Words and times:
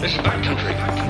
This 0.00 0.14
is 0.14 0.18
backcountry. 0.20 1.09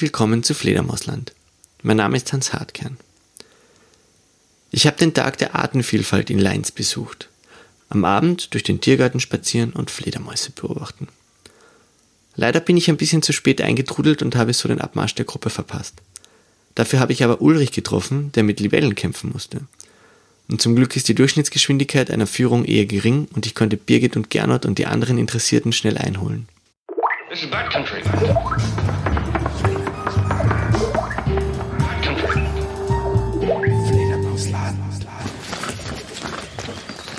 Willkommen 0.00 0.42
zu 0.42 0.54
Fledermausland. 0.54 1.34
Mein 1.82 1.98
Name 1.98 2.16
ist 2.16 2.32
Hans 2.32 2.54
Hartkern. 2.54 2.96
Ich 4.70 4.86
habe 4.86 4.96
den 4.96 5.12
Tag 5.12 5.36
der 5.36 5.54
Artenvielfalt 5.54 6.30
in 6.30 6.38
Leins 6.38 6.72
besucht. 6.72 7.28
Am 7.90 8.06
Abend 8.06 8.54
durch 8.54 8.62
den 8.62 8.80
Tiergarten 8.80 9.20
spazieren 9.20 9.74
und 9.74 9.90
Fledermäuse 9.90 10.52
beobachten. 10.52 11.08
Leider 12.34 12.60
bin 12.60 12.78
ich 12.78 12.88
ein 12.88 12.96
bisschen 12.96 13.20
zu 13.20 13.34
spät 13.34 13.60
eingetrudelt 13.60 14.22
und 14.22 14.36
habe 14.36 14.54
so 14.54 14.68
den 14.68 14.80
Abmarsch 14.80 15.16
der 15.16 15.26
Gruppe 15.26 15.50
verpasst. 15.50 15.96
Dafür 16.74 16.98
habe 16.98 17.12
ich 17.12 17.22
aber 17.22 17.42
Ulrich 17.42 17.72
getroffen, 17.72 18.32
der 18.32 18.42
mit 18.42 18.58
Libellen 18.58 18.94
kämpfen 18.94 19.30
musste. 19.30 19.66
Und 20.48 20.62
zum 20.62 20.76
Glück 20.76 20.96
ist 20.96 21.08
die 21.08 21.14
Durchschnittsgeschwindigkeit 21.14 22.10
einer 22.10 22.26
Führung 22.26 22.64
eher 22.64 22.86
gering 22.86 23.28
und 23.34 23.44
ich 23.44 23.54
konnte 23.54 23.76
Birgit 23.76 24.16
und 24.16 24.30
Gernot 24.30 24.64
und 24.64 24.78
die 24.78 24.86
anderen 24.86 25.18
Interessierten 25.18 25.74
schnell 25.74 25.98
einholen. 25.98 26.48
This 27.28 27.42
is 27.42 27.50
backcountry. 27.50 28.00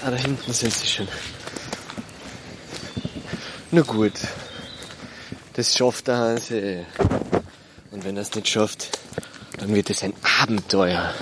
Ah, 0.04 0.10
da 0.10 0.18
hinten 0.18 0.52
sind 0.52 0.74
sie 0.74 0.88
schon. 0.88 1.08
Na 3.70 3.82
gut. 3.82 4.14
Das 5.54 5.78
schafft 5.78 6.08
der 6.08 6.18
Hanse. 6.18 6.86
Und 7.92 8.04
wenn 8.04 8.16
er 8.16 8.24
es 8.24 8.34
nicht 8.34 8.48
schafft, 8.48 8.98
dann 9.60 9.76
wird 9.76 9.92
es 9.92 10.02
ein 10.02 10.14
Abenteuer. 10.42 11.14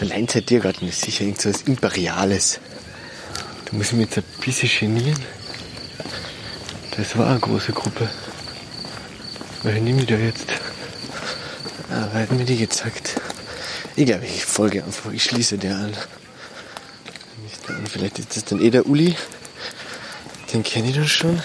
Der 0.00 0.08
Leinzer 0.08 0.44
Tiergarten 0.44 0.88
ist 0.88 1.02
sicher 1.02 1.24
irgend 1.24 1.42
so 1.42 1.50
was 1.50 1.62
Imperiales. 1.62 2.60
Da 3.66 3.76
muss 3.76 3.88
ich 3.88 3.92
mich 3.92 4.06
jetzt 4.06 4.18
ein 4.18 4.24
bisschen 4.42 4.94
genieren. 4.94 5.22
Das 6.96 7.18
war 7.18 7.28
eine 7.28 7.40
große 7.40 7.72
Gruppe. 7.72 8.08
Welche 9.62 9.80
nehme 9.82 10.00
ich 10.00 10.06
da 10.06 10.14
jetzt? 10.14 10.46
Ah, 11.96 12.10
wer 12.12 12.22
hat 12.22 12.32
mir 12.32 12.44
die 12.44 12.58
gezeigt? 12.58 13.18
Glaube, 13.96 14.26
ich 14.26 14.44
folge 14.44 14.84
einfach. 14.84 15.10
Ich 15.12 15.24
schließe 15.24 15.56
der 15.56 15.76
an. 15.76 15.96
Der. 17.68 17.76
Vielleicht 17.90 18.18
ist 18.18 18.36
das 18.36 18.44
dann 18.44 18.60
eh 18.60 18.68
der 18.68 18.86
Uli. 18.86 19.16
Den 20.52 20.62
kenne 20.62 20.90
ich 20.90 20.94
dann 20.94 21.08
schon. 21.08 21.42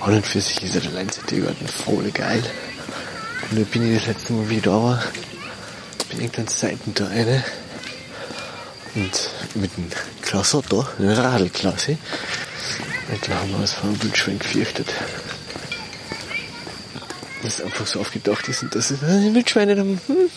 Und 0.00 0.12
und 0.12 0.26
für 0.26 0.40
sich 0.40 0.64
ist 0.64 0.74
der 0.74 0.90
Leinzer 0.90 1.24
Tiergarten 1.24 1.68
voll 1.68 2.10
geil. 2.10 2.42
Und 3.50 3.60
da 3.60 3.62
bin 3.62 3.88
ich 3.88 3.98
das 3.98 4.08
letzte 4.08 4.32
Mal, 4.32 4.50
wie 4.50 4.56
ich 4.56 4.62
da 4.62 4.72
war, 4.72 5.04
bin 6.10 6.20
irgendwann 6.20 6.48
Seiten 6.48 6.94
da 6.94 7.06
eine. 7.06 7.44
Und 8.96 9.30
mit 9.54 9.76
dem 9.76 9.88
Klasse 10.20 10.64
da, 10.68 10.88
einem 10.98 11.10
Radlklasse. 11.10 11.96
Und 13.08 13.28
da 13.28 13.34
haben 13.36 13.50
wir 13.50 13.58
uns 13.58 13.74
vor 13.74 13.88
einem 13.88 14.02
Wildschwein 14.02 14.40
gefürchtet. 14.40 14.88
Das 17.56 17.66
einfach 17.66 17.86
so 17.86 18.00
aufgedacht 18.00 18.48
ist 18.48 18.62
und 18.62 18.74
das 18.74 18.90
ist 18.90 19.02
ein 19.02 19.34
Wildschweine 19.34 19.76
dann, 19.76 20.00
hm. 20.06 20.30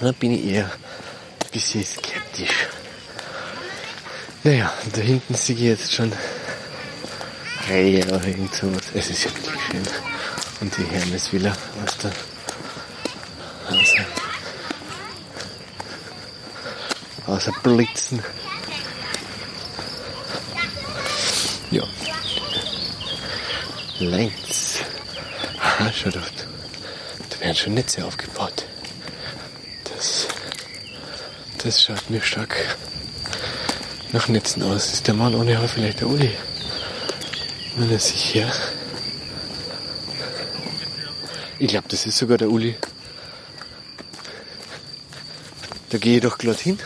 Da 0.00 0.12
bin 0.12 0.32
ich 0.32 0.44
eher 0.44 0.66
ein 0.66 1.50
bisschen 1.50 1.84
skeptisch. 1.84 2.68
Naja, 4.44 4.72
und 4.84 4.96
da 4.96 5.00
hinten 5.00 5.34
sehe 5.34 5.56
ich 5.56 5.62
jetzt 5.62 5.92
schon 5.92 6.12
Rehe 7.68 8.06
oder 8.06 8.24
irgend 8.24 8.54
sowas. 8.54 8.82
Es 8.94 9.10
ist 9.10 9.24
ja 9.24 9.34
wirklich 9.34 9.60
schön. 9.68 9.82
Und 10.60 10.76
die 10.76 10.84
Hermesvilla, 10.84 11.56
was 11.82 11.98
da 11.98 12.12
außer, 13.68 14.06
außer 17.26 17.52
Blitzen. 17.64 18.22
Ja. 21.72 21.82
Längs. 23.98 24.67
Schau 25.94 26.10
doch. 26.10 26.28
Da 27.30 27.40
werden 27.40 27.56
schon 27.56 27.74
Netze 27.74 28.04
aufgebaut. 28.04 28.64
Das, 29.94 30.28
das 31.62 31.82
schaut 31.82 32.10
mir 32.10 32.22
stark 32.22 32.56
nach 34.12 34.28
Netzen 34.28 34.62
aus. 34.62 34.92
Ist 34.92 35.06
der 35.06 35.14
Mann 35.14 35.34
ohne 35.34 35.58
Haar 35.58 35.68
vielleicht 35.68 36.00
der 36.00 36.08
Uli? 36.08 36.30
Wenn 37.76 37.90
er 37.90 37.98
sich 37.98 38.22
hier. 38.22 38.50
Ich 41.58 41.68
glaube, 41.68 41.88
das 41.88 42.06
ist 42.06 42.18
sogar 42.18 42.38
der 42.38 42.50
Uli. 42.50 42.76
Da 45.90 45.98
gehe 45.98 46.16
ich 46.16 46.22
doch 46.22 46.38
glatt 46.38 46.60
hin. 46.60 46.78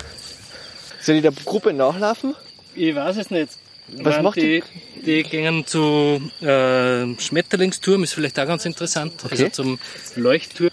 Soll 1.00 1.16
ich 1.16 1.22
der 1.22 1.32
Gruppe 1.32 1.72
nachlaufen? 1.72 2.34
Ich 2.74 2.94
weiß 2.94 3.16
es 3.16 3.30
nicht. 3.30 3.50
Was 3.98 4.22
macht 4.22 4.36
die? 4.36 4.62
Die 5.04 5.22
gehen 5.22 5.66
zu 5.66 6.20
äh, 6.40 7.06
Schmetterlingsturm, 7.20 8.04
ist 8.04 8.14
vielleicht 8.14 8.38
auch 8.38 8.46
ganz 8.46 8.64
interessant. 8.64 9.12
Okay. 9.24 9.30
Also 9.32 9.48
zum 9.48 9.78
Leuchtturm. 10.16 10.70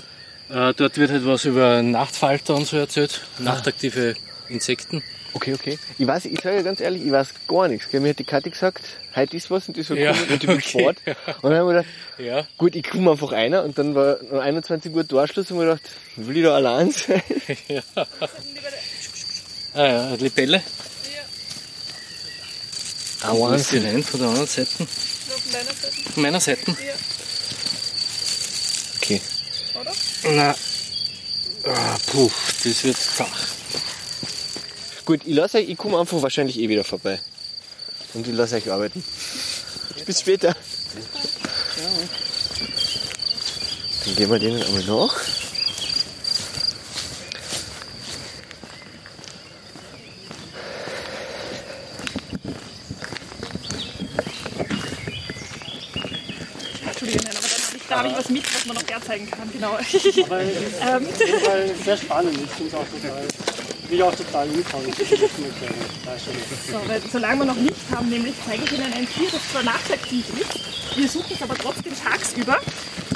Äh, 0.49 0.73
dort 0.75 0.97
wird 0.97 1.11
halt 1.11 1.25
was 1.25 1.45
über 1.45 1.81
Nachtfalter 1.83 2.55
und 2.55 2.65
so 2.65 2.77
erzählt. 2.77 3.21
Nachtaktive 3.39 4.15
Insekten. 4.47 5.03
Okay, 5.33 5.53
okay. 5.53 5.77
Ich 5.99 6.07
weiß, 6.07 6.25
ich 6.25 6.41
sage 6.41 6.63
ganz 6.63 6.79
ehrlich, 6.81 7.05
ich 7.05 7.11
weiß 7.11 7.29
gar 7.47 7.67
nichts. 7.67 7.89
Gell? 7.89 7.99
Mir 7.99 8.09
hat 8.09 8.19
die 8.19 8.23
Kathi 8.23 8.49
gesagt, 8.49 8.83
heute 9.15 9.37
ist 9.37 9.51
was 9.51 9.67
und 9.67 9.77
die 9.77 9.83
so 9.83 9.93
Ja, 9.93 10.11
cool 10.11 10.33
und 10.33 10.43
ich 10.43 10.49
okay. 10.49 10.61
Sport. 10.61 10.97
Und 11.43 11.51
dann 11.51 11.59
haben 11.59 11.67
wir 11.67 11.73
gedacht, 11.83 11.85
Ja. 12.17 12.47
gut, 12.57 12.75
ich 12.75 12.83
komme 12.83 13.11
einfach 13.11 13.31
einer 13.31 13.63
und 13.63 13.77
dann 13.77 13.93
war 13.93 14.17
noch 14.31 14.39
21 14.41 14.91
Uhr 14.91 15.07
Torschluss 15.07 15.51
und 15.51 15.59
wir 15.59 15.65
gedacht, 15.65 15.81
will 16.15 16.37
ich 16.37 16.43
da 16.43 16.55
allein 16.55 16.89
sein? 16.91 17.21
Ah 19.75 19.85
ja, 19.85 20.15
Libelle. 20.15 20.63
Ah, 23.21 23.33
Wo 23.33 23.49
ist 23.49 23.71
die 23.71 23.77
rein 23.79 24.03
von 24.03 24.19
der 24.19 24.29
anderen 24.29 24.47
Seite? 24.47 24.87
Von 26.13 26.23
meiner 26.23 26.39
Seite? 26.39 26.75
Okay. 28.97 29.21
Na. 30.23 30.55
Ah, 31.65 31.97
puh, 32.07 32.31
das 32.63 32.83
wird 32.83 32.97
zach. 32.97 33.47
Gut, 35.05 35.21
ich 35.25 35.35
lasse 35.35 35.57
euch, 35.57 35.69
ich 35.69 35.77
komme 35.77 35.99
einfach 35.99 36.21
wahrscheinlich 36.21 36.59
eh 36.59 36.69
wieder 36.69 36.83
vorbei. 36.83 37.19
Und 38.13 38.27
ich 38.27 38.33
lasse 38.33 38.55
euch 38.55 38.71
arbeiten. 38.71 39.03
Bis 40.05 40.21
später. 40.21 40.55
Dann 44.05 44.15
gehen 44.15 44.31
wir 44.31 44.39
denen 44.39 44.63
einmal 44.63 44.83
nach. 44.83 45.15
Entschuldigung, 56.85 57.23
nein, 57.25 57.37
aber 57.37 57.47
dann 57.47 57.61
habe 57.61 57.77
ich, 57.77 57.83
da 57.87 57.97
habe 57.97 58.07
ich 58.09 58.15
was 58.29 58.31
mit, 58.35 58.55
was 58.55 58.65
man 58.65 58.75
noch 58.75 58.87
herzeigen 58.87 59.29
kann, 59.29 59.51
genau. 59.51 59.69
Aber 59.69 59.79
es 59.81 59.93
ist 59.93 60.05
auf 60.05 60.09
jeden 60.09 61.41
Fall 61.41 61.75
sehr 61.83 61.97
spannend. 61.97 62.39
Ich 62.43 62.49
finde 62.51 62.67
es 62.67 62.73
auch 62.73 62.85
total, 62.87 63.27
will 63.89 64.01
auch 64.03 64.15
total 64.15 64.47
Stunden. 66.19 66.41
So, 66.71 66.87
weil, 66.87 67.01
solange 67.11 67.39
wir 67.39 67.45
noch 67.45 67.57
Licht 67.57 67.89
haben, 67.93 68.09
nämlich 68.09 68.33
zeige 68.45 68.63
ich 68.63 68.71
Ihnen 68.71 68.93
ein 68.93 69.07
Tier, 69.07 69.27
das 69.31 69.41
zwar 69.51 69.63
nachtaktiv 69.63 70.25
ist, 70.39 70.97
wir 70.97 71.07
suchen 71.07 71.35
es 71.35 71.41
aber 71.41 71.55
trotzdem 71.55 71.93
tagsüber. 71.95 72.57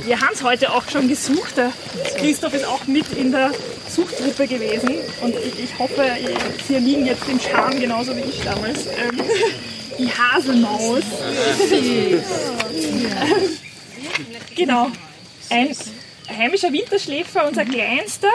Wir 0.03 0.19
haben 0.19 0.33
es 0.33 0.43
heute 0.43 0.71
auch 0.71 0.87
schon 0.89 1.07
gesucht. 1.07 1.57
Der 1.57 1.71
Christoph 2.17 2.53
ist 2.53 2.65
auch 2.65 2.85
mit 2.87 3.11
in 3.13 3.31
der 3.31 3.51
Suchtgruppe 3.89 4.47
gewesen 4.47 4.95
und 5.21 5.35
ich, 5.35 5.59
ich 5.63 5.79
hoffe, 5.79 6.03
Sie 6.67 6.77
liegen 6.77 7.05
jetzt 7.05 7.27
im 7.27 7.39
Charme 7.39 7.79
genauso 7.79 8.15
wie 8.15 8.21
ich 8.21 8.41
damals. 8.41 8.87
Ähm, 8.87 9.21
die 9.97 10.11
Haselmaus. 10.11 11.03
Genau. 14.55 14.87
Ein 15.49 15.75
heimischer 16.29 16.71
Winterschläfer, 16.71 17.47
unser 17.47 17.65
kleinster. 17.65 18.31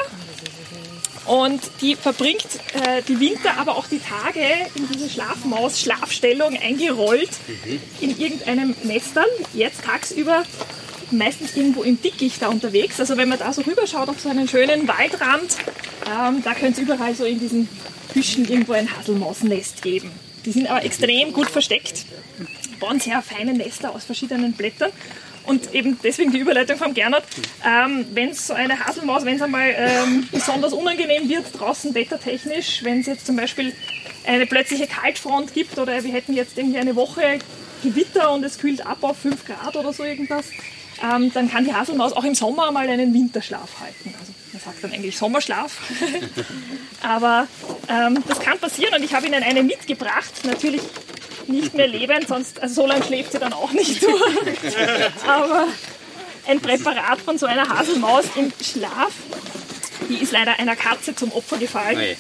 Und 1.27 1.61
die 1.81 1.95
verbringt 1.95 2.47
äh, 2.75 3.03
die 3.07 3.21
Winter, 3.21 3.59
aber 3.59 3.77
auch 3.77 3.87
die 3.87 4.01
Tage 4.01 4.41
in 4.75 4.89
diese 4.93 5.11
Schlafmaus-Schlafstellung 5.11 6.57
eingerollt 6.57 7.31
in 8.01 8.19
irgendeinem 8.19 8.75
Nestern. 8.85 9.27
Jetzt 9.53 9.85
tagsüber 9.85 10.45
meistens 11.11 11.57
irgendwo 11.57 11.83
im 11.83 12.01
Dickicht 12.01 12.41
da 12.41 12.49
unterwegs. 12.49 12.99
Also 13.01 13.17
wenn 13.17 13.29
man 13.29 13.39
da 13.39 13.53
so 13.53 13.63
rüberschaut 13.63 14.09
auf 14.09 14.21
so 14.21 14.29
einen 14.29 14.49
schönen 14.49 14.89
Waldrand, 14.89 15.57
Ähm, 16.09 16.43
da 16.43 16.55
könnte 16.55 16.81
es 16.81 16.87
überall 16.87 17.15
so 17.15 17.27
in 17.27 17.39
diesen 17.39 17.69
Büschen 18.15 18.49
irgendwo 18.49 18.73
ein 18.73 18.89
Haselmausnest 18.97 19.83
geben. 19.83 20.11
Die 20.47 20.53
sind 20.53 20.67
aber 20.71 20.83
extrem 20.83 21.35
gut 21.35 21.51
versteckt, 21.51 22.07
bauen 22.81 22.99
sehr 22.99 23.21
feine 23.21 23.53
Nester 23.53 23.95
aus 23.95 24.05
verschiedenen 24.05 24.53
Blättern. 24.55 24.91
Und 25.49 25.75
eben 25.75 25.99
deswegen 26.03 26.31
die 26.31 26.39
Überleitung 26.39 26.77
vom 26.77 26.93
Gernot. 26.93 27.23
Ähm, 27.67 28.05
wenn 28.13 28.35
so 28.35 28.53
eine 28.53 28.79
Haselmaus, 28.85 29.25
wenn 29.25 29.37
es 29.37 29.43
einmal 29.43 29.75
ähm, 29.77 30.29
besonders 30.31 30.75
unangenehm 30.75 31.29
wird, 31.29 31.47
draußen 31.59 31.95
wettertechnisch, 31.95 32.85
wenn 32.85 33.01
es 33.01 33.07
jetzt 33.07 33.27
zum 33.27 33.37
Beispiel 33.37 33.73
eine 34.27 34.45
plötzliche 34.45 34.87
Kaltfront 34.87 35.55
gibt 35.55 35.79
oder 35.79 36.05
wir 36.05 36.13
hätten 36.13 36.35
jetzt 36.35 36.59
irgendwie 36.59 36.79
eine 36.79 36.95
Woche 36.95 37.39
Gewitter 37.83 38.33
und 38.33 38.45
es 38.45 38.59
kühlt 38.59 38.85
ab 38.85 38.99
auf 39.01 39.17
5 39.19 39.47
Grad 39.47 39.75
oder 39.75 39.93
so 39.95 40.05
irgendwas, 40.05 40.45
ähm, 41.03 41.33
dann 41.33 41.51
kann 41.51 41.65
die 41.65 41.73
Haselmaus 41.73 42.13
auch 42.13 42.25
im 42.25 42.35
Sommer 42.35 42.71
mal 42.71 42.87
einen 42.87 43.15
Winterschlaf 43.15 43.81
halten. 43.81 44.15
Also 44.21 44.33
man 44.53 44.63
sagt 44.63 44.85
dann 44.85 44.93
eigentlich 44.93 45.17
Sommerschlaf. 45.17 45.79
Aber 47.03 47.47
ähm, 47.89 48.23
das 48.29 48.41
kann 48.41 48.59
passieren 48.59 48.95
und 48.95 49.03
ich 49.03 49.15
habe 49.15 49.27
Ihnen 49.27 49.43
eine 49.43 49.63
mitgebracht. 49.63 50.33
Natürlich 50.45 50.83
nicht 51.49 51.75
mehr 51.75 51.87
lebend, 51.87 52.29
sonst 52.29 52.61
also 52.61 52.83
so 52.83 52.87
lange 52.87 53.05
schläft 53.05 53.33
sie 53.33 53.39
dann 53.39 53.53
auch 53.53 53.73
nicht 53.73 54.03
durch. 54.03 54.77
Aber 55.27 55.67
ein 56.47 56.61
Präparat 56.61 57.21
von 57.21 57.39
so 57.39 57.47
einer 57.47 57.69
Haselmaus 57.69 58.25
im 58.37 58.53
Schlaf. 58.63 59.13
Die 60.09 60.23
ist 60.23 60.33
leider 60.33 60.59
einer 60.59 60.77
Katze 60.77 61.15
zum 61.15 61.33
Opfer 61.33 61.59
gefallen. 61.59 62.17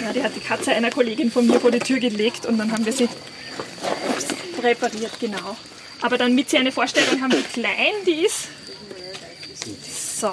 Ja, 0.00 0.12
die 0.12 0.22
hat 0.22 0.34
die 0.34 0.40
Katze 0.40 0.72
einer 0.72 0.90
Kollegin 0.90 1.30
von 1.30 1.46
mir 1.46 1.60
vor 1.60 1.70
die 1.70 1.78
Tür 1.78 2.00
gelegt 2.00 2.46
und 2.46 2.58
dann 2.58 2.72
haben 2.72 2.84
wir 2.84 2.92
sie 2.92 3.08
präpariert, 4.60 5.12
genau. 5.20 5.56
Aber 6.02 6.18
damit 6.18 6.50
Sie 6.50 6.56
eine 6.56 6.72
Vorstellung 6.72 7.20
haben, 7.22 7.32
wie 7.32 7.42
klein 7.42 7.92
die 8.06 8.24
ist. 8.24 8.48
So, 10.18 10.32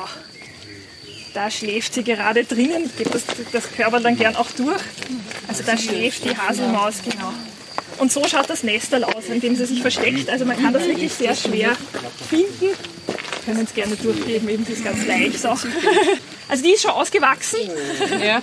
da 1.33 1.51
schläft 1.51 1.93
sie 1.93 2.03
gerade 2.03 2.43
drinnen, 2.45 2.89
geht 2.97 3.13
das, 3.13 3.23
das 3.51 3.71
Körper 3.71 3.99
dann 3.99 4.17
gern 4.17 4.35
auch 4.35 4.49
durch. 4.51 4.81
Also 5.47 5.63
da 5.63 5.77
schläft 5.77 6.25
die 6.25 6.35
Haselmaus, 6.35 6.95
genau. 7.03 7.33
Und 7.97 8.11
so 8.11 8.23
schaut 8.27 8.49
das 8.49 8.63
Nestel 8.63 9.03
aus, 9.03 9.25
in 9.29 9.41
dem 9.41 9.55
sie 9.55 9.65
sich 9.65 9.81
versteckt. 9.81 10.29
Also 10.29 10.45
man 10.45 10.61
kann 10.61 10.73
das 10.73 10.85
wirklich 10.85 11.11
sehr 11.13 11.35
schwer 11.35 11.71
finden. 12.29 12.75
Können 13.45 13.63
es 13.63 13.73
gerne 13.73 13.95
durchgeben, 13.95 14.49
eben 14.49 14.65
die 14.65 14.73
ist 14.73 14.83
ganz 14.83 15.05
leicht 15.05 15.45
auch. 15.45 15.59
Also 16.49 16.63
die 16.63 16.71
ist 16.71 16.81
schon 16.81 16.91
ausgewachsen. 16.91 17.59
Ja. 18.25 18.41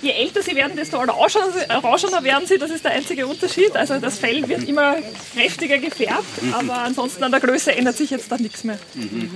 Je 0.00 0.10
älter 0.10 0.42
sie 0.42 0.56
werden, 0.56 0.74
desto 0.74 0.96
orangender 0.98 2.24
werden 2.24 2.46
sie. 2.46 2.56
Das 2.56 2.70
ist 2.70 2.84
der 2.84 2.92
einzige 2.92 3.26
Unterschied. 3.26 3.76
Also 3.76 3.98
das 3.98 4.18
Fell 4.18 4.48
wird 4.48 4.66
immer 4.66 4.96
kräftiger 5.34 5.76
gefärbt, 5.78 6.24
aber 6.52 6.78
ansonsten 6.78 7.22
an 7.24 7.32
der 7.32 7.40
Größe 7.40 7.72
ändert 7.72 7.98
sich 7.98 8.08
jetzt 8.08 8.32
da 8.32 8.38
nichts 8.38 8.64
mehr. 8.64 8.78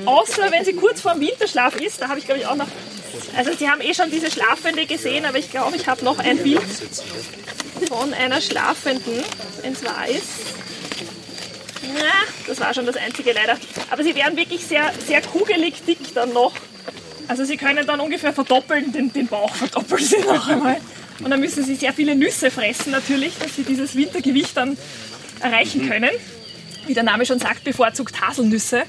Außer 0.06 0.50
wenn 0.50 0.64
sie 0.64 0.72
kurz 0.72 1.02
vor 1.02 1.12
dem 1.12 1.20
Winterschlaf 1.20 1.76
ist, 1.76 2.00
da 2.00 2.08
habe 2.08 2.18
ich 2.18 2.24
glaube 2.24 2.40
ich 2.40 2.46
auch 2.46 2.56
noch. 2.56 2.68
Also 3.36 3.50
Sie 3.58 3.68
haben 3.68 3.80
eh 3.82 3.92
schon 3.92 4.10
diese 4.10 4.30
Schlafende 4.30 4.86
gesehen, 4.86 5.26
aber 5.26 5.38
ich 5.38 5.50
glaube, 5.50 5.76
ich 5.76 5.86
habe 5.86 6.02
noch 6.04 6.18
ein 6.18 6.38
Bild 6.38 6.62
von 7.88 8.14
einer 8.14 8.40
Schlafenden, 8.40 9.22
wenn 9.62 9.72
es 9.72 9.84
wahr 9.84 10.08
ist. 10.08 10.28
Na, 11.94 12.12
das 12.46 12.60
war 12.60 12.72
schon 12.74 12.86
das 12.86 12.96
einzige 12.96 13.32
leider. 13.32 13.56
Aber 13.90 14.02
sie 14.02 14.14
werden 14.14 14.36
wirklich 14.36 14.64
sehr, 14.66 14.92
sehr 15.06 15.22
kugelig 15.22 15.82
dick 15.86 16.14
dann 16.14 16.32
noch. 16.32 16.52
Also 17.28 17.44
sie 17.44 17.56
können 17.56 17.86
dann 17.86 18.00
ungefähr 18.00 18.32
verdoppeln, 18.32 18.92
den, 18.92 19.12
den 19.12 19.26
Bauch 19.26 19.54
verdoppeln 19.54 20.04
sie 20.04 20.18
noch 20.18 20.48
einmal. 20.48 20.80
Und 21.22 21.30
dann 21.30 21.40
müssen 21.40 21.64
sie 21.64 21.74
sehr 21.74 21.92
viele 21.92 22.16
Nüsse 22.16 22.50
fressen 22.50 22.92
natürlich, 22.92 23.38
dass 23.38 23.54
sie 23.56 23.62
dieses 23.62 23.94
Wintergewicht 23.94 24.56
dann 24.56 24.76
erreichen 25.40 25.88
können. 25.88 26.10
Wie 26.86 26.94
der 26.94 27.02
Name 27.02 27.26
schon 27.26 27.38
sagt, 27.38 27.64
bevorzugt 27.64 28.20
Haselnüsse. 28.20 28.84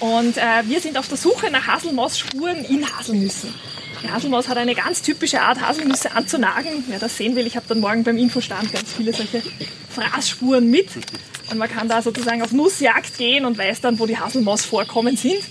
Und 0.00 0.36
äh, 0.36 0.62
wir 0.64 0.80
sind 0.80 0.98
auf 0.98 1.08
der 1.08 1.16
Suche 1.16 1.50
nach 1.50 1.66
Haselmausspuren 1.66 2.64
in 2.64 2.88
Haselnüssen. 2.88 3.54
Die 4.02 4.10
Haselmaus 4.10 4.48
hat 4.48 4.56
eine 4.56 4.74
ganz 4.74 5.02
typische 5.02 5.40
Art, 5.40 5.60
Haselnüsse 5.60 6.12
anzunagen. 6.12 6.84
Wer 6.88 6.98
das 6.98 7.16
sehen 7.16 7.36
will, 7.36 7.46
ich 7.46 7.56
habe 7.56 7.66
dann 7.68 7.80
morgen 7.80 8.02
beim 8.02 8.18
Infostand 8.18 8.72
ganz 8.72 8.92
viele 8.92 9.12
solche 9.12 9.42
Fraßspuren 9.90 10.68
mit. 10.68 10.88
Und 11.50 11.58
man 11.58 11.68
kann 11.68 11.88
da 11.88 12.02
sozusagen 12.02 12.42
auf 12.42 12.52
Nussjagd 12.52 13.16
gehen 13.18 13.44
und 13.44 13.58
weiß 13.58 13.80
dann, 13.80 13.98
wo 13.98 14.06
die 14.06 14.18
Haselmausvorkommen 14.18 15.16
sind. 15.16 15.42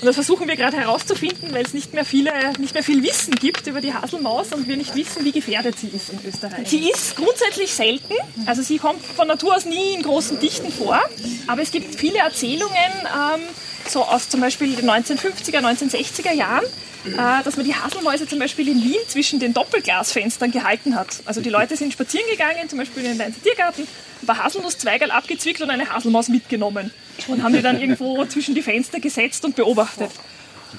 Und 0.00 0.08
das 0.08 0.16
versuchen 0.16 0.48
wir 0.48 0.56
gerade 0.56 0.76
herauszufinden, 0.76 1.54
weil 1.54 1.64
es 1.64 1.72
nicht 1.72 1.94
mehr, 1.94 2.04
viele, 2.04 2.30
nicht 2.58 2.74
mehr 2.74 2.82
viel 2.82 3.02
Wissen 3.02 3.36
gibt 3.36 3.66
über 3.66 3.80
die 3.80 3.94
Haselmaus 3.94 4.52
und 4.52 4.68
wir 4.68 4.76
nicht 4.76 4.94
wissen, 4.94 5.24
wie 5.24 5.32
gefährdet 5.32 5.78
sie 5.78 5.86
ist 5.86 6.10
in 6.10 6.18
Österreich. 6.26 6.68
Sie 6.68 6.90
ist 6.90 7.16
grundsätzlich 7.16 7.72
selten, 7.72 8.12
also 8.44 8.60
sie 8.60 8.76
kommt 8.76 9.02
von 9.02 9.28
Natur 9.28 9.56
aus 9.56 9.64
nie 9.64 9.94
in 9.94 10.02
großen 10.02 10.38
Dichten 10.40 10.70
vor, 10.70 11.00
aber 11.46 11.62
es 11.62 11.70
gibt 11.70 11.94
viele 11.94 12.18
Erzählungen, 12.18 12.74
ähm, 12.74 13.40
so 13.88 14.02
aus 14.02 14.28
zum 14.28 14.40
Beispiel 14.40 14.74
den 14.74 14.88
1950er, 14.88 15.58
1960er 15.58 16.32
Jahren, 16.32 16.64
äh, 17.06 17.42
dass 17.44 17.56
man 17.56 17.66
die 17.66 17.74
Haselmäuse 17.74 18.26
zum 18.26 18.38
Beispiel 18.38 18.68
in 18.68 18.82
Wien 18.82 19.00
zwischen 19.08 19.38
den 19.40 19.54
Doppelglasfenstern 19.54 20.50
gehalten 20.50 20.94
hat. 20.94 21.20
Also 21.24 21.40
die 21.40 21.50
Leute 21.50 21.76
sind 21.76 21.92
spazieren 21.92 22.26
gegangen, 22.30 22.68
zum 22.68 22.78
Beispiel 22.78 23.02
in 23.04 23.10
den 23.10 23.18
Leinzer 23.18 23.42
Tiergarten, 23.42 23.86
ein 24.22 24.26
paar 24.26 24.42
Haselnusszweigel 24.42 25.10
abgezwickt 25.10 25.60
und 25.60 25.70
eine 25.70 25.92
Haselmaus 25.92 26.28
mitgenommen 26.28 26.90
und 27.28 27.42
haben 27.42 27.54
die 27.54 27.62
dann 27.62 27.80
irgendwo 27.80 28.24
zwischen 28.26 28.54
die 28.54 28.62
Fenster 28.62 29.00
gesetzt 29.00 29.44
und 29.44 29.56
beobachtet. 29.56 30.10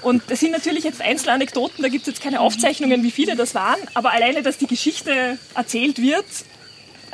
Und 0.01 0.23
das 0.27 0.41
sind 0.41 0.51
natürlich 0.51 0.83
jetzt 0.83 1.01
Einzelanekdoten, 1.01 1.81
da 1.81 1.87
gibt 1.87 2.07
es 2.07 2.13
jetzt 2.13 2.23
keine 2.23 2.41
Aufzeichnungen, 2.41 3.03
wie 3.03 3.11
viele 3.11 3.35
das 3.35 3.55
waren, 3.55 3.79
aber 3.93 4.11
alleine, 4.11 4.43
dass 4.43 4.57
die 4.57 4.67
Geschichte 4.67 5.37
erzählt 5.55 6.01
wird, 6.01 6.25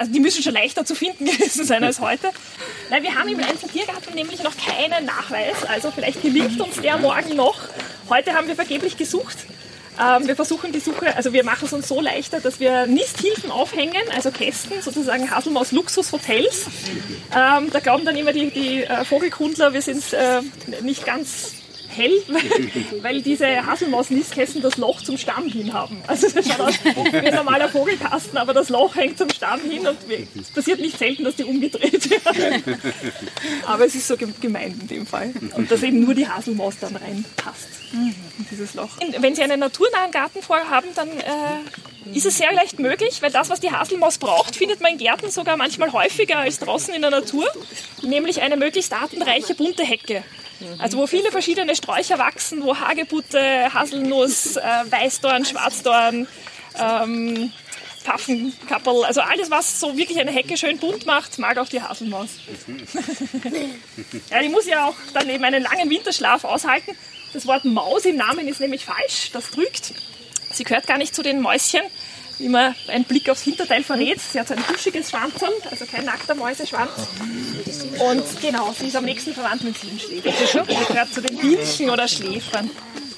also 0.01 0.11
die 0.13 0.19
müssen 0.19 0.41
schon 0.41 0.53
leichter 0.53 0.83
zu 0.83 0.95
finden 0.95 1.25
gewesen 1.31 1.63
sein 1.63 1.83
als 1.83 1.99
heute. 1.99 2.31
Nein, 2.89 3.03
wir 3.03 3.13
haben 3.13 3.29
im 3.29 3.39
Leinzer 3.39 3.67
Tiergarten 3.67 4.15
nämlich 4.15 4.41
noch 4.41 4.53
keinen 4.57 5.05
Nachweis, 5.05 5.63
also 5.67 5.91
vielleicht 5.91 6.23
gelingt 6.23 6.59
uns 6.59 6.81
der 6.81 6.97
morgen 6.97 7.35
noch. 7.35 7.59
Heute 8.09 8.33
haben 8.33 8.47
wir 8.47 8.55
vergeblich 8.55 8.97
gesucht. 8.97 9.37
Ähm, 9.99 10.27
wir 10.27 10.35
versuchen 10.35 10.71
die 10.71 10.79
Suche, 10.79 11.15
also 11.15 11.33
wir 11.33 11.43
machen 11.43 11.65
es 11.65 11.73
uns 11.73 11.87
so 11.87 12.01
leichter, 12.01 12.39
dass 12.39 12.59
wir 12.59 12.87
Nisthilfen 12.87 13.51
aufhängen, 13.51 14.01
also 14.15 14.31
Kästen, 14.31 14.81
sozusagen 14.81 15.29
Haselmaus 15.29 15.71
Luxushotels. 15.71 16.65
Ähm, 17.35 17.69
da 17.71 17.79
glauben 17.79 18.03
dann 18.03 18.15
immer 18.15 18.33
die, 18.33 18.49
die 18.49 18.83
äh, 18.83 19.05
Vogelkundler, 19.05 19.73
wir 19.73 19.83
sind 19.83 20.13
äh, 20.13 20.41
nicht 20.81 21.05
ganz 21.05 21.60
hell, 21.95 22.11
weil 23.01 23.21
diese 23.21 23.65
Haselmaus-Nistkästen 23.65 24.61
das 24.61 24.77
Loch 24.77 25.01
zum 25.01 25.17
Stamm 25.17 25.47
hin 25.47 25.73
haben. 25.73 25.97
Also 26.07 26.27
das 26.29 26.47
schaut 26.47 26.61
aus 26.61 26.73
wie 26.83 27.17
ein 27.17 27.35
normaler 27.35 27.69
Vogelkasten, 27.69 28.37
aber 28.37 28.53
das 28.53 28.69
Loch 28.69 28.95
hängt 28.95 29.17
zum 29.17 29.29
Stamm 29.29 29.61
hin 29.61 29.85
und 29.87 29.97
es 30.39 30.49
passiert 30.49 30.79
nicht 30.79 30.97
selten, 30.97 31.23
dass 31.23 31.35
die 31.35 31.43
umgedreht 31.43 32.09
werden. 32.09 32.63
Aber 33.65 33.85
es 33.85 33.95
ist 33.95 34.07
so 34.07 34.15
gemeint 34.17 34.81
in 34.81 34.87
dem 34.87 35.05
Fall. 35.05 35.33
Und 35.55 35.71
dass 35.71 35.83
eben 35.83 36.01
nur 36.01 36.13
die 36.13 36.27
Haselmaus 36.27 36.75
dann 36.79 36.95
reinpasst 36.95 37.80
in 37.93 38.15
dieses 38.49 38.73
Loch. 38.73 38.89
Wenn 39.17 39.35
Sie 39.35 39.43
einen 39.43 39.59
naturnahen 39.59 40.11
Garten 40.11 40.41
vorhaben, 40.41 40.87
dann 40.95 41.09
äh, 41.09 42.13
ist 42.13 42.25
es 42.25 42.37
sehr 42.37 42.51
leicht 42.53 42.79
möglich, 42.79 43.21
weil 43.21 43.31
das, 43.31 43.49
was 43.49 43.59
die 43.59 43.71
Haselmaus 43.71 44.17
braucht, 44.17 44.55
findet 44.55 44.81
man 44.81 44.93
in 44.93 44.97
Gärten 44.97 45.29
sogar 45.29 45.57
manchmal 45.57 45.91
häufiger 45.93 46.39
als 46.39 46.59
draußen 46.59 46.93
in 46.93 47.01
der 47.01 47.11
Natur, 47.11 47.47
nämlich 48.01 48.41
eine 48.41 48.57
möglichst 48.57 48.93
artenreiche 48.93 49.55
bunte 49.55 49.83
Hecke. 49.83 50.23
Also 50.77 50.97
wo 50.97 51.07
viele 51.07 51.31
verschiedene 51.31 51.75
Sträucher 51.75 52.19
wachsen, 52.19 52.63
wo 52.63 52.77
Hagebutte, 52.77 53.73
Haselnuss, 53.73 54.57
äh, 54.57 54.61
Weißdorn, 54.61 55.45
Schwarzdorn, 55.45 56.27
ähm, 56.79 57.51
Pfaffenkapperl, 58.03 59.05
also 59.05 59.21
alles, 59.21 59.51
was 59.51 59.79
so 59.79 59.95
wirklich 59.97 60.19
eine 60.19 60.31
Hecke 60.31 60.57
schön 60.57 60.77
bunt 60.79 61.05
macht, 61.05 61.37
mag 61.39 61.57
auch 61.57 61.69
die 61.69 61.81
Haselmaus. 61.81 62.29
ja, 64.29 64.41
die 64.41 64.49
muss 64.49 64.65
ja 64.65 64.87
auch 64.87 64.95
dann 65.13 65.29
eben 65.29 65.43
einen 65.43 65.63
langen 65.63 65.89
Winterschlaf 65.89 66.43
aushalten. 66.43 66.95
Das 67.33 67.47
Wort 67.47 67.65
Maus 67.65 68.05
im 68.05 68.17
Namen 68.17 68.47
ist 68.47 68.59
nämlich 68.59 68.85
falsch, 68.85 69.31
das 69.31 69.51
trügt. 69.51 69.93
Sie 70.51 70.63
gehört 70.63 70.85
gar 70.85 70.97
nicht 70.97 71.15
zu 71.15 71.23
den 71.23 71.39
Mäuschen, 71.39 71.81
wie 72.39 72.49
man 72.49 72.75
ein 72.87 73.05
Blick 73.05 73.29
aufs 73.29 73.43
Hinterteil 73.43 73.83
verrät. 73.83 74.19
Sie 74.19 74.39
hat 74.39 74.49
so 74.49 74.53
ein 74.53 74.63
buschiges 74.63 75.09
Schwanzern, 75.11 75.51
also 75.69 75.85
kein 75.85 76.05
nackter 76.05 76.35
Mäuseschwanz. 76.35 76.91
Und 77.99 78.41
genau, 78.41 78.73
sie 78.77 78.87
ist 78.87 78.95
am 78.95 79.05
nächsten 79.05 79.33
verwandt 79.33 79.63
mit 79.63 79.77
Siebenschläfer. 79.77 80.31
Sie 80.67 80.85
gehört 80.85 81.13
zu 81.13 81.21
den 81.21 81.37
Bienchen 81.37 81.89
oder 81.89 82.07
Schläfern. 82.07 82.69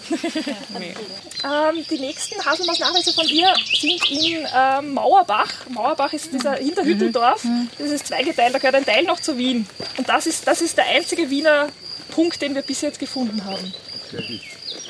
ähm, 0.12 1.86
die 1.90 1.98
nächsten 1.98 2.46
Haselmausnachweise 2.46 3.14
von 3.14 3.28
ihr 3.30 3.52
sind 3.74 4.12
in 4.12 4.46
ähm, 4.54 4.94
Mauerbach. 4.94 5.52
Mauerbach 5.70 6.14
ist 6.14 6.32
dieser 6.34 6.56
Hinterhütteldorf. 6.56 7.44
Das 7.80 7.90
ist 7.90 8.08
zweigeteilt, 8.08 8.54
da 8.54 8.60
gehört 8.60 8.76
ein 8.76 8.86
Teil 8.86 9.06
noch 9.06 9.22
zu 9.22 9.38
Wien. 9.38 9.66
Und 9.98 10.08
das 10.10 10.28
ist, 10.28 10.46
das 10.46 10.62
ist 10.62 10.78
der 10.78 10.86
einzige 10.88 11.30
Wiener 11.30 11.70
Punkt, 12.12 12.42
den 12.42 12.54
wir 12.54 12.62
bis 12.62 12.82
jetzt 12.82 13.00
gefunden 13.00 13.46
haben 13.46 13.74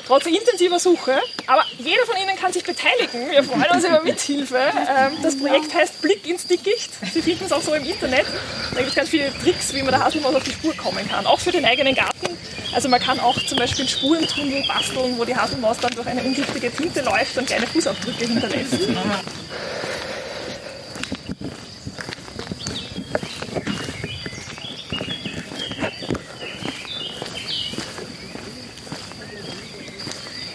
trotz 0.06 0.26
intensiver 0.26 0.78
Suche. 0.78 1.18
Aber 1.46 1.64
jeder 1.78 2.04
von 2.06 2.16
Ihnen 2.16 2.36
kann 2.36 2.52
sich 2.52 2.64
beteiligen. 2.64 3.30
Wir 3.30 3.42
freuen 3.42 3.70
uns 3.72 3.84
über 3.84 4.00
Mithilfe. 4.02 4.58
Ähm, 4.58 5.12
das 5.22 5.36
Projekt 5.36 5.74
heißt 5.74 6.00
Blick 6.02 6.26
ins 6.26 6.46
Dickicht. 6.46 6.90
Sie 7.12 7.22
finden 7.22 7.44
es 7.44 7.52
auch 7.52 7.62
so 7.62 7.74
im 7.74 7.84
Internet. 7.84 8.26
Da 8.72 8.78
gibt 8.78 8.90
es 8.90 8.94
ganz 8.94 9.08
viele 9.08 9.32
Tricks, 9.42 9.74
wie 9.74 9.82
man 9.82 9.92
der 9.92 10.04
Haselmaus 10.04 10.34
auf 10.34 10.44
die 10.44 10.52
Spur 10.52 10.74
kommen 10.76 11.08
kann. 11.08 11.26
Auch 11.26 11.40
für 11.40 11.52
den 11.52 11.64
eigenen 11.64 11.94
Garten. 11.94 12.36
Also 12.74 12.88
man 12.88 13.00
kann 13.00 13.20
auch 13.20 13.40
zum 13.46 13.58
Beispiel 13.58 13.88
Spurentunnel 13.88 14.64
basteln, 14.66 15.16
wo 15.16 15.24
die 15.24 15.36
Haselmaus 15.36 15.78
dann 15.78 15.94
durch 15.94 16.06
eine 16.06 16.22
ungiftige 16.22 16.72
Tinte 16.72 17.02
läuft 17.02 17.38
und 17.38 17.46
kleine 17.46 17.66
Fußabdrücke 17.66 18.26
hinterlässt. 18.26 18.88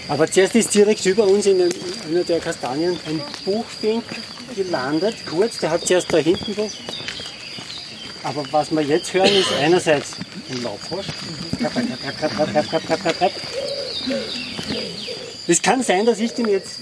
Aber 0.09 0.29
zuerst 0.29 0.55
ist 0.55 0.73
direkt 0.73 1.05
über 1.05 1.23
uns 1.25 1.45
in 1.45 1.61
einer 1.61 2.23
der 2.23 2.39
Kastanien 2.39 2.99
ein 3.07 3.21
Buchfink 3.45 4.03
gelandet, 4.55 5.15
kurz, 5.29 5.59
der 5.59 5.69
hat 5.69 5.85
zuerst 5.85 6.11
da 6.11 6.17
hinten 6.17 6.53
so. 6.53 6.69
Aber 8.23 8.43
was 8.51 8.71
wir 8.71 8.81
jetzt 8.81 9.13
hören, 9.13 9.33
ist 9.33 9.53
einerseits 9.61 10.15
ein 10.51 10.63
Laubfrosch. 10.63 11.05
Es 15.47 15.61
kann 15.61 15.83
sein, 15.83 16.05
dass 16.05 16.19
ich 16.19 16.33
den 16.33 16.47
jetzt 16.47 16.81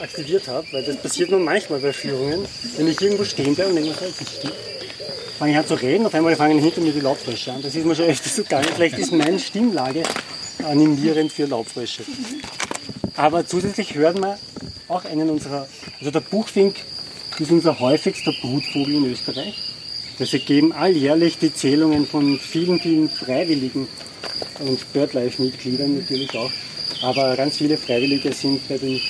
aktiviert 0.00 0.48
habe, 0.48 0.66
weil 0.72 0.82
das 0.82 0.96
passiert 0.96 1.30
nur 1.30 1.40
manchmal 1.40 1.78
bei 1.80 1.92
Führungen, 1.92 2.46
wenn 2.78 2.88
ich 2.88 3.00
irgendwo 3.00 3.24
stehen 3.24 3.54
bleibe 3.54 3.70
und 3.70 3.76
denke, 3.76 3.94
was 4.00 4.20
ist 4.20 4.44
das? 4.44 4.52
fange 5.38 5.52
ich 5.52 5.58
an 5.58 5.66
zu 5.66 5.74
reden, 5.74 6.04
auf 6.04 6.14
einmal 6.14 6.36
fangen 6.36 6.58
hinter 6.58 6.82
mir 6.82 6.92
die 6.92 7.00
Laubfrösche 7.00 7.50
an. 7.50 7.62
Das 7.62 7.74
ist 7.74 7.86
mir 7.86 7.94
schon 7.94 8.04
öfters 8.04 8.36
so 8.36 8.42
gegangen. 8.42 8.66
Vielleicht 8.74 8.98
ist 8.98 9.10
meine 9.10 9.38
Stimmlage 9.38 10.02
animierend 10.64 11.32
für 11.32 11.46
Laubfrösche. 11.46 12.02
Aber 13.16 13.46
zusätzlich 13.46 13.94
hört 13.94 14.18
man 14.18 14.36
auch 14.88 15.04
einen 15.04 15.30
unserer, 15.30 15.68
also 15.98 16.10
der 16.10 16.20
Buchfink 16.20 16.76
ist 17.38 17.50
unser 17.50 17.78
häufigster 17.80 18.32
Brutvogel 18.40 18.96
in 18.96 19.04
Österreich. 19.12 19.54
Das 20.18 20.32
ergeben 20.34 20.72
alljährlich 20.72 21.38
die 21.38 21.54
Zählungen 21.54 22.06
von 22.06 22.38
vielen, 22.38 22.78
vielen 22.78 23.08
Freiwilligen 23.08 23.88
und 24.58 24.92
BirdLife-Mitgliedern 24.92 25.98
natürlich 25.98 26.36
auch. 26.36 26.50
Aber 27.02 27.34
ganz 27.36 27.56
viele 27.56 27.76
Freiwillige 27.78 28.32
sind 28.32 28.68
bei 28.68 28.76
den 28.76 29.00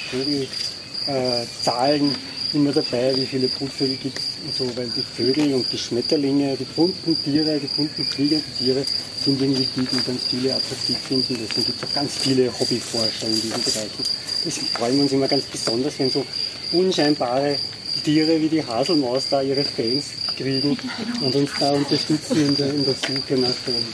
Vogelzahlen 1.06 2.14
immer 2.54 2.72
dabei, 2.72 3.14
wie 3.16 3.26
viele 3.26 3.48
Brutvögel 3.48 3.96
gibt 3.96 4.18
es 4.18 4.24
und 4.44 4.54
so, 4.54 4.76
weil 4.76 4.88
die 4.96 5.02
Vögel 5.02 5.54
und 5.54 5.66
die 5.72 5.78
Schmetterlinge, 5.78 6.56
die 6.56 6.64
bunten 6.64 7.16
Tiere, 7.22 7.58
die 7.58 7.66
bunten 7.66 8.04
fliegenden 8.04 8.44
Tiere 8.58 8.84
sind 9.24 9.40
irgendwie 9.40 9.66
die, 9.76 9.80
die 9.80 10.02
ganz 10.04 10.24
viele 10.30 10.54
attraktiv 10.54 10.96
finden. 10.98 11.36
Deswegen 11.40 11.66
gibt 11.66 11.82
es 11.82 11.88
auch 11.88 11.94
ganz 11.94 12.16
viele 12.16 12.46
Hobbyforscher 12.58 13.26
in 13.26 13.34
diesen 13.34 13.50
Bereichen. 13.50 14.04
Deswegen 14.44 14.66
freuen 14.68 14.96
wir 14.96 15.02
uns 15.02 15.12
immer 15.12 15.28
ganz 15.28 15.44
besonders, 15.44 15.98
wenn 15.98 16.10
so 16.10 16.24
unscheinbare 16.72 17.56
Tiere 18.04 18.40
wie 18.40 18.48
die 18.48 18.64
Haselmaus 18.64 19.28
da 19.28 19.42
ihre 19.42 19.64
Fans 19.64 20.06
kriegen 20.36 20.76
und 21.20 21.34
uns 21.34 21.50
da 21.58 21.72
unterstützen 21.72 22.48
in 22.48 22.56
der, 22.56 22.70
in 22.70 22.84
der 22.84 22.94
Suche 22.94 23.34
nach 23.34 23.54
den, 23.66 23.84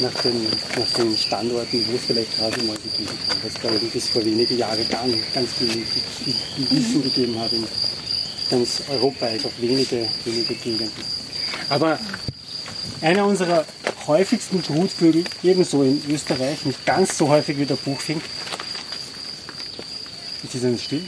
nach, 0.00 0.22
den, 0.22 0.46
nach 0.78 0.90
den 0.96 1.16
Standorten, 1.16 1.84
wo 1.88 1.96
es 1.96 2.04
vielleicht 2.06 2.38
Haselmäuse 2.38 2.80
geben 2.96 3.10
kann. 3.28 3.38
Was 3.42 3.62
da 3.62 3.68
eben 3.74 3.90
bis 3.90 4.08
vor 4.08 4.24
wenigen 4.24 4.58
Jahren 4.58 4.88
ganz, 4.88 5.14
ganz 5.34 5.50
viel 5.52 5.84
Wissen 6.70 7.02
gegeben 7.02 7.38
hat 7.40 7.52
in 7.52 7.64
ganz 8.50 8.82
Europa, 8.88 9.26
also 9.26 9.48
auf 9.48 9.60
wenige, 9.60 10.08
wenige 10.24 10.54
Gegenden. 10.54 10.90
Aber 11.68 11.98
einer 13.00 13.26
unserer 13.26 13.64
häufigsten 14.06 14.60
Brutvögel, 14.60 15.24
ebenso 15.42 15.82
in 15.82 16.02
Österreich, 16.08 16.64
nicht 16.64 16.84
ganz 16.84 17.16
so 17.16 17.28
häufig 17.28 17.58
wie 17.58 17.66
der 17.66 17.76
Buchfink, 17.76 18.22
jetzt 20.42 20.54
ist 20.54 20.64
er 20.64 20.70
nicht 20.70 20.84
still, 20.84 21.02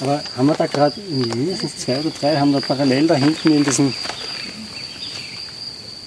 aber 0.00 0.22
haben 0.36 0.46
wir 0.46 0.54
da 0.54 0.66
gerade 0.66 1.00
mindestens 1.00 1.76
zwei 1.78 1.98
oder 2.00 2.10
drei, 2.10 2.36
haben 2.36 2.52
wir 2.52 2.60
parallel 2.60 3.06
da 3.06 3.14
hinten 3.14 3.52
in 3.52 3.64
diesem, 3.64 3.94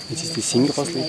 jetzt 0.09 0.23
ist 0.23 0.35
die 0.35 0.41
Singdrossel, 0.41 1.05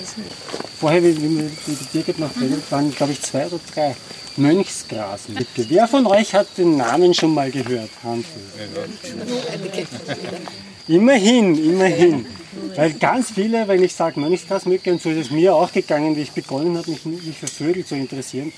vorher, 0.79 1.03
wie, 1.03 1.17
wie 1.17 1.39
wir 1.39 1.51
die 1.67 1.77
Birgit 1.93 2.19
noch 2.19 2.31
redet, 2.41 2.71
waren 2.71 2.95
glaube 2.95 3.13
ich 3.13 3.23
zwei 3.23 3.47
oder 3.47 3.61
drei 3.75 3.97
Mönchsgrasmücke. 4.37 5.67
Wer 5.69 5.89
von 5.89 6.07
euch 6.07 6.35
hat 6.35 6.47
den 6.57 6.77
Namen 6.77 7.15
schon 7.15 7.35
mal 7.35 7.51
gehört? 7.51 7.91
Handvoll. 8.03 8.43
Immerhin, 10.89 11.55
immerhin. 11.63 12.27
Weil 12.75 12.95
ganz 12.95 13.33
viele, 13.33 13.69
wenn 13.69 13.83
ich 13.83 13.95
sage 13.95 14.19
Mönchsgrasmücke, 14.19 14.91
und 14.91 15.03
so 15.03 15.11
ist 15.11 15.19
es 15.19 15.31
mir 15.31 15.55
auch 15.55 15.71
gegangen, 15.71 16.17
wie 16.17 16.23
ich 16.23 16.33
begonnen 16.33 16.79
habe, 16.79 16.91
mich, 16.91 17.05
mich 17.05 17.37
für 17.37 17.47
Vögel 17.47 17.85
zu 17.85 17.95
interessieren, 17.95 18.53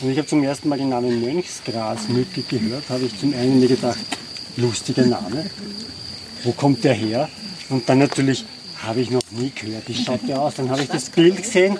und 0.00 0.10
ich 0.10 0.16
habe 0.16 0.26
zum 0.26 0.42
ersten 0.44 0.68
Mal 0.68 0.78
den 0.78 0.90
Namen 0.90 1.20
Mönchsgrasmücke 1.20 2.42
gehört, 2.42 2.88
habe 2.88 3.06
ich 3.06 3.18
zum 3.18 3.34
einen 3.34 3.58
mir 3.58 3.68
gedacht, 3.68 3.98
lustiger 4.56 5.04
Name, 5.04 5.50
wo 6.44 6.52
kommt 6.52 6.84
der 6.84 6.94
her? 6.94 7.28
Und 7.70 7.88
dann 7.88 7.98
natürlich 7.98 8.44
habe 8.86 9.00
ich 9.00 9.10
noch 9.10 9.22
nie 9.30 9.50
gehört, 9.50 9.88
wie 9.88 9.94
schaut 9.94 10.20
der 10.28 10.40
aus? 10.40 10.54
Dann 10.54 10.70
habe 10.70 10.82
ich 10.82 10.88
das 10.88 11.10
Bild 11.10 11.38
gesehen, 11.38 11.78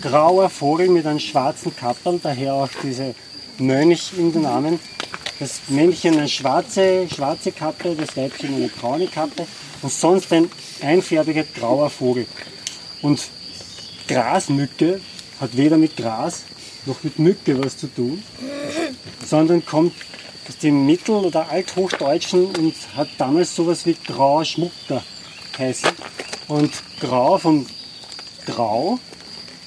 grauer 0.00 0.50
Vogel 0.50 0.88
mit 0.88 1.06
einem 1.06 1.20
schwarzen 1.20 1.74
Kappel, 1.74 2.20
daher 2.22 2.54
auch 2.54 2.68
diese 2.82 3.14
Mönch 3.58 4.12
in 4.16 4.32
den 4.32 4.42
Namen. 4.42 4.78
Das 5.38 5.60
Männchen 5.68 6.18
eine 6.18 6.28
schwarze, 6.28 7.08
schwarze 7.12 7.50
Kappe, 7.52 7.96
das 7.96 8.16
Weibchen 8.16 8.54
eine 8.54 8.68
braune 8.68 9.08
Kappe 9.08 9.46
und 9.82 9.92
sonst 9.92 10.32
ein 10.32 10.48
einfärbiger 10.80 11.44
grauer 11.44 11.90
Vogel. 11.90 12.26
Und 13.00 13.20
Grasmücke 14.06 15.00
hat 15.40 15.56
weder 15.56 15.78
mit 15.78 15.96
Gras 15.96 16.44
noch 16.86 17.02
mit 17.02 17.18
Mücke 17.18 17.62
was 17.62 17.76
zu 17.76 17.86
tun, 17.88 18.22
sondern 19.24 19.64
kommt 19.64 19.94
aus 20.48 20.58
dem 20.58 20.86
Mittel- 20.86 21.24
oder 21.24 21.48
Althochdeutschen 21.48 22.46
und 22.56 22.74
hat 22.96 23.08
damals 23.18 23.54
sowas 23.54 23.86
wie 23.86 23.94
grauer 23.94 24.44
Schmucker 24.44 25.02
heißen. 25.58 25.90
Und 26.52 26.70
grau 27.00 27.38
vom 27.38 27.64
Grau 28.44 28.98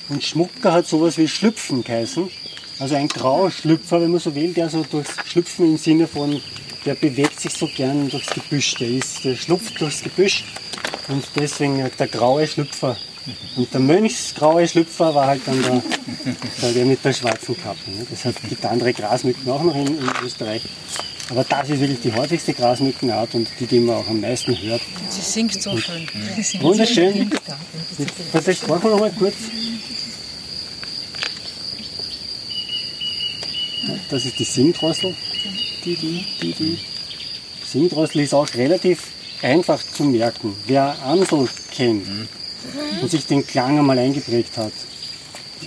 und 0.10 0.24
Schmucker 0.24 0.72
hat 0.72 0.86
sowas 0.86 1.18
wie 1.18 1.28
Schlüpfen 1.28 1.84
geheißen. 1.84 2.30
Also 2.78 2.94
ein 2.94 3.08
grauer 3.08 3.50
Schlüpfer, 3.50 4.02
wenn 4.02 4.12
man 4.12 4.20
so 4.20 4.36
will, 4.36 4.54
der 4.54 4.70
so 4.70 4.84
durchs 4.84 5.16
Schlüpfen 5.26 5.66
im 5.66 5.78
Sinne 5.78 6.06
von, 6.06 6.40
der 6.86 6.94
bewegt 6.94 7.40
sich 7.40 7.54
so 7.54 7.68
gern 7.76 8.08
durchs 8.10 8.30
Gebüsch, 8.30 8.76
der, 8.76 8.90
ist, 8.90 9.26
der 9.26 9.36
schlupft 9.36 9.82
durchs 9.82 10.04
Gebüsch 10.04 10.44
und 11.08 11.26
deswegen 11.36 11.90
der 11.98 12.08
graue 12.08 12.46
Schlüpfer. 12.46 12.96
Und 13.56 13.74
der 13.74 13.80
Mönchsgraue 13.80 14.68
Schlüpfer 14.68 15.16
war 15.16 15.26
halt 15.26 15.42
dann 15.48 15.60
der, 15.64 16.72
der, 16.72 16.86
mit 16.86 17.04
der 17.04 17.14
schwarzen 17.14 17.58
Kappe. 17.58 17.90
Ne? 17.90 18.06
Das 18.12 18.26
hat, 18.26 18.36
gibt 18.48 18.64
andere 18.64 18.94
Grasmücken 18.94 19.50
auch 19.50 19.64
noch 19.64 19.76
in, 19.76 19.88
in 19.88 20.10
Österreich. 20.24 20.62
Aber 21.30 21.44
das 21.44 21.70
ist 21.70 21.80
wirklich 21.80 22.02
die 22.02 22.14
häufigste 22.14 22.54
Grasmückenart 22.54 23.34
und 23.34 23.48
die, 23.60 23.66
die 23.66 23.80
man 23.80 23.96
auch 23.96 24.08
am 24.08 24.22
meisten 24.22 24.56
hört. 24.62 24.82
Sie 25.10 25.22
singt 25.22 25.62
so 25.62 25.76
schön. 25.78 26.08
Singt 26.40 26.64
Wunderschön. 26.64 27.32
Vielleicht 28.32 28.68
machen 28.68 28.84
wir 28.84 28.92
noch 28.92 29.00
mal 29.00 29.12
kurz. 29.18 29.36
Das 34.10 34.26
ist 34.26 34.38
die 34.38 34.44
Singdrossel. 34.44 35.16
Die, 35.84 35.96
die, 35.96 36.26
die, 36.42 36.54
die. 36.54 36.80
Singdrossel 37.66 38.22
ist 38.22 38.34
auch 38.34 38.48
relativ 38.54 39.08
einfach 39.42 39.82
zu 39.84 40.04
merken. 40.04 40.56
Wer 40.68 40.96
Amsel 41.04 41.50
kennt 41.72 42.08
und 43.02 43.10
sich 43.10 43.26
den 43.26 43.46
Klang 43.46 43.80
einmal 43.80 43.98
eingeprägt 43.98 44.58
hat. 44.58 44.74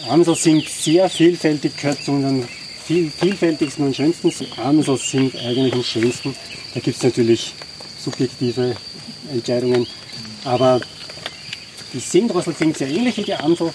Amsel 0.09 0.37
singt 0.37 0.69
sehr 0.69 1.09
vielfältig, 1.11 1.77
gehört 1.77 2.05
zu 2.05 2.13
unseren 2.13 2.49
viel, 2.89 3.11
vielfältigsten 3.11 3.85
und 3.85 3.95
schönsten. 3.95 4.33
Amsel 4.57 4.97
singt 4.97 5.37
eigentlich 5.37 5.75
am 5.75 5.85
schönsten. 5.85 6.35
Da 6.73 6.81
gibt 6.81 6.97
es 6.97 7.03
natürlich 7.03 7.53
subjektive 8.03 8.75
Entscheidungen. 9.31 9.87
Aber 10.45 10.81
die 11.93 11.99
Singdrossel 11.99 12.55
singt 12.55 12.79
sehr 12.79 12.89
ähnlich 12.89 13.19
wie 13.19 13.25
die 13.25 13.35
Amsel, 13.35 13.71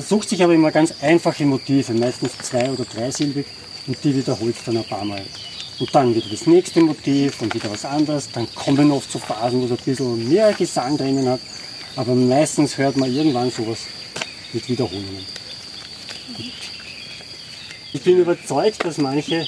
sucht 0.00 0.30
sich 0.30 0.42
aber 0.42 0.54
immer 0.54 0.70
ganz 0.70 0.94
einfache 1.02 1.44
Motive, 1.44 1.92
meistens 1.92 2.32
zwei- 2.38 2.70
oder 2.70 2.86
dreisilbig, 2.86 3.44
und 3.86 3.98
die 4.02 4.16
wiederholt 4.16 4.56
dann 4.64 4.78
ein 4.78 4.84
paar 4.84 5.04
Mal. 5.04 5.22
Und 5.78 5.94
dann 5.94 6.14
wieder 6.14 6.28
das 6.30 6.46
nächste 6.46 6.80
Motiv 6.80 7.42
und 7.42 7.54
wieder 7.54 7.70
was 7.70 7.84
anderes. 7.84 8.30
Dann 8.32 8.46
kommen 8.54 8.90
oft 8.90 9.12
so 9.12 9.18
Phasen, 9.18 9.60
wo 9.60 9.66
es 9.66 9.72
ein 9.72 9.84
bisschen 9.84 10.28
mehr 10.30 10.50
Gesang 10.54 10.96
drinnen 10.96 11.28
hat. 11.28 11.40
Aber 11.96 12.14
meistens 12.14 12.78
hört 12.78 12.96
man 12.96 13.14
irgendwann 13.14 13.50
sowas 13.50 13.80
mit 14.54 14.66
Wiederholungen. 14.66 15.26
Ich 17.94 18.02
bin 18.02 18.18
überzeugt, 18.18 18.84
dass 18.84 18.98
manche, 18.98 19.46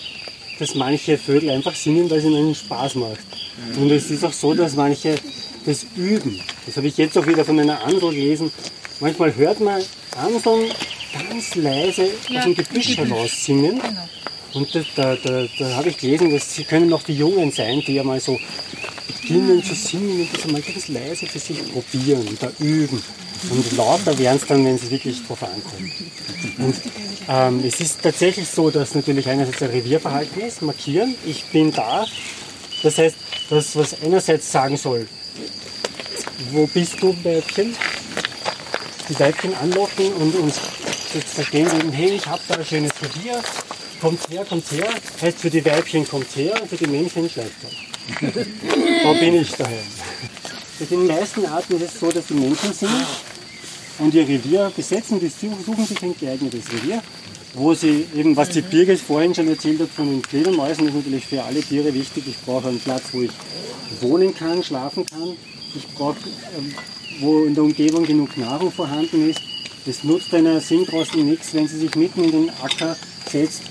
dass 0.61 0.76
manche 0.76 1.19
Vögel 1.19 1.50
einfach 1.50 1.75
singen, 1.75 2.09
weil 2.09 2.19
es 2.19 2.25
ihnen 2.25 2.55
Spaß 2.55 2.95
macht. 2.95 3.19
Und 3.76 3.91
es 3.91 4.09
ist 4.09 4.25
auch 4.25 4.33
so, 4.33 4.55
dass 4.55 4.76
manche 4.76 5.17
das 5.67 5.85
üben. 5.97 6.41
Das 6.65 6.76
habe 6.76 6.87
ich 6.87 6.97
jetzt 6.97 7.19
auch 7.19 7.26
wieder 7.26 7.45
von 7.45 7.59
einer 7.59 7.83
Amsel 7.83 8.11
gelesen. 8.11 8.53
Manchmal 9.00 9.35
hört 9.35 9.59
man 9.59 9.83
Amseln 10.17 10.71
ganz 11.12 11.57
leise 11.57 12.05
aus 12.05 12.45
dem 12.45 12.55
Gebüsch 12.55 12.97
heraus 12.97 13.45
singen. 13.45 13.81
Und 14.55 14.73
da, 14.75 14.85
da, 14.95 15.17
da, 15.17 15.47
da 15.59 15.75
habe 15.75 15.88
ich 15.88 15.99
gelesen, 15.99 16.31
dass 16.31 16.55
sie 16.55 16.62
können 16.62 16.88
noch 16.88 17.03
die 17.03 17.15
Jungen 17.15 17.50
sein, 17.50 17.83
die 17.85 17.95
ja 17.95 18.05
mal 18.05 18.21
so 18.21 18.38
beginnen 19.09 19.62
zu 19.65 19.75
singen 19.75 20.21
und 20.21 20.33
das 20.33 20.45
einmal 20.45 20.62
ganz 20.62 20.87
leise 20.87 21.26
für 21.26 21.38
sich 21.41 21.59
probieren, 21.73 22.38
da 22.41 22.53
üben. 22.61 23.03
Und 23.50 23.76
lauter 23.76 24.19
werden 24.19 24.38
es 24.40 24.47
dann, 24.47 24.64
wenn 24.64 24.76
es 24.76 24.90
wirklich 24.90 25.26
drauf 25.26 25.43
ankommt. 25.43 25.93
Und 26.59 26.75
ähm, 27.28 27.62
es 27.66 27.81
ist 27.81 28.02
tatsächlich 28.02 28.49
so, 28.49 28.71
dass 28.71 28.95
natürlich 28.95 29.28
einerseits 29.28 29.62
ein 29.62 29.71
Revierverhalten 29.71 30.43
ist, 30.43 30.62
markieren, 30.62 31.14
ich 31.25 31.45
bin 31.47 31.73
da. 31.73 32.07
Das 32.83 32.99
heißt, 32.99 33.16
das, 33.50 33.76
was 33.76 34.02
einerseits 34.02 34.50
sagen 34.50 34.76
soll, 34.76 35.07
wo 36.52 36.66
bist 36.66 37.00
du, 37.00 37.14
Weibchen? 37.25 37.75
Die 39.09 39.21
Weibchen 39.21 39.55
anlocken 39.55 40.12
und 40.14 40.35
uns 40.37 40.61
jetzt 41.14 41.35
verstehen 41.35 41.69
eben, 41.78 41.93
hey, 41.93 42.11
ich 42.11 42.26
habe 42.26 42.43
da 42.49 42.57
ein 42.57 42.64
schönes 42.64 42.93
Revier, 43.00 43.40
kommt 44.00 44.28
her, 44.31 44.45
kommt 44.45 44.71
her. 44.73 44.88
Heißt 45.21 45.38
für 45.38 45.50
die 45.50 45.64
Weibchen 45.64 46.07
kommt 46.07 46.35
her 46.37 46.61
und 46.61 46.69
für 46.69 46.76
die 46.76 46.87
Männchen 46.87 47.28
schleicht 47.31 47.52
er. 47.62 48.31
da 49.02 49.12
bin 49.14 49.35
ich 49.35 49.52
daheim. 49.52 49.87
Bei 50.78 50.85
den 50.85 51.06
meisten 51.06 51.47
Arten 51.47 51.76
ist 51.76 51.95
es 51.95 52.00
so, 52.00 52.11
dass 52.11 52.26
die 52.26 52.35
Männchen 52.35 52.71
singen 52.75 53.06
und 53.99 54.12
ihr 54.12 54.28
Revier 54.28 54.71
besetzen, 54.76 55.18
die 55.18 55.28
suchen 55.28 55.87
sich 55.87 56.02
ein 56.02 56.14
geeignetes 56.21 56.71
Revier, 56.71 57.02
wo 57.54 57.73
sie 57.73 58.04
eben, 58.14 58.37
was 58.37 58.50
die 58.50 58.61
Birgit 58.61 59.00
vorhin 59.00 59.35
schon 59.35 59.49
erzählt 59.49 59.80
hat 59.80 59.88
von 59.88 60.11
den 60.11 60.23
Fledermäusen, 60.23 60.88
ist 60.88 60.95
natürlich 60.95 61.25
für 61.25 61.42
alle 61.42 61.62
Tiere 61.62 61.95
wichtig. 61.95 62.25
Ich 62.28 62.37
brauche 62.45 62.68
einen 62.68 62.78
Platz, 62.78 63.04
wo 63.12 63.23
ich 63.23 63.30
wohnen 64.02 64.35
kann, 64.35 64.62
schlafen 64.62 65.06
kann. 65.06 65.35
Ich 65.75 65.88
brauche, 65.95 66.18
ähm, 66.59 66.75
wo 67.21 67.45
in 67.45 67.54
der 67.54 67.64
Umgebung 67.64 68.04
genug 68.04 68.37
Nahrung 68.37 68.71
vorhanden 68.71 69.30
ist. 69.30 69.40
Es 69.87 70.04
nutzt 70.04 70.35
einer 70.35 70.61
Singdrossel 70.61 71.25
nichts, 71.25 71.54
wenn 71.54 71.68
sie 71.68 71.78
sich 71.78 71.95
mitten 71.95 72.23
in 72.23 72.33
den 72.33 72.50
Acker 72.62 72.99
setzt. 73.30 73.62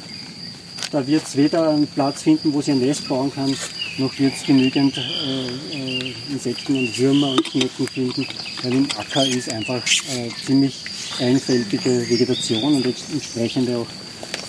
Da 0.92 1.06
wird 1.06 1.28
es 1.28 1.36
weder 1.36 1.70
einen 1.70 1.86
Platz 1.86 2.24
finden, 2.24 2.52
wo 2.52 2.62
sie 2.62 2.72
ein 2.72 2.80
Nest 2.80 3.08
bauen 3.08 3.32
kann, 3.32 3.56
noch 3.98 4.12
es 4.20 4.44
genügend 4.44 4.98
äh, 4.98 5.78
äh, 5.78 6.14
Insekten 6.30 6.76
und 6.76 6.98
Würmer 6.98 7.32
und 7.32 7.48
Schnecken 7.48 7.88
finden, 7.88 8.28
weil 8.64 8.74
im 8.74 8.88
Acker 8.98 9.26
ist 9.26 9.52
einfach 9.52 9.82
äh, 10.14 10.30
ziemlich 10.46 10.76
einfältige 11.20 12.10
Vegetation 12.10 12.76
und 12.76 12.86
entsprechende 12.86 13.78
auch 13.78 13.88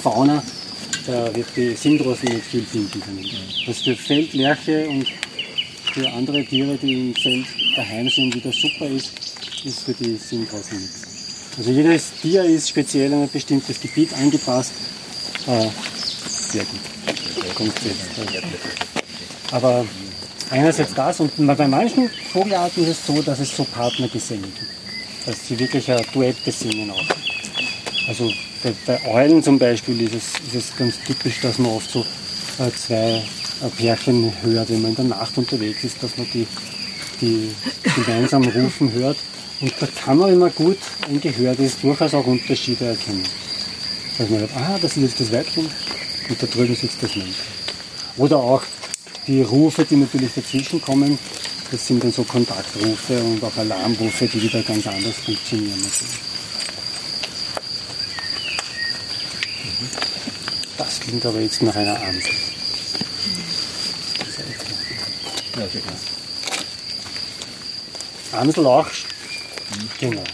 Fauna. 0.03 0.43
Da 1.07 1.35
wird 1.35 1.47
die 1.57 1.75
Singdrossel 1.75 2.31
nicht 2.31 2.47
viel 2.47 2.65
finden 2.65 3.01
können. 3.01 3.25
Was 3.67 3.83
für 3.83 3.95
Feldlerche 3.95 4.89
und 4.89 5.07
für 5.93 6.11
andere 6.13 6.45
Tiere, 6.45 6.77
die 6.77 6.93
im 6.93 7.15
Feld 7.15 7.47
daheim 7.77 8.09
sind, 8.09 8.35
wieder 8.35 8.53
super 8.53 8.87
ist, 8.87 9.13
ist 9.65 9.85
für 9.85 9.95
die 9.95 10.17
Singdrossel 10.17 10.79
nichts. 10.79 11.03
Also 11.57 11.71
jedes 11.71 12.13
Tier 12.21 12.45
ist 12.45 12.69
speziell 12.69 13.13
in 13.13 13.23
ein 13.23 13.31
bestimmtes 13.31 13.81
Gebiet 13.81 14.13
angepasst. 14.15 14.73
Äh, 15.47 15.69
sehr 16.51 16.65
gut. 16.65 17.55
Konkret. 17.55 17.97
Aber 19.53 19.85
einerseits 20.51 20.95
das 20.95 21.21
und 21.21 21.33
bei 21.37 21.69
manchen 21.69 22.11
Vogelarten 22.33 22.83
ist 22.83 22.91
es 22.91 23.07
so, 23.07 23.23
dass 23.23 23.39
es 23.39 23.57
so 23.57 23.65
Partnergesänge 23.65 24.43
gibt. 24.43 25.27
Dass 25.27 25.47
sie 25.47 25.59
wirklich 25.59 25.91
ein 25.91 26.05
Duette 26.13 26.53
singen 26.53 26.91
auch. 26.91 27.05
Also 28.09 28.31
bei, 28.63 28.73
bei 28.87 29.05
Eulen 29.09 29.43
zum 29.43 29.59
Beispiel 29.59 30.01
ist 30.03 30.15
es, 30.15 30.35
ist 30.47 30.55
es 30.55 30.77
ganz 30.77 30.95
typisch, 31.05 31.41
dass 31.41 31.59
man 31.59 31.73
oft 31.73 31.91
so 31.91 32.01
äh, 32.59 32.71
zwei 32.71 33.23
äh, 33.63 33.69
Pärchen 33.77 34.33
hört, 34.43 34.71
wenn 34.71 34.83
man 34.83 34.91
in 34.93 34.97
der 34.97 35.05
Nacht 35.05 35.37
unterwegs 35.37 35.85
ist, 35.85 36.03
dass 36.03 36.17
man 36.17 36.27
die, 36.33 36.47
die 37.21 37.51
gemeinsam 37.95 38.45
rufen 38.45 38.93
hört. 38.93 39.17
Und 39.61 39.73
da 39.81 39.87
kann 39.87 40.19
man 40.19 40.33
immer 40.33 40.51
gut 40.51 40.79
ein 41.09 41.21
Gehörtes 41.21 41.81
durchaus 41.81 42.15
auch 42.15 42.27
Unterschiede 42.27 42.85
erkennen. 42.87 43.25
Dass 44.19 44.29
man 44.29 44.41
sagt, 44.41 44.53
ah, 44.57 44.79
das 44.81 44.97
ist 44.97 45.03
jetzt 45.03 45.21
das 45.21 45.33
Weibchen 45.33 45.69
und 46.29 46.43
da 46.43 46.47
drüben 46.47 46.77
sitzt 46.77 47.03
das 47.03 47.17
Männchen. 47.17 47.35
Oder 48.17 48.39
auch 48.39 48.63
die 49.27 49.43
Rufe, 49.43 49.85
die 49.85 49.97
natürlich 49.97 50.35
dazwischen 50.35 50.81
kommen, 50.81 51.19
das 51.71 51.87
sind 51.87 52.03
dann 52.03 52.13
so 52.13 52.23
Kontaktrufe 52.23 53.19
und 53.19 53.43
auch 53.43 53.57
Alarmrufe, 53.57 54.27
die 54.27 54.43
wieder 54.43 54.63
ganz 54.63 54.87
anders 54.87 55.17
funktionieren. 55.17 55.81
Natürlich. 55.81 56.19
Das 60.79 61.01
klingt 61.01 61.27
aber 61.27 61.41
jetzt 61.41 61.63
nach 61.63 61.75
einer 61.75 62.01
Amsel. 62.01 62.33
Amsel 68.33 68.67
auch. 68.67 68.87
Genau. 69.99 70.25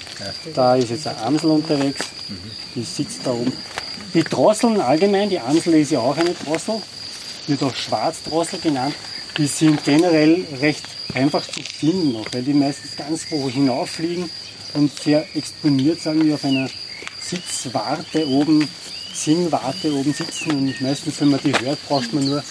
Da 0.55 0.77
ist 0.77 0.91
jetzt 0.91 1.07
eine 1.07 1.19
Amsel 1.19 1.51
unterwegs. 1.51 2.05
Die 2.75 2.83
sitzt 2.83 3.21
da 3.25 3.31
oben. 3.31 3.53
Die 4.13 4.25
Drosseln 4.25 4.81
allgemein, 4.81 5.31
die 5.31 5.41
Amsel 5.41 5.75
ist 5.75 5.93
ja 5.93 6.01
auch 6.01 6.17
eine 6.17 6.35
Drossel, 6.35 6.83
wird 7.49 7.63
auch 7.63 7.75
Schwarzdrossel 7.75 8.61
genannt. 8.61 8.95
Die 9.37 9.47
sind 9.47 9.83
generell 9.85 10.45
recht 10.61 10.85
einfach 11.15 11.47
zu 11.47 11.63
finden 11.63 12.13
noch, 12.13 12.27
weil 12.33 12.43
die 12.43 12.53
meistens 12.53 12.97
ganz 12.97 13.31
hoch 13.31 13.51
hinauffliegen 13.51 14.31
und 14.75 14.91
sehr 14.99 15.25
exponiert 15.35 16.01
sind, 16.01 16.25
wie 16.25 16.33
auf 16.33 16.45
einer 16.45 16.69
Sitzwarte 17.21 18.27
oben, 18.29 18.69
Singwarte 19.15 19.93
oben 19.95 20.13
sitzen. 20.13 20.51
Und 20.51 20.81
meistens, 20.81 21.21
wenn 21.21 21.31
man 21.31 21.41
die 21.45 21.53
hört, 21.53 21.79
braucht 21.87 22.13
man 22.13 22.27
nur 22.27 22.43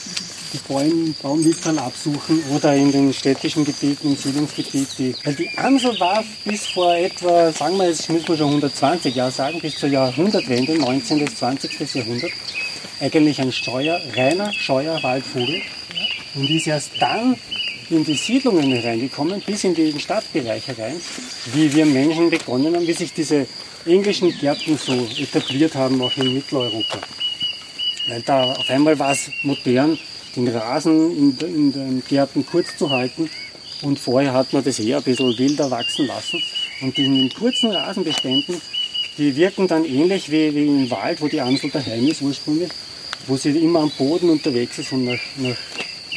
die 0.54 0.58
Bäume, 0.68 1.14
Baumwipfel 1.22 1.80
absuchen 1.80 2.44
oder 2.54 2.76
in 2.76 2.92
den 2.92 3.14
städtischen 3.14 3.64
Gebieten, 3.64 4.10
im 4.10 4.16
Siedlungsgebiet. 4.18 4.88
Die, 4.98 5.16
weil 5.24 5.36
die 5.36 5.50
Amsel 5.58 5.98
war 6.00 6.24
bis 6.44 6.68
vor 6.68 6.94
etwa, 6.94 7.52
sagen 7.52 7.78
wir 7.78 7.88
jetzt, 7.88 8.10
müssen 8.10 8.28
wir 8.28 8.38
schon 8.38 8.48
120 8.48 9.16
Jahre 9.16 9.32
sagen, 9.32 9.60
bis 9.62 9.78
zur 9.78 9.90
Jahrhundertwende, 9.90 10.78
19. 10.78 11.24
bis 11.24 11.36
20. 11.36 11.96
Jahrhundert, 11.96 12.32
eigentlich 13.02 13.42
ein 13.42 13.52
Steuer, 13.52 14.00
reiner, 14.16 14.54
scheuer 14.54 15.02
Waldvogel 15.02 15.62
und 16.36 16.50
ist 16.50 16.68
erst 16.68 16.92
dann 17.00 17.36
in 17.90 18.06
die 18.06 18.14
Siedlungen 18.14 18.72
hereingekommen, 18.72 19.42
bis 19.46 19.64
in 19.64 19.74
den 19.74 20.00
Stadtbereich 20.00 20.68
herein, 20.68 20.96
wie 21.54 21.74
wir 21.74 21.86
Menschen 21.86 22.30
begonnen 22.30 22.76
haben, 22.76 22.88
wie 22.88 22.94
sich 22.94 23.12
diese 23.12 23.48
englischen 23.86 24.32
Gärten 24.40 24.78
so 24.78 24.94
etabliert 25.18 25.76
haben, 25.76 26.02
auch 26.02 26.16
in 26.16 26.34
Mitteleuropa. 26.34 27.00
Weil 28.08 28.22
da 28.22 28.44
auf 28.44 28.70
einmal 28.70 28.98
war 28.98 29.12
es 29.12 29.32
modern, 29.44 29.98
den 30.36 30.48
Rasen 30.48 31.12
in, 31.18 31.38
in 31.48 31.74
den 31.74 32.04
Gärten 32.08 32.46
kurz 32.46 32.78
zu 32.78 32.90
halten. 32.90 33.30
Und 33.82 34.00
vorher 34.00 34.34
hat 34.34 34.54
man 34.54 34.64
das 34.64 34.80
eher 34.80 34.98
ein 34.98 35.04
bisschen 35.04 35.38
wilder 35.38 35.70
wachsen 35.72 36.06
lassen. 36.06 36.42
Und 36.82 36.98
in 36.98 37.16
den 37.16 37.34
kurzen 37.34 37.72
Rasenbeständen, 37.72 38.62
die 39.18 39.36
wirken 39.36 39.68
dann 39.68 39.86
ähnlich 39.86 40.32
wie, 40.32 40.54
wie 40.56 40.66
im 40.66 40.92
Wald, 40.92 41.20
wo 41.20 41.28
die 41.28 41.42
Amsel 41.42 41.72
daheim 41.72 42.08
ist 42.08 42.22
ursprünglich, 42.22 42.70
wo 43.28 43.38
sie 43.38 43.50
immer 43.50 43.82
am 43.82 43.92
Boden 43.92 44.30
unterwegs 44.30 44.80
ist 44.80 44.92
und 44.92 45.06
nach, 45.06 45.20
nach 45.38 45.58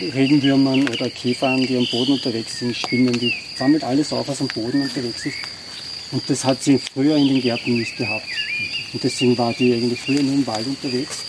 Regenwürmern 0.01 0.89
oder 0.89 1.09
Käfern, 1.09 1.67
die 1.67 1.77
am 1.77 1.87
Boden 1.91 2.13
unterwegs 2.13 2.59
sind, 2.59 2.77
Spinnen, 2.77 3.13
die 3.13 3.33
sammelt 3.57 3.85
alles 3.85 4.13
auf, 4.13 4.27
was 4.27 4.41
am 4.41 4.49
Boden 4.49 4.83
unterwegs 4.83 5.27
ist. 5.27 5.37
Und 6.11 6.23
das 6.29 6.45
hat 6.45 6.63
sie 6.63 6.79
früher 6.79 7.17
in 7.17 7.29
den 7.29 7.41
Gärten 7.41 7.79
nicht 7.79 7.97
gehabt. 7.97 8.27
Und 8.93 9.03
deswegen 9.03 9.37
war 9.39 9.53
die 9.53 9.73
eigentlich 9.73 10.01
früher 10.01 10.23
nur 10.23 10.35
im 10.35 10.47
Wald 10.47 10.67
unterwegs. 10.67 11.25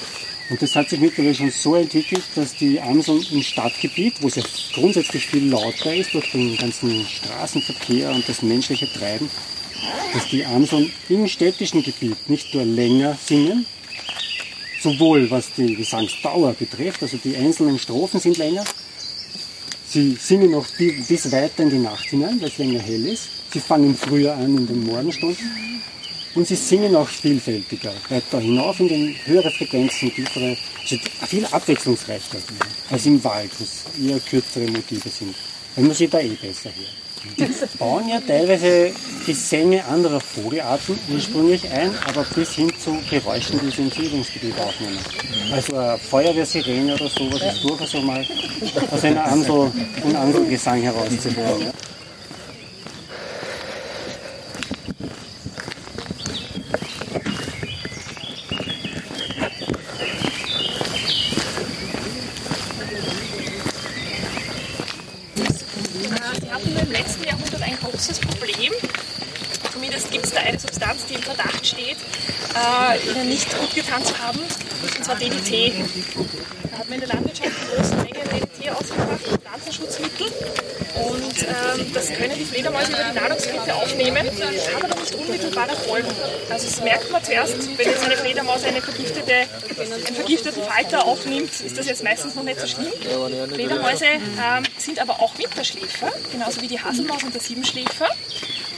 Und 0.49 0.61
das 0.61 0.75
hat 0.75 0.89
sich 0.89 0.99
mittlerweile 0.99 1.33
schon 1.33 1.49
so 1.49 1.75
entwickelt, 1.75 2.23
dass 2.35 2.55
die 2.55 2.79
Amseln 2.79 3.25
im 3.31 3.41
Stadtgebiet, 3.41 4.21
wo 4.21 4.27
es 4.27 4.35
ja 4.35 4.43
grundsätzlich 4.73 5.25
viel 5.25 5.49
lauter 5.49 5.93
ist 5.95 6.13
durch 6.13 6.31
den 6.31 6.55
ganzen 6.55 7.05
Straßenverkehr 7.07 8.11
und 8.11 8.27
das 8.29 8.43
menschliche 8.43 8.91
Treiben, 8.91 9.29
dass 10.13 10.27
die 10.27 10.45
Amseln 10.45 10.91
im 11.09 11.27
städtischen 11.27 11.81
Gebiet 11.81 12.29
nicht 12.29 12.53
nur 12.53 12.63
länger 12.63 13.17
singen, 13.25 13.65
sowohl 14.85 15.29
was 15.31 15.45
die 15.57 15.75
Gesangsdauer 15.75 16.53
betrifft, 16.53 17.01
also 17.01 17.17
die 17.17 17.35
einzelnen 17.35 17.79
Strophen 17.79 18.19
sind 18.19 18.37
länger, 18.37 18.63
sie 19.87 20.15
singen 20.15 20.53
auch 20.53 20.67
bis 20.77 21.31
weiter 21.31 21.63
in 21.63 21.71
die 21.71 21.79
Nacht 21.79 22.05
hinein, 22.05 22.39
weil 22.39 22.49
es 22.49 22.57
länger 22.59 22.81
hell 22.81 23.05
ist, 23.07 23.27
sie 23.51 23.59
fangen 23.59 23.95
früher 23.95 24.35
an 24.35 24.55
in 24.57 24.67
den 24.67 24.85
Morgenstunden 24.85 25.81
und 26.35 26.47
sie 26.47 26.55
singen 26.55 26.95
auch 26.95 27.07
vielfältiger, 27.07 27.93
weiter 28.09 28.39
hinauf 28.39 28.79
in 28.79 28.89
den 28.89 29.15
höhere 29.25 29.49
Frequenzen, 29.49 30.13
tiefere, 30.13 30.55
also 30.81 30.97
viel 31.25 31.45
abwechslungsreicher 31.47 32.37
als 32.91 33.05
im 33.07 33.23
Wald, 33.23 33.51
wo 33.57 33.63
es 33.63 33.85
eher 33.99 34.19
kürzere 34.19 34.67
Motive 34.69 35.09
sind. 35.09 35.35
Wenn 35.75 35.87
man 35.87 35.95
sie 35.95 36.07
da 36.07 36.19
eh 36.19 36.35
besser 36.35 36.69
hört. 36.75 37.04
Die 37.37 37.77
bauen 37.77 38.07
ja 38.07 38.19
teilweise 38.21 38.91
Gesänge 39.25 39.83
anderer 39.85 40.19
Vogelarten 40.19 40.97
ursprünglich 41.11 41.69
ein, 41.71 41.91
aber 42.07 42.23
bis 42.23 42.51
hin 42.53 42.71
zu 42.77 42.97
Geräuschen, 43.09 43.59
die 43.59 43.71
sie 43.71 43.81
im 43.81 43.91
Siedlungsgebiet 43.91 44.57
aufnehmen. 44.59 44.99
Also 45.51 45.75
eine 45.75 45.97
Feuerwehrsirene 45.97 46.93
oder 46.93 47.09
sowas 47.09 47.41
ist 47.41 47.63
durchaus 47.63 47.95
auch 47.95 48.03
mal 48.03 48.25
aus 48.91 49.03
einem 49.03 49.17
Amselgesang 50.15 50.81
herauszuhören. 50.81 51.71
Sie 66.41 66.51
hatten 66.51 66.77
im 66.77 66.91
letzten 66.91 67.23
Jahrhundert 67.23 67.61
ein 67.61 67.77
großes 67.77 68.19
Problem. 68.19 68.71
Zumindest 69.71 70.11
gibt 70.11 70.25
es 70.25 70.31
da 70.31 70.41
eine 70.41 70.59
Substanz, 70.59 71.05
die 71.09 71.15
im 71.15 71.21
Verdacht 71.21 71.65
steht, 71.65 71.97
äh, 72.55 73.09
ihnen 73.09 73.24
nicht 73.35 73.59
gut 73.59 73.75
getan 73.75 74.03
zu 74.03 74.17
haben, 74.17 74.39
und 74.39 75.03
zwar 75.03 75.15
DDT. 75.17 75.73
Da 76.71 76.77
hat 76.77 76.89
man 76.89 76.93
in 76.93 76.99
der 77.01 77.09
Landwirtschaft 77.09 77.51
in 77.51 77.75
großen 77.75 77.97
Mengen 77.97 78.29
DDT 78.29 78.69
ausgebracht, 78.69 79.19
Pflanzenschutzmittel. 79.43 80.27
Und 80.95 81.43
ähm, 81.43 81.93
das 81.93 82.13
können 82.13 82.33
die 82.39 82.45
Fledermäuse 82.45 82.93
über 82.93 83.03
die 83.11 83.19
Nahrungskette 83.19 83.75
aufnehmen, 83.75 84.29
aber 84.77 85.01
nicht 85.01 85.15
unmittelbare 85.15 85.75
Folgen. 85.75 86.07
Also 86.49 86.65
das 86.65 86.81
merkt 86.81 87.11
man 87.11 87.21
zuerst, 87.25 87.77
wenn 87.77 87.89
jetzt 87.89 88.05
eine 88.05 88.15
Fledermaus 88.15 88.63
eine 88.63 88.81
vergiftete, 88.81 89.33
einen 89.33 90.15
vergifteten 90.15 90.63
Falter 90.63 91.05
aufnimmt, 91.05 91.51
ist 91.59 91.77
das 91.77 91.87
jetzt 91.87 92.05
meistens 92.05 92.35
noch 92.35 92.43
nicht 92.43 92.61
so 92.61 92.67
schlimm. 92.67 92.93
Fledermäuse 93.53 94.05
ähm, 94.05 94.63
sind 94.77 94.99
aber 94.99 95.19
auch 95.19 95.37
Winterschläfer, 95.37 96.09
genauso 96.31 96.61
wie 96.61 96.69
die 96.69 96.79
Haselmaus 96.79 97.23
und 97.23 97.33
der 97.33 97.41
Siebenschläfer 97.41 98.07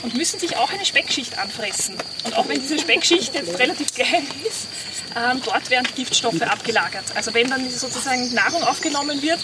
und 0.02 0.14
müssen 0.14 0.38
sich 0.38 0.56
auch 0.56 0.70
eine 0.70 0.84
Speckschicht 0.84 1.38
anfressen. 1.38 1.96
Und 2.24 2.36
auch 2.36 2.48
wenn 2.48 2.60
diese 2.60 2.78
Speckschicht 2.78 3.34
jetzt 3.34 3.58
relativ 3.58 3.94
klein 3.94 4.26
ist, 4.46 4.66
ähm, 5.16 5.40
dort 5.44 5.70
werden 5.70 5.88
Giftstoffe 5.94 6.42
abgelagert. 6.42 7.04
Also 7.14 7.34
wenn 7.34 7.48
dann 7.48 7.68
sozusagen 7.70 8.32
Nahrung 8.34 8.62
aufgenommen 8.62 9.20
wird, 9.22 9.40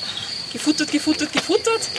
gefuttert, 0.54 0.90
gefuttert, 0.90 1.32
gefuttert. 1.32 1.90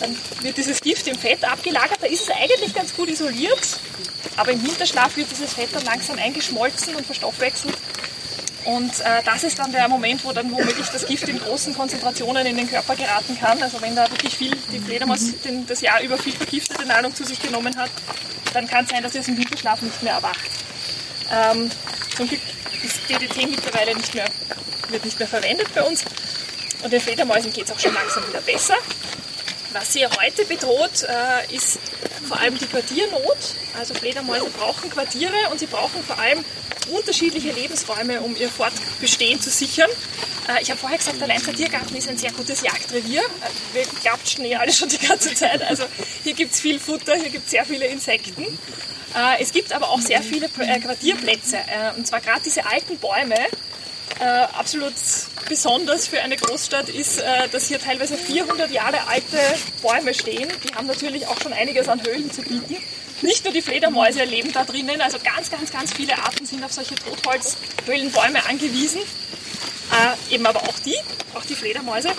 Dann 0.00 0.16
wird 0.42 0.56
dieses 0.56 0.80
Gift 0.80 1.06
im 1.08 1.18
Fett 1.18 1.44
abgelagert. 1.44 1.98
Da 2.00 2.06
ist 2.06 2.22
es 2.22 2.30
eigentlich 2.30 2.72
ganz 2.72 2.94
gut 2.94 3.10
isoliert. 3.10 3.80
Aber 4.36 4.52
im 4.52 4.64
Winterschlaf 4.64 5.16
wird 5.16 5.30
dieses 5.30 5.52
Fett 5.52 5.70
dann 5.72 5.84
langsam 5.84 6.16
eingeschmolzen 6.16 6.94
und 6.94 7.04
verstoffwechselt. 7.04 7.76
Und 8.68 9.00
äh, 9.00 9.22
das 9.24 9.44
ist 9.44 9.58
dann 9.58 9.72
der 9.72 9.88
Moment, 9.88 10.22
wo 10.26 10.32
dann 10.32 10.52
womöglich 10.52 10.86
das 10.90 11.06
Gift 11.06 11.26
in 11.26 11.40
großen 11.40 11.74
Konzentrationen 11.74 12.44
in 12.44 12.54
den 12.54 12.68
Körper 12.68 12.96
geraten 12.96 13.34
kann. 13.40 13.62
Also 13.62 13.80
wenn 13.80 13.96
da 13.96 14.10
wirklich 14.10 14.36
viel, 14.36 14.54
die 14.70 14.78
Fledermaus 14.78 15.32
den, 15.42 15.66
das 15.66 15.80
Jahr 15.80 16.02
über 16.02 16.18
viel 16.18 16.34
vergiftete 16.34 16.84
Nahrung 16.84 17.14
zu 17.14 17.24
sich 17.24 17.40
genommen 17.40 17.74
hat, 17.78 17.90
dann 18.52 18.66
kann 18.66 18.84
es 18.84 18.90
sein, 18.90 19.02
dass 19.02 19.14
es 19.14 19.26
im 19.26 19.38
Winterschlaf 19.38 19.80
nicht 19.80 20.02
mehr 20.02 20.12
erwacht. 20.12 20.50
Ähm, 21.32 21.70
zum 22.14 22.28
Glück 22.28 22.42
ist 22.82 23.08
DDT 23.08 23.48
mittlerweile 23.48 23.96
nicht 23.96 24.14
mehr, 24.14 24.26
wird 24.90 25.02
nicht 25.02 25.18
mehr 25.18 25.28
verwendet 25.28 25.68
bei 25.74 25.82
uns. 25.84 26.04
Und 26.82 26.92
den 26.92 27.00
Fledermäusen 27.00 27.50
geht 27.50 27.64
es 27.64 27.70
auch 27.70 27.78
schon 27.78 27.94
langsam 27.94 28.28
wieder 28.28 28.42
besser. 28.42 28.76
Was 29.72 29.92
sie 29.92 30.06
heute 30.06 30.44
bedroht, 30.46 31.02
äh, 31.02 31.54
ist 31.54 31.78
vor 32.26 32.38
allem 32.40 32.56
die 32.56 32.66
Quartiernot. 32.66 33.36
Also 33.78 33.92
Fledermäuse 33.94 34.48
brauchen 34.50 34.88
Quartiere 34.90 35.34
und 35.50 35.58
sie 35.60 35.66
brauchen 35.66 36.02
vor 36.02 36.18
allem 36.18 36.42
unterschiedliche 36.90 37.52
Lebensräume, 37.52 38.22
um 38.22 38.34
ihr 38.34 38.48
Fortbestehen 38.48 39.40
zu 39.40 39.50
sichern. 39.50 39.90
Äh, 40.48 40.62
ich 40.62 40.70
habe 40.70 40.80
vorher 40.80 40.96
gesagt, 40.96 41.20
der 41.20 41.28
Leinzer 41.28 41.52
Tiergarten 41.52 41.94
ist 41.96 42.08
ein 42.08 42.16
sehr 42.16 42.32
gutes 42.32 42.62
Jagdrevier. 42.62 43.20
Äh, 43.20 43.74
wir 43.74 43.84
glaubten 44.00 44.44
eh 44.46 44.56
alle 44.56 44.72
schon 44.72 44.88
die 44.88 44.98
ganze 44.98 45.34
Zeit. 45.34 45.62
Also 45.62 45.84
hier 46.24 46.32
gibt 46.32 46.54
es 46.54 46.60
viel 46.60 46.80
Futter, 46.80 47.16
hier 47.16 47.30
gibt 47.30 47.44
es 47.44 47.50
sehr 47.50 47.66
viele 47.66 47.86
Insekten. 47.86 48.46
Es 49.40 49.52
gibt 49.52 49.72
aber 49.72 49.88
auch 49.88 50.02
sehr 50.02 50.22
viele 50.22 50.50
Quartierplätze. 50.50 51.58
Und 51.96 52.06
zwar 52.06 52.20
gerade 52.20 52.42
diese 52.44 52.66
alten 52.66 52.98
Bäume, 52.98 53.36
äh, 54.20 54.24
absolut 54.24 54.94
besonders 55.48 56.08
für 56.08 56.20
eine 56.20 56.36
Großstadt 56.36 56.88
ist, 56.88 57.20
äh, 57.20 57.48
dass 57.50 57.68
hier 57.68 57.78
teilweise 57.78 58.16
400 58.16 58.70
Jahre 58.70 59.06
alte 59.06 59.38
Bäume 59.82 60.12
stehen. 60.14 60.48
Die 60.64 60.74
haben 60.74 60.86
natürlich 60.86 61.26
auch 61.26 61.40
schon 61.40 61.52
einiges 61.52 61.88
an 61.88 62.02
Höhlen 62.04 62.30
zu 62.30 62.42
bieten. 62.42 62.76
Nicht 63.22 63.44
nur 63.44 63.52
die 63.52 63.62
Fledermäuse 63.62 64.24
leben 64.24 64.52
da 64.52 64.64
drinnen, 64.64 65.00
also 65.00 65.18
ganz, 65.22 65.50
ganz, 65.50 65.72
ganz 65.72 65.92
viele 65.92 66.16
Arten 66.18 66.46
sind 66.46 66.62
auf 66.64 66.72
solche 66.72 66.94
Totholzhöhlenbäume 66.94 68.44
angewiesen. 68.46 69.00
Äh, 69.00 70.34
eben 70.34 70.46
aber 70.46 70.62
auch 70.62 70.78
die, 70.84 70.96
auch 71.34 71.44
die 71.44 71.54
Fledermäuse. 71.54 72.10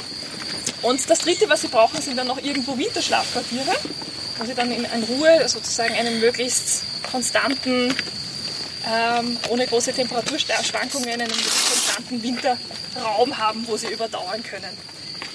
Und 0.82 1.10
das 1.10 1.20
dritte, 1.20 1.50
was 1.50 1.62
sie 1.62 1.68
brauchen, 1.68 2.02
sind 2.02 2.18
dann 2.18 2.28
noch 2.28 2.42
irgendwo 2.42 2.78
Winterschlafquartiere, 2.78 3.76
wo 4.38 4.46
sie 4.46 4.54
dann 4.56 4.72
in, 4.72 4.86
in 4.86 5.04
Ruhe 5.04 5.48
sozusagen 5.48 5.94
einen 5.94 6.20
möglichst 6.20 6.84
konstanten 7.12 7.94
ähm, 8.88 9.38
ohne 9.50 9.68
große 9.68 9.94
Temperaturschwankungen 9.94 11.10
einen 11.10 11.30
konstanten 11.30 12.24
Winterraum 12.24 13.38
haben, 13.38 13.68
wo 13.68 13.78
sie 13.78 13.88
überdauern 13.88 14.44
können. 14.44 14.78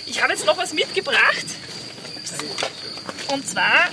Ich 0.07 0.23
habe 0.23 0.33
jetzt 0.33 0.47
noch 0.47 0.57
was 0.57 0.73
mitgebracht. 0.73 1.47
Und 3.33 3.49
zwar 3.49 3.89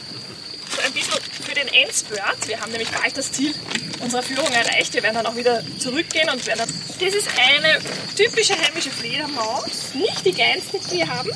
so 0.76 0.82
ein 0.82 0.94
bisschen 0.94 1.20
für 1.46 1.54
den 1.54 1.68
Endspurt. 1.68 2.48
Wir 2.48 2.60
haben 2.60 2.72
nämlich 2.72 2.90
bald 2.92 3.18
das 3.18 3.32
Ziel 3.32 3.54
unserer 4.00 4.24
Führung 4.24 4.52
erreicht. 4.52 4.94
Wir 4.94 5.04
werden 5.04 5.16
dann 5.16 5.26
auch 5.26 5.36
wieder 5.36 5.62
zurückgehen 5.80 6.30
und 6.30 6.46
werden. 6.46 6.66
Das 7.00 7.14
ist 7.14 7.28
eine 7.38 7.80
typische 8.16 8.58
heimische 8.58 8.90
Fledermaus. 8.90 9.94
Nicht 9.94 10.26
die 10.26 10.34
kleinste, 10.34 10.80
die 10.80 10.98
wir 10.98 11.08
haben. 11.08 11.30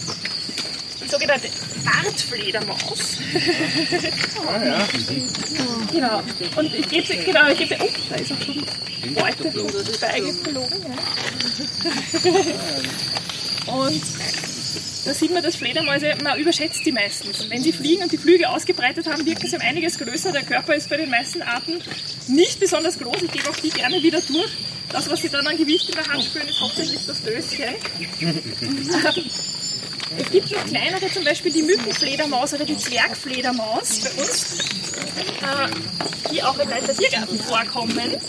Die 1.05 1.11
sogenannte 1.11 1.49
Bartfledermaus. 1.83 3.19
Ah, 4.47 4.65
ja. 4.65 4.87
Genau. 5.91 6.23
Und 6.55 6.73
ich 6.73 6.89
gebe 6.89 7.23
genau, 7.23 7.47
ich 7.49 7.59
gebe 7.59 7.77
oh, 7.79 7.89
da 8.09 8.15
ist 8.15 8.31
auch 8.31 8.41
schon 8.41 8.65
Beute 9.13 9.51
vorbeigeflogen. 9.51 10.81
Ja. 13.65 13.73
Und 13.73 14.01
da 15.05 15.13
sieht 15.13 15.31
man, 15.31 15.43
dass 15.43 15.55
Fledermäuse, 15.55 16.15
man 16.23 16.39
überschätzt 16.39 16.85
die 16.85 16.91
meistens. 16.91 17.49
Wenn 17.49 17.61
sie 17.61 17.71
fliegen 17.71 18.03
und 18.03 18.11
die 18.11 18.17
Flügel 18.17 18.47
ausgebreitet 18.47 19.07
haben, 19.07 19.25
wirken 19.25 19.47
sie 19.47 19.55
um 19.55 19.61
einiges 19.61 19.99
größer. 19.99 20.31
Der 20.31 20.43
Körper 20.43 20.73
ist 20.75 20.89
bei 20.89 20.97
den 20.97 21.11
meisten 21.11 21.43
Arten 21.43 21.81
nicht 22.27 22.59
besonders 22.59 22.97
groß. 22.97 23.21
Ich 23.21 23.31
gebe 23.31 23.47
auch 23.49 23.57
die 23.57 23.69
gerne 23.69 24.01
wieder 24.01 24.21
durch. 24.21 24.51
Das, 24.91 25.09
was 25.09 25.21
sie 25.21 25.29
dann 25.29 25.45
an 25.45 25.55
Gewicht 25.57 25.87
in 25.87 25.95
der 25.95 26.07
Hand 26.07 26.23
spüren, 26.23 26.47
ist 26.47 26.59
hauptsächlich 26.59 27.05
das 27.05 27.21
Döschen. 27.21 27.75
Es 30.17 30.31
gibt 30.31 30.51
noch 30.51 30.65
kleinere, 30.65 31.11
zum 31.11 31.23
Beispiel 31.23 31.51
die 31.51 31.63
Mückenfledermaus 31.63 32.53
oder 32.53 32.65
die 32.65 32.77
Zwergfledermaus 32.77 34.01
bei 34.01 34.11
uns, 34.21 34.59
äh, 35.41 36.31
die 36.31 36.43
auch 36.43 36.57
im 36.59 36.69
Leiter 36.69 36.95
Tiergarten 36.95 37.39
vorkommen. 37.39 37.97
Und 37.97 38.21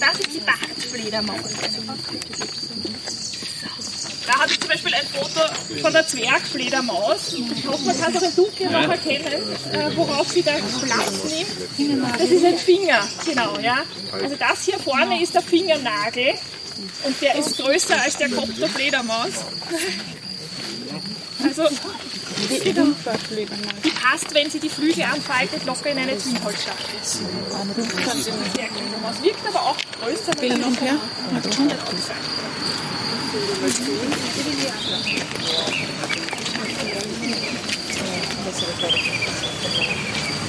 das 0.00 0.20
ist 0.20 0.34
die 0.34 0.40
Bartfledermaus. 0.40 1.50
Da 4.26 4.38
habe 4.40 4.50
ich 4.50 4.60
zum 4.60 4.68
Beispiel 4.68 4.94
ein 4.94 5.06
Foto 5.06 5.80
von 5.80 5.92
der 5.92 6.06
Zwergfledermaus. 6.06 7.34
Ich 7.34 7.66
hoffe, 7.66 7.84
man 7.84 7.98
kann 7.98 8.14
es 8.14 8.22
auch 8.22 8.28
im 8.28 8.36
Dunkeln 8.36 8.72
noch 8.72 8.88
erkennen, 8.88 9.42
äh, 9.72 9.96
worauf 9.96 10.28
sie 10.28 10.42
da 10.42 10.52
Platz 10.52 11.24
nimmt. 11.24 12.18
Das 12.18 12.28
ist 12.28 12.44
ein 12.44 12.58
Finger, 12.58 13.08
genau, 13.24 13.58
ja. 13.60 13.84
Also 14.12 14.36
das 14.36 14.64
hier 14.64 14.78
vorne 14.78 15.22
ist 15.22 15.34
der 15.34 15.42
Fingernagel 15.42 16.34
und 17.04 17.20
der 17.20 17.36
ist 17.36 17.56
größer 17.56 18.00
als 18.00 18.16
der 18.16 18.28
Kopf 18.30 18.50
der 18.58 18.68
Fledermaus. 18.68 19.32
Also 21.42 21.68
die, 22.50 22.72
die 22.72 23.90
passt, 23.90 24.34
wenn 24.34 24.50
sie 24.50 24.58
die 24.58 24.68
Flügel 24.68 25.04
anfaltet, 25.04 25.64
locker 25.66 25.90
in 25.90 25.98
eine 25.98 26.18
Zwiebelschachtel. 26.18 26.98
Sehr 27.02 28.68
Fledermaus. 28.68 29.22
Wirkt 29.22 29.46
aber 29.46 29.62
auch 29.62 29.76
größer. 30.00 30.32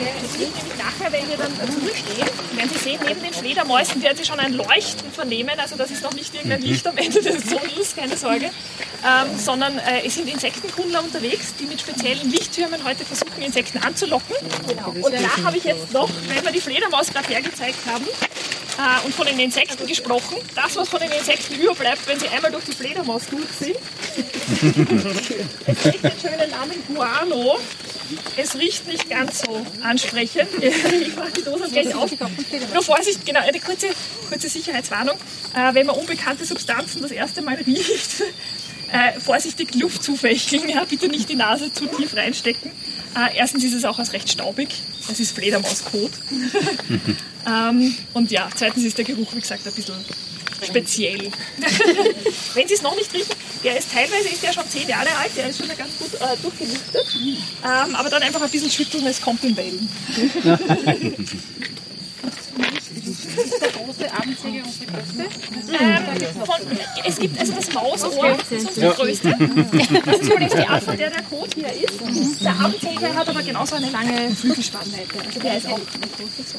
her? 0.00 0.12
Nachher, 0.78 1.12
wenn 1.12 1.28
wir 1.28 1.36
dann 1.36 1.54
zurückstehen, 1.54 2.28
werden 2.56 2.70
Sie 2.72 2.78
sehen, 2.78 3.00
neben 3.06 3.22
den 3.22 3.32
Fledermäusen 3.32 4.02
werden 4.02 4.16
Sie 4.16 4.24
schon 4.24 4.40
ein 4.40 4.54
Leuchten 4.54 5.10
vernehmen. 5.12 5.58
Also 5.58 5.76
das 5.76 5.90
ist 5.90 6.02
noch 6.02 6.12
nicht 6.14 6.34
irgendein 6.34 6.62
Licht 6.62 6.86
am 6.86 6.96
Ende 6.96 7.20
des 7.20 7.44
Tunnels, 7.44 7.96
keine 7.96 8.16
Sorge. 8.16 8.46
Ähm, 9.04 9.38
sondern 9.38 9.78
äh, 9.78 10.06
es 10.06 10.14
sind 10.14 10.28
Insektenkundler 10.28 11.02
unterwegs, 11.02 11.54
die 11.58 11.64
mit 11.64 11.80
speziellen 11.80 12.30
Lichttürmen 12.30 12.84
heute 12.84 13.04
versuchen, 13.04 13.42
Insekten 13.42 13.78
anzulocken. 13.78 14.36
Und 15.02 15.12
da 15.12 15.44
habe 15.44 15.56
ich 15.56 15.64
jetzt 15.64 15.92
noch, 15.92 16.08
wenn 16.28 16.44
wir 16.44 16.52
die 16.52 16.60
Fledermaus 16.60 17.08
gerade 17.12 17.28
hergezeigt 17.28 17.78
haben, 17.86 18.06
äh, 18.82 19.06
und 19.06 19.14
von 19.14 19.26
den 19.26 19.38
Insekten 19.38 19.86
gesprochen. 19.86 20.36
Das, 20.54 20.76
was 20.76 20.88
von 20.88 21.00
den 21.00 21.10
Insekten 21.12 21.54
überbleibt, 21.54 22.06
wenn 22.06 22.18
sie 22.18 22.28
einmal 22.28 22.50
durch 22.50 22.64
die 22.64 22.72
Fledermaus 22.72 23.22
durch 23.26 23.48
sind. 23.58 23.76
es 25.66 25.78
trägt 25.82 26.04
den 26.04 26.20
schönen 26.20 26.50
Namen 26.50 26.82
Guano. 26.88 27.58
Es 28.36 28.56
riecht 28.56 28.86
nicht 28.88 29.08
ganz 29.08 29.40
so 29.40 29.64
ansprechend. 29.82 30.48
Ich 31.02 31.16
mache 31.16 31.32
die 31.32 31.42
Dose 31.42 31.68
gleich 31.70 31.94
auf. 31.94 32.10
Nur 32.72 32.82
Vorsicht, 32.82 33.24
genau, 33.24 33.40
eine 33.40 33.58
kurze, 33.60 33.88
kurze 34.28 34.48
Sicherheitswarnung. 34.48 35.16
Äh, 35.54 35.74
wenn 35.74 35.86
man 35.86 35.96
unbekannte 35.96 36.44
Substanzen 36.44 37.02
das 37.02 37.10
erste 37.10 37.42
Mal 37.42 37.56
riecht, 37.56 38.22
äh, 38.92 39.20
vorsichtig 39.20 39.74
Luft 39.74 40.02
zufächeln. 40.02 40.68
Ja, 40.68 40.84
bitte 40.84 41.08
nicht 41.08 41.28
die 41.28 41.36
Nase 41.36 41.72
zu 41.72 41.86
tief 41.86 42.16
reinstecken. 42.16 42.70
Äh, 43.14 43.36
erstens 43.36 43.64
ist 43.64 43.74
es 43.74 43.84
auch 43.84 43.98
als 43.98 44.12
recht 44.12 44.30
staubig. 44.30 44.68
Es 45.10 45.20
ist 45.20 45.32
Fledermauskot. 45.32 46.12
ähm, 47.46 47.94
und 48.14 48.30
ja, 48.30 48.48
zweitens 48.54 48.84
ist 48.84 48.98
der 48.98 49.04
Geruch, 49.04 49.34
wie 49.34 49.40
gesagt, 49.40 49.66
ein 49.66 49.72
bisschen 49.72 49.96
speziell. 50.64 51.30
Wenn 52.54 52.68
Sie 52.68 52.74
es 52.74 52.82
noch 52.82 52.94
nicht 52.96 53.12
riechen, 53.12 53.34
der 53.64 53.78
ist 53.78 53.92
teilweise 53.92 54.28
ist 54.28 54.42
der 54.42 54.52
schon 54.52 54.68
zehn 54.68 54.88
Jahre 54.88 55.14
alt, 55.16 55.36
der 55.36 55.48
ist 55.48 55.58
schon 55.58 55.68
ganz 55.68 55.98
gut 55.98 56.14
äh, 56.14 56.36
durchgelüftet. 56.40 57.06
Ähm, 57.64 57.94
aber 57.94 58.10
dann 58.10 58.22
einfach 58.22 58.42
ein 58.42 58.50
bisschen 58.50 58.70
schütteln, 58.70 59.06
es 59.06 59.20
kommt 59.20 59.44
in 59.44 59.56
Wellen. 59.56 59.88
der 63.36 63.70
große 63.70 64.12
Abendsäge 64.12 64.62
und 64.62 64.80
die 64.80 64.86
größte? 64.86 65.24
Ähm, 65.80 66.44
von, 66.44 66.56
es 67.04 67.18
gibt 67.18 67.38
also 67.38 67.52
das 67.52 67.72
Mausohr, 67.72 68.36
das 68.38 68.52
ist 68.52 68.68
unsere 68.68 68.94
größte. 68.94 69.36
Das 70.04 70.20
ist 70.20 70.30
übrigens 70.30 70.54
die 70.54 70.66
Art, 70.66 70.82
von 70.82 70.96
der 70.96 71.10
der 71.10 71.22
Kot 71.22 71.54
hier 71.54 71.72
ist. 71.72 72.44
Der 72.44 72.52
Abendsäger 72.52 73.14
hat 73.14 73.28
aber 73.28 73.42
genauso 73.42 73.76
eine 73.76 73.90
lange 73.90 74.34
Flügelspannweite. 74.34 75.18
Also 75.26 75.40
der 75.40 75.56
ist 75.56 75.66
auch 75.66 75.80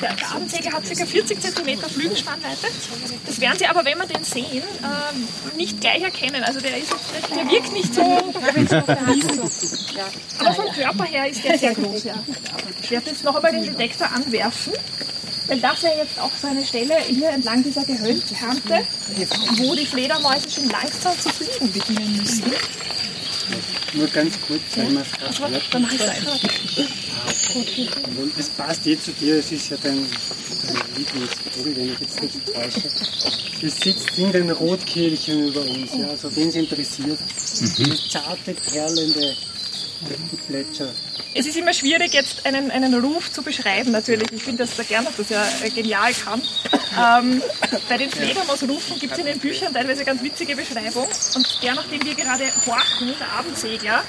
der, 0.01 0.13
der 0.15 0.31
Abendsäger 0.31 0.71
hat 0.71 0.83
ca. 0.83 1.05
40 1.05 1.41
cm 1.41 1.79
Flügelspannweite. 1.79 2.67
Das 3.25 3.39
werden 3.39 3.57
Sie 3.57 3.65
aber, 3.65 3.85
wenn 3.85 3.97
wir 3.97 4.05
den 4.05 4.23
sehen, 4.23 4.63
ähm, 4.83 5.27
nicht 5.57 5.81
gleich 5.81 6.01
erkennen. 6.01 6.43
Also 6.43 6.59
der, 6.59 6.77
ist, 6.77 6.93
der 7.29 7.49
wirkt 7.49 7.73
nicht 7.73 7.93
so 7.93 8.01
Aber 10.39 10.53
vom 10.53 10.71
Körper 10.73 11.03
her 11.05 11.29
ist 11.29 11.43
der 11.43 11.57
sehr 11.57 11.73
groß. 11.73 12.03
Ja. 12.05 12.15
Ich 12.81 12.91
werde 12.91 13.09
jetzt 13.09 13.23
noch 13.23 13.35
einmal 13.35 13.51
den 13.51 13.63
Detektor 13.63 14.11
anwerfen. 14.11 14.73
Weil 15.47 15.59
das 15.59 15.83
wäre 15.83 15.97
jetzt 15.97 16.19
auch 16.19 16.31
so 16.41 16.47
eine 16.47 16.65
Stelle 16.65 16.95
hier 17.07 17.29
entlang 17.29 17.63
dieser 17.63 17.83
Gehölzkante, 17.83 18.85
wo 19.57 19.75
die 19.75 19.85
Fledermäuse 19.85 20.49
schon 20.49 20.69
langsam 20.69 21.17
zu 21.19 21.29
fliegen 21.29 21.71
beginnen 21.71 22.17
müssen. 22.17 22.43
nur 23.93 24.07
ganz 24.07 24.35
kurz, 24.47 24.61
weil 24.75 24.89
man 24.91 25.03
es 25.03 25.11
gerade 25.11 25.27
Also, 25.27 25.47
hört. 25.47 25.63
dann 25.71 25.81
mache 25.81 25.95
ich 25.95 26.01
weiter. 26.01 26.39
Und 28.21 28.31
das 28.37 28.49
passt 28.49 28.87
eh 28.87 28.97
zu 28.97 29.11
dir, 29.11 29.35
es 29.35 29.51
ist 29.51 29.69
ja 29.69 29.77
dein, 29.83 30.07
dein 30.65 30.77
Lieblingsvogel, 30.97 31.75
wenn 31.75 31.93
ich 31.93 31.99
jetzt 31.99 32.21
nicht 32.21 32.45
täusche. 32.53 32.87
Es 33.65 33.75
sitzt 33.79 34.17
in 34.17 34.31
den 34.31 34.49
Rotkehlchen 34.51 35.47
über 35.49 35.61
uns, 35.61 35.91
ja, 35.97 36.07
also 36.07 36.33
wen 36.35 36.49
es 36.49 36.55
interessiert. 36.55 37.19
Dieses 37.77 38.09
zarte, 38.09 38.53
perlende 38.53 39.35
Plätscher. 40.47 40.89
Es 41.35 41.47
ist 41.47 41.57
immer 41.57 41.73
schwierig, 41.73 42.13
jetzt 42.13 42.45
einen, 42.45 42.69
einen 42.69 42.93
Ruf 42.93 43.31
zu 43.31 43.41
beschreiben, 43.41 43.91
natürlich. 43.91 44.31
Ich 44.31 44.43
finde, 44.43 44.65
dass 44.65 44.75
der 44.75 44.85
Gernot 44.85 45.13
das 45.17 45.29
ja 45.29 45.43
äh, 45.63 45.69
genial 45.69 46.13
kann. 46.13 46.41
Ähm, 46.95 47.41
bei 47.89 47.97
den 47.97 48.09
Fledermausrufen 48.11 48.99
gibt 48.99 49.13
es 49.13 49.19
in 49.19 49.25
den 49.25 49.39
Büchern 49.39 49.73
teilweise 49.73 50.05
ganz 50.05 50.21
witzige 50.21 50.55
Beschreibungen. 50.55 51.07
Und 51.35 51.63
der, 51.63 51.73
nach 51.73 51.87
dem 51.87 52.05
wir 52.05 52.13
gerade 52.13 52.43
horchen, 52.65 53.13
der 53.19 53.31
Abendsegler, 53.39 54.03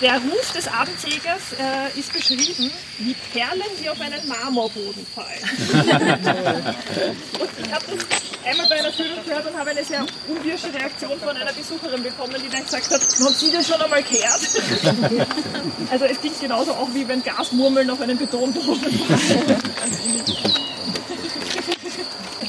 der 0.00 0.14
Ruf 0.14 0.52
des 0.54 0.68
Abendseglers 0.68 1.52
äh, 1.58 1.98
ist 1.98 2.12
beschrieben 2.12 2.70
wie 2.98 3.14
Perlen, 3.32 3.62
die 3.82 3.88
auf 3.90 4.00
einen 4.00 4.28
Marmorboden 4.28 5.06
fallen. 5.14 5.42
und 7.40 7.50
ich 7.66 7.72
habe 7.72 7.84
das 7.86 8.06
einmal 8.44 8.68
bei 8.68 8.78
einer 8.78 8.92
Führung 8.92 9.24
gehört 9.24 9.46
und 9.46 9.58
habe 9.58 9.70
eine 9.70 9.84
sehr 9.84 10.06
unwirsche 10.28 10.72
Reaktion 10.72 11.18
von 11.18 11.36
einer 11.36 11.52
Besucherin 11.52 12.02
bekommen, 12.02 12.36
die 12.44 12.48
dann 12.48 12.64
gesagt 12.64 12.90
hat, 12.90 13.00
haben 13.00 13.34
Sie 13.34 13.50
das 13.52 13.66
schon 13.66 13.80
einmal 13.80 14.02
gehört? 14.02 14.40
Also 15.90 16.04
es 16.04 16.20
klingt 16.40 16.52
genauso 16.52 16.72
auch 16.72 16.88
wie 16.94 17.06
wenn 17.06 17.22
Gasmurmeln 17.22 17.88
auf 17.90 18.00
einen 18.00 18.18
Betonboden. 18.18 19.00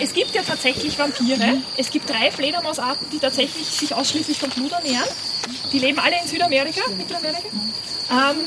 Es 0.03 0.15
gibt 0.15 0.33
ja 0.33 0.41
tatsächlich 0.41 0.97
Vampire. 0.97 1.61
Es 1.77 1.91
gibt 1.91 2.09
drei 2.09 2.31
Fledermausarten, 2.31 3.07
die 3.11 3.19
tatsächlich 3.19 3.67
sich 3.67 3.93
ausschließlich 3.93 4.39
vom 4.39 4.49
Blut 4.49 4.71
ernähren. 4.71 5.07
Die 5.71 5.77
leben 5.77 5.99
alle 5.99 6.15
in 6.19 6.27
Südamerika, 6.27 6.81
Mittelamerika. 6.97 7.47
Ähm, 8.09 8.37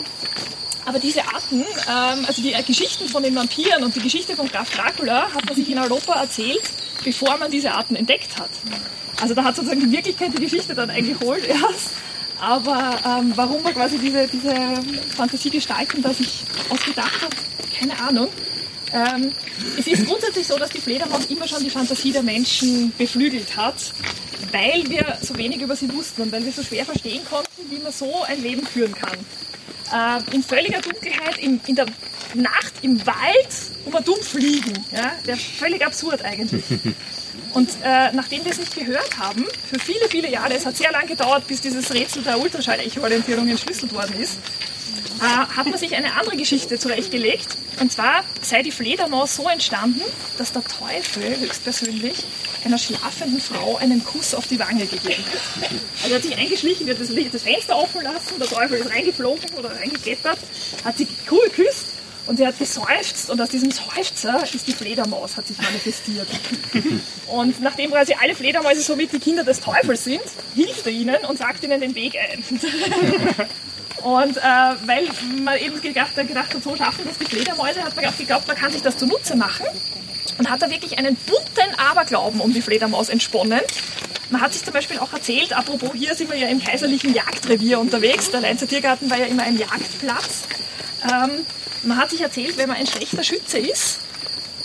aber 0.84 0.98
diese 0.98 1.20
Arten, 1.22 1.60
ähm, 1.60 2.24
also 2.26 2.42
die 2.42 2.54
äh, 2.54 2.62
Geschichten 2.64 3.06
von 3.08 3.22
den 3.22 3.36
Vampiren 3.36 3.84
und 3.84 3.94
die 3.94 4.00
Geschichte 4.00 4.34
von 4.34 4.48
Graf 4.48 4.68
Dracula 4.70 5.32
hat 5.32 5.46
man 5.46 5.54
sich 5.54 5.70
in 5.70 5.78
Europa 5.78 6.14
erzählt, 6.14 6.62
bevor 7.04 7.36
man 7.38 7.52
diese 7.52 7.72
Arten 7.72 7.94
entdeckt 7.94 8.36
hat. 8.36 8.50
Also 9.22 9.34
da 9.34 9.44
hat 9.44 9.54
sozusagen 9.54 9.80
die 9.80 9.92
Wirklichkeit 9.92 10.36
die 10.36 10.42
Geschichte 10.42 10.74
dann 10.74 10.90
eingeholt 10.90 11.46
erst. 11.46 11.92
Aber 12.40 12.98
ähm, 13.06 13.32
warum 13.36 13.62
man 13.62 13.74
quasi 13.74 13.98
diese, 13.98 14.26
diese 14.28 14.54
Fantasiegestalten 15.16 16.02
da 16.02 16.12
sich 16.12 16.42
ausgedacht 16.68 17.22
hat, 17.22 17.34
keine 17.78 17.98
Ahnung. 18.00 18.28
Ähm, 18.92 19.32
es 19.78 19.86
ist 19.86 20.06
grundsätzlich 20.06 20.46
so, 20.46 20.58
dass 20.58 20.70
die 20.70 20.80
Fledermaus 20.80 21.26
immer 21.26 21.48
schon 21.48 21.62
die 21.62 21.70
Fantasie 21.70 22.12
der 22.12 22.22
Menschen 22.22 22.92
beflügelt 22.96 23.56
hat, 23.56 23.92
weil 24.52 24.88
wir 24.88 25.18
so 25.20 25.36
wenig 25.36 25.60
über 25.60 25.74
sie 25.74 25.92
wussten 25.92 26.22
und 26.22 26.32
weil 26.32 26.44
wir 26.44 26.52
so 26.52 26.62
schwer 26.62 26.84
verstehen 26.84 27.22
konnten, 27.28 27.70
wie 27.70 27.78
man 27.78 27.92
so 27.92 28.22
ein 28.22 28.40
Leben 28.42 28.64
führen 28.66 28.94
kann. 28.94 29.18
Äh, 29.92 30.34
in 30.34 30.42
völliger 30.42 30.80
Dunkelheit, 30.80 31.38
in, 31.38 31.60
in 31.66 31.74
der 31.74 31.86
Nacht 32.34 32.74
im 32.82 33.04
Wald, 33.06 33.48
um 33.84 33.94
ein 33.94 34.04
Dumpf 34.04 34.34
liegen. 34.34 34.72
Ja? 34.92 35.12
Wäre 35.24 35.38
völlig 35.38 35.84
absurd 35.84 36.22
eigentlich. 36.22 36.64
Und 37.52 37.70
äh, 37.82 38.10
nachdem 38.12 38.44
wir 38.44 38.50
es 38.50 38.58
nicht 38.58 38.74
gehört 38.74 39.18
haben, 39.18 39.46
für 39.70 39.78
viele, 39.78 40.08
viele 40.08 40.28
Jahre, 40.28 40.54
es 40.54 40.66
hat 40.66 40.76
sehr 40.76 40.90
lange 40.90 41.06
gedauert, 41.06 41.46
bis 41.46 41.60
dieses 41.60 41.92
Rätsel 41.92 42.22
der 42.22 42.40
Ultraschall-Echo-Orientierung 42.40 43.48
entschlüsselt 43.48 43.92
worden 43.92 44.18
ist, 44.20 44.38
äh, 45.20 45.24
hat 45.24 45.66
man 45.66 45.78
sich 45.78 45.94
eine 45.94 46.14
andere 46.14 46.36
Geschichte 46.36 46.78
zurechtgelegt. 46.78 47.56
Und 47.80 47.92
zwar 47.92 48.24
sei 48.42 48.62
die 48.62 48.72
Fledermaus 48.72 49.36
so 49.36 49.48
entstanden, 49.48 50.02
dass 50.36 50.52
der 50.52 50.62
Teufel 50.64 51.38
höchstpersönlich 51.40 52.24
einer 52.64 52.78
schlafenden 52.78 53.40
Frau 53.40 53.76
einen 53.76 54.04
Kuss 54.04 54.34
auf 54.34 54.46
die 54.46 54.58
Wange 54.58 54.86
gegeben 54.86 55.24
hat. 55.24 55.70
Also 56.02 56.10
er 56.10 56.16
hat 56.16 56.22
sich 56.22 56.36
eingeschlichen, 56.36 56.88
hat 56.88 57.00
das, 57.00 57.08
das 57.08 57.42
Fenster 57.42 57.76
offen 57.76 58.02
lassen, 58.02 58.38
der 58.38 58.48
Teufel 58.48 58.78
ist 58.78 58.90
reingeflogen 58.90 59.54
oder 59.58 59.70
reingeklettert, 59.76 60.38
hat 60.84 60.98
sie 60.98 61.06
cool 61.30 61.44
geküsst 61.44 61.86
und 62.26 62.38
sie 62.38 62.46
hat 62.46 62.58
geseufzt 62.58 63.28
und 63.28 63.40
aus 63.40 63.50
diesem 63.50 63.70
Seufzer 63.70 64.42
ist 64.54 64.66
die 64.66 64.72
Fledermaus, 64.72 65.36
hat 65.36 65.46
sich 65.46 65.58
manifestiert. 65.60 66.26
Und 67.28 67.60
nachdem 67.60 67.90
quasi 67.90 68.14
alle 68.20 68.34
Fledermäuse 68.34 68.80
somit 68.80 69.12
die 69.12 69.18
Kinder 69.18 69.44
des 69.44 69.60
Teufels 69.60 70.04
sind, 70.04 70.22
hilft 70.54 70.86
er 70.86 70.92
ihnen 70.92 71.16
und 71.28 71.38
sagt 71.38 71.62
ihnen 71.64 71.80
den 71.80 71.94
Weg 71.94 72.16
ein. 72.16 72.42
Und 74.02 74.36
äh, 74.36 74.40
weil 74.40 75.08
man 75.42 75.58
eben 75.58 75.80
gedacht, 75.80 76.14
gedacht 76.16 76.54
hat, 76.54 76.62
so 76.62 76.76
schaffen 76.76 77.04
das 77.06 77.18
die 77.18 77.24
Fledermäuse, 77.24 77.82
hat 77.82 77.96
man 77.96 78.04
auch 78.06 78.16
geglaubt, 78.16 78.46
man 78.46 78.56
kann 78.56 78.72
sich 78.72 78.82
das 78.82 78.96
zunutze 78.96 79.36
machen. 79.36 79.66
Und 80.38 80.50
hat 80.50 80.62
da 80.62 80.70
wirklich 80.70 80.98
einen 80.98 81.16
bunten 81.16 81.78
Aberglauben 81.78 82.40
um 82.40 82.52
die 82.52 82.62
Fledermaus 82.62 83.08
entsponnen. 83.08 83.60
Man 84.30 84.40
hat 84.40 84.52
sich 84.52 84.64
zum 84.64 84.72
Beispiel 84.72 84.98
auch 84.98 85.12
erzählt, 85.12 85.56
apropos 85.56 85.92
hier 85.94 86.14
sind 86.14 86.30
wir 86.30 86.38
ja 86.38 86.48
im 86.48 86.62
kaiserlichen 86.62 87.14
Jagdrevier 87.14 87.78
unterwegs, 87.78 88.30
der 88.30 88.40
Leinzer 88.40 88.66
Tiergarten 88.66 89.10
war 89.10 89.18
ja 89.18 89.26
immer 89.26 89.42
ein 89.42 89.58
Jagdplatz. 89.58 90.42
Ähm, 91.04 91.46
man 91.84 91.96
hat 91.98 92.10
sich 92.10 92.20
erzählt, 92.20 92.56
wenn 92.56 92.68
man 92.68 92.76
ein 92.76 92.86
schlechter 92.86 93.22
Schütze 93.22 93.58
ist, 93.58 93.98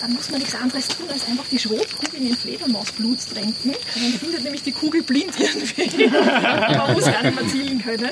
dann 0.00 0.14
muss 0.14 0.30
man 0.30 0.40
nichts 0.40 0.54
anderes 0.54 0.88
tun, 0.88 1.06
als 1.10 1.26
einfach 1.26 1.44
die 1.50 1.58
Schrotkugeln 1.58 2.26
in 2.26 2.36
Fledermausblut 2.36 3.18
tränken. 3.32 3.74
Dann 3.94 4.12
findet 4.14 4.44
nämlich 4.44 4.62
die 4.62 4.72
Kugel 4.72 5.02
blind 5.02 5.34
irgendwie. 5.38 6.06
man 6.08 6.92
muss 6.94 7.04
gar 7.04 7.22
nicht 7.22 7.38
mehr 7.38 7.48
zielen 7.48 7.82
können. 7.82 8.10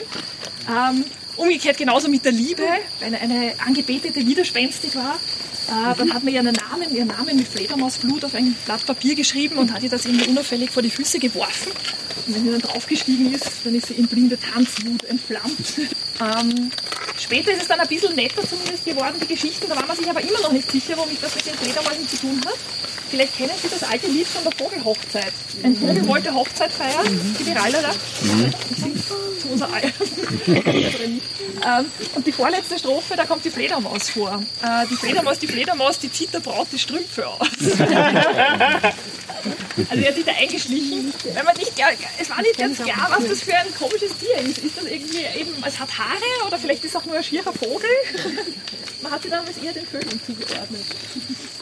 Ähm, 0.69 1.05
umgekehrt 1.37 1.79
genauso 1.79 2.09
mit 2.09 2.25
der 2.25 2.33
Liebe, 2.33 2.65
wenn 3.01 3.15
eine 3.15 3.55
Angebetete 3.65 4.27
widerspenstig 4.27 4.95
war. 4.97 5.15
Äh, 5.69 5.97
dann 5.97 6.13
hat 6.13 6.25
man 6.25 6.33
ihren 6.33 6.47
Namen, 6.47 6.95
ihren 6.95 7.09
Namen 7.09 7.37
mit 7.37 7.49
Fledermausblut 7.49 8.25
auf 8.25 8.35
ein 8.35 8.55
Blatt 8.67 8.85
Papier 8.85 9.15
geschrieben 9.15 9.57
und 9.57 9.73
hat 9.73 9.83
ihr 9.83 9.91
das 9.91 10.05
irgendwie 10.05 10.29
unauffällig 10.29 10.71
vor 10.71 10.83
die 10.83 10.91
Füße 10.91 11.19
geworfen. 11.19 11.73
Und 12.27 12.35
wenn 12.35 12.45
sie 12.45 12.51
dann 12.51 12.61
draufgestiegen 12.61 13.33
ist, 13.33 13.51
dann 13.65 13.75
ist 13.75 13.87
sie 13.87 13.95
in 13.95 14.07
blinde 14.09 14.39
Tanzwut 14.39 15.05
entflammt. 15.05 15.75
ähm, 16.21 16.71
später 17.19 17.53
ist 17.53 17.63
es 17.63 17.69
dann 17.69 17.81
ein 17.81 17.89
bisschen 17.89 18.15
netter 18.15 18.43
zumindest 18.49 18.85
geworden, 18.85 19.17
die 19.21 19.27
Geschichte. 19.27 19.67
Da 19.69 19.77
war 19.77 19.87
man 19.87 19.97
sich 19.97 20.09
aber 20.09 20.21
immer 20.21 20.41
noch 20.41 20.53
nicht 20.53 20.71
sicher, 20.71 20.97
womit 20.97 21.23
das 21.23 21.35
mit 21.35 21.47
den 21.47 21.55
Fledermäusen 21.55 22.09
zu 22.09 22.17
tun 22.19 22.41
hat. 22.47 22.57
Vielleicht 23.11 23.37
kennen 23.37 23.53
Sie 23.63 23.69
das 23.69 23.83
alte 23.85 24.07
Lied 24.07 24.27
von 24.27 24.43
der 24.45 24.53
Vogelhochzeit. 24.53 25.33
Ein 25.63 25.75
Vogel 25.77 26.07
wollte 26.07 26.35
Hochzeit 26.35 26.71
feiern. 26.71 27.37
Die 27.39 27.47
Virale 27.47 27.79
da. 27.81 27.91
Zu 29.41 29.49
unser 29.53 29.73
Ei. 29.73 29.93
ähm, 30.47 31.87
und 32.15 32.27
die 32.27 32.33
vorletzte 32.33 32.79
Strophe, 32.79 33.17
da 33.17 33.25
kommt 33.25 33.45
die 33.45 33.51
Fledermaus 33.51 34.11
vor. 34.11 34.43
Äh, 34.63 34.87
die 34.91 34.97
Fledermaus, 34.97 35.39
die 35.39 35.47
Fledermaus, 35.47 35.99
die 35.99 36.13
zieht 36.13 36.35
der 36.35 36.41
Braut 36.41 36.67
die 36.71 36.79
Strümpfe 36.79 37.27
aus. 37.27 37.49
Also 39.89 40.03
er 40.03 40.09
hat 40.09 40.15
sich 40.17 40.25
da 40.25 40.33
eingeschlichen, 40.33 41.13
weil 41.35 41.45
man 41.45 41.57
nicht 41.57 41.73
es 42.19 42.31
war 42.31 42.43
nicht 42.43 42.59
ganz 42.59 42.79
klar, 42.79 43.09
was 43.11 43.29
das 43.29 43.43
für 43.43 43.55
ein 43.55 43.75
komisches 43.75 44.17
Tier 44.19 44.39
ist. 44.39 44.59
Ist 44.59 44.77
das 44.77 44.85
irgendwie 44.85 45.25
eben, 45.39 45.55
es 45.67 45.79
hat 45.79 45.97
Haare 45.97 46.47
oder 46.47 46.59
vielleicht 46.59 46.85
ist 46.85 46.95
es 46.95 46.97
auch 46.97 47.05
nur 47.05 47.17
ein 47.17 47.25
schierer 47.25 47.53
Vogel? 47.53 47.91
Man 49.03 49.13
hat 49.13 49.23
sie 49.23 49.31
damals 49.31 49.57
eher 49.59 49.73
den 49.73 49.87
Vögeln 49.87 50.21
zugeordnet. 50.27 50.85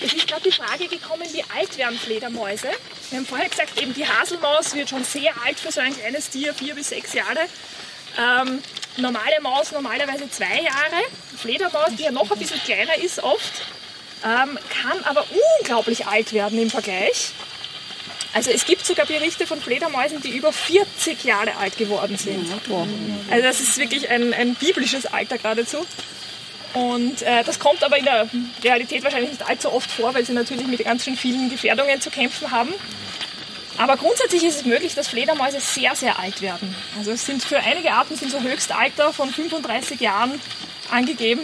Es 0.00 0.12
ist 0.12 0.26
gerade 0.26 0.42
die 0.42 0.52
Frage 0.52 0.88
gekommen, 0.88 1.24
wie 1.33 1.44
alt 1.55 1.76
werden 1.76 1.98
Fledermäuse? 1.98 2.68
Wir 3.11 3.18
haben 3.18 3.26
vorher 3.26 3.48
gesagt, 3.48 3.81
eben 3.81 3.92
die 3.92 4.07
Haselmaus 4.07 4.74
wird 4.74 4.88
schon 4.88 5.05
sehr 5.05 5.33
alt 5.44 5.61
für 5.61 5.70
so 5.70 5.81
ein 5.81 5.94
kleines 5.94 6.31
Tier, 6.31 6.55
vier 6.55 6.74
bis 6.74 6.88
sechs 6.88 7.12
Jahre. 7.12 7.40
Ähm, 8.18 8.62
normale 8.96 9.40
Maus 9.42 9.72
normalerweise 9.72 10.31
zwei 10.31 10.62
Jahre. 10.62 11.02
Fledermaus, 11.37 11.90
die 11.98 12.05
ja 12.05 12.11
noch 12.11 12.31
ein 12.31 12.38
bisschen 12.38 12.61
kleiner 12.61 12.96
ist 12.96 13.22
oft, 13.22 13.52
ähm, 14.24 14.59
kann 14.83 15.05
aber 15.05 15.26
unglaublich 15.61 16.07
alt 16.07 16.33
werden 16.33 16.59
im 16.59 16.70
Vergleich. 16.70 17.33
Also 18.37 18.51
es 18.51 18.66
gibt 18.66 18.85
sogar 18.85 19.07
Berichte 19.07 19.46
von 19.46 19.62
Fledermäusen, 19.62 20.20
die 20.20 20.37
über 20.37 20.53
40 20.53 21.25
Jahre 21.25 21.57
alt 21.57 21.79
geworden 21.79 22.18
sind. 22.18 22.46
Also 23.31 23.42
das 23.42 23.61
ist 23.61 23.79
wirklich 23.79 24.11
ein, 24.11 24.35
ein 24.35 24.55
biblisches 24.57 25.07
Alter 25.07 25.38
geradezu. 25.38 25.79
Und 26.75 27.22
äh, 27.22 27.42
das 27.44 27.59
kommt 27.59 27.83
aber 27.83 27.96
in 27.96 28.05
der 28.05 28.29
Realität 28.62 29.03
wahrscheinlich 29.05 29.31
nicht 29.31 29.49
allzu 29.49 29.72
oft 29.72 29.90
vor, 29.90 30.12
weil 30.12 30.27
sie 30.27 30.35
natürlich 30.35 30.66
mit 30.66 30.85
ganz 30.85 31.05
schön 31.05 31.16
vielen 31.16 31.49
Gefährdungen 31.49 31.99
zu 32.03 32.11
kämpfen 32.11 32.51
haben. 32.51 32.75
Aber 33.79 33.96
grundsätzlich 33.96 34.44
ist 34.44 34.57
es 34.57 34.64
möglich, 34.66 34.94
dass 34.94 35.09
Fledermäuse 35.09 35.59
sehr, 35.59 35.96
sehr 35.96 36.18
alt 36.18 36.42
werden. 36.42 36.75
Also 36.99 37.12
es 37.12 37.25
sind 37.25 37.42
für 37.42 37.61
einige 37.61 37.92
Arten 37.92 38.16
sind 38.16 38.31
so 38.31 38.42
Höchstalter 38.42 39.14
von 39.14 39.31
35 39.31 39.99
Jahren 39.99 40.38
angegeben. 40.90 41.40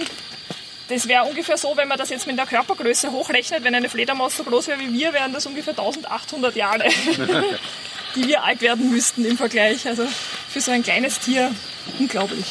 Das 0.92 1.08
wäre 1.08 1.24
ungefähr 1.24 1.56
so, 1.56 1.74
wenn 1.74 1.88
man 1.88 1.96
das 1.96 2.10
jetzt 2.10 2.26
mit 2.26 2.36
der 2.36 2.44
Körpergröße 2.44 3.10
hochrechnet. 3.12 3.64
Wenn 3.64 3.74
eine 3.74 3.88
Fledermaus 3.88 4.36
so 4.36 4.44
groß 4.44 4.68
wäre 4.68 4.78
wie 4.78 4.92
wir, 4.92 5.14
wären 5.14 5.32
das 5.32 5.46
ungefähr 5.46 5.72
1800 5.72 6.54
Jahre, 6.54 6.84
die 8.14 8.28
wir 8.28 8.44
alt 8.44 8.60
werden 8.60 8.90
müssten 8.90 9.24
im 9.24 9.38
Vergleich. 9.38 9.88
Also 9.88 10.06
für 10.50 10.60
so 10.60 10.70
ein 10.70 10.82
kleines 10.82 11.18
Tier 11.18 11.50
unglaublich. 11.98 12.44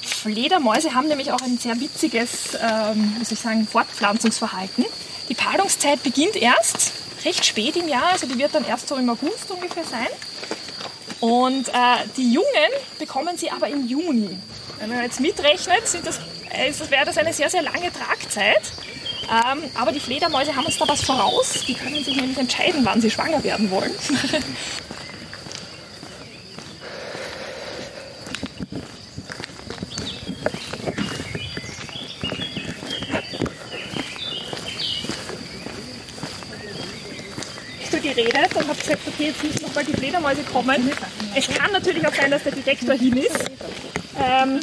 Fledermäuse 0.00 0.94
haben 0.94 1.08
nämlich 1.08 1.32
auch 1.32 1.40
ein 1.40 1.58
sehr 1.58 1.80
witziges, 1.80 2.56
ähm, 2.62 3.16
muss 3.18 3.32
ich 3.32 3.40
sagen, 3.40 3.66
Fortpflanzungsverhalten. 3.66 4.84
Die 5.28 5.34
Paarungszeit 5.34 6.02
beginnt 6.04 6.36
erst 6.36 6.92
recht 7.24 7.44
spät 7.44 7.74
im 7.76 7.88
Jahr, 7.88 8.12
also 8.12 8.28
die 8.28 8.38
wird 8.38 8.54
dann 8.54 8.64
erst 8.64 8.86
so 8.86 8.94
im 8.94 9.10
August 9.10 9.50
ungefähr 9.50 9.84
sein. 9.84 10.06
Und 11.20 11.68
äh, 11.68 11.72
die 12.16 12.32
Jungen 12.32 12.46
bekommen 12.98 13.36
sie 13.36 13.50
aber 13.50 13.68
im 13.68 13.88
Juni. 13.88 14.38
Wenn 14.78 14.90
man 14.90 15.02
jetzt 15.02 15.20
mitrechnet, 15.20 15.88
sind 15.88 16.06
das, 16.06 16.20
es 16.56 16.90
wäre 16.90 17.04
das 17.04 17.18
eine 17.18 17.32
sehr, 17.32 17.50
sehr 17.50 17.62
lange 17.62 17.92
Tragzeit. 17.92 18.62
Ähm, 19.24 19.62
aber 19.74 19.92
die 19.92 20.00
Fledermäuse 20.00 20.54
haben 20.54 20.66
uns 20.66 20.76
da 20.78 20.86
was 20.86 21.02
voraus. 21.02 21.64
Die 21.66 21.74
können 21.74 22.02
sich 22.04 22.16
nämlich 22.16 22.38
entscheiden, 22.38 22.84
wann 22.84 23.00
sie 23.00 23.10
schwanger 23.10 23.42
werden 23.42 23.70
wollen. 23.70 23.92
geredet 38.14 38.54
und 38.54 38.68
habe 38.68 38.78
gesagt, 38.78 39.00
okay, 39.06 39.26
jetzt 39.26 39.42
müssen 39.42 39.62
nochmal 39.62 39.84
die 39.84 39.92
Fledermäuse 39.92 40.42
kommen. 40.44 40.90
Es 41.34 41.48
kann 41.48 41.72
natürlich 41.72 42.06
auch 42.06 42.14
sein, 42.14 42.30
dass 42.30 42.42
der 42.42 42.52
Detektor 42.52 42.94
hin 42.94 43.16
ist. 43.16 43.50
Ähm, 44.20 44.60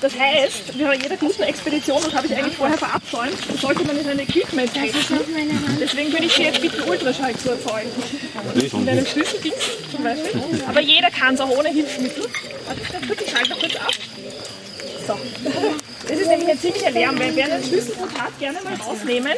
das 0.00 0.18
heißt, 0.18 0.78
wie 0.78 0.84
bei 0.84 0.96
jeder 0.96 1.16
guten 1.16 1.42
Expedition, 1.42 2.00
das 2.02 2.14
habe 2.14 2.26
ich 2.26 2.36
eigentlich 2.36 2.56
vorher 2.56 2.78
verabsäumt, 2.78 3.36
sollte 3.60 3.84
man 3.84 3.98
in 3.98 4.08
ein 4.08 4.18
Equipment 4.18 4.72
testen. 4.72 5.18
Deswegen 5.80 6.12
würde 6.12 6.24
ich 6.24 6.32
Sie 6.32 6.42
jetzt 6.42 6.60
bitten, 6.60 6.88
Ultraschall 6.88 7.34
zu 7.36 7.50
erzeugen. 7.50 7.90
In 8.72 8.88
einem 8.88 9.06
Schlüsseldienst 9.06 9.90
zum 9.90 10.04
Beispiel. 10.04 10.42
Aber 10.66 10.80
jeder 10.80 11.10
kann 11.10 11.34
es 11.34 11.40
auch 11.40 11.50
ohne 11.50 11.68
Hilfsmittel. 11.68 12.24
Warte, 12.66 13.24
ich 13.24 13.30
schalte 13.30 13.50
noch 13.50 13.60
kurz 13.60 13.76
ab. 13.76 13.92
So. 15.06 15.18
Das 16.08 16.18
ist 16.18 16.26
nämlich 16.26 16.48
ein 16.48 16.60
ziemlicher 16.60 16.90
Lärm. 16.90 17.18
Wer 17.18 17.34
wer 17.34 17.44
einen 17.46 17.64
Schlüsselbund 17.64 18.20
hat, 18.20 18.38
gerne 18.38 18.60
mal 18.62 18.74
rausnehmen. 18.74 19.32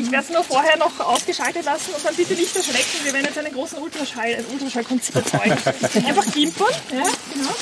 Ich 0.00 0.10
werde 0.10 0.24
es 0.24 0.30
nur 0.30 0.42
vorher 0.44 0.76
noch 0.76 0.98
ausgeschaltet 1.00 1.64
lassen 1.64 1.94
und 1.94 2.04
dann 2.04 2.14
bitte 2.14 2.34
nicht 2.34 2.54
erschrecken. 2.54 3.04
Wir 3.04 3.12
werden 3.12 3.26
jetzt 3.26 3.38
einen 3.38 3.52
großen 3.52 3.78
Ultraschall, 3.78 4.34
ein 4.34 4.44
Ultraschallkonzept 4.52 5.16
erzeugen. 5.16 5.52
Einfach 6.06 6.32
gimpern, 6.32 6.74
ja, 6.90 7.04
genau. 7.32 7.54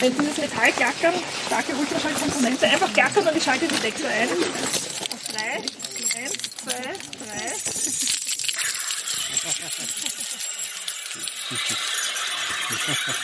Wenn 0.00 0.16
dieses 0.18 0.38
Metall 0.38 0.72
klackern, 0.72 1.14
starke 1.46 1.72
Ultraschallkomponente, 1.74 2.66
einfach 2.66 2.92
klackern 2.92 3.28
und 3.28 3.36
ich 3.36 3.44
schalte 3.44 3.66
die 3.66 3.74
Detektor 3.74 4.08
ein. 4.08 4.28
Auf 4.28 5.22
drei. 5.30 5.58
Eins, 6.20 6.32
zwei, 6.62 6.82
drei. 7.24 7.52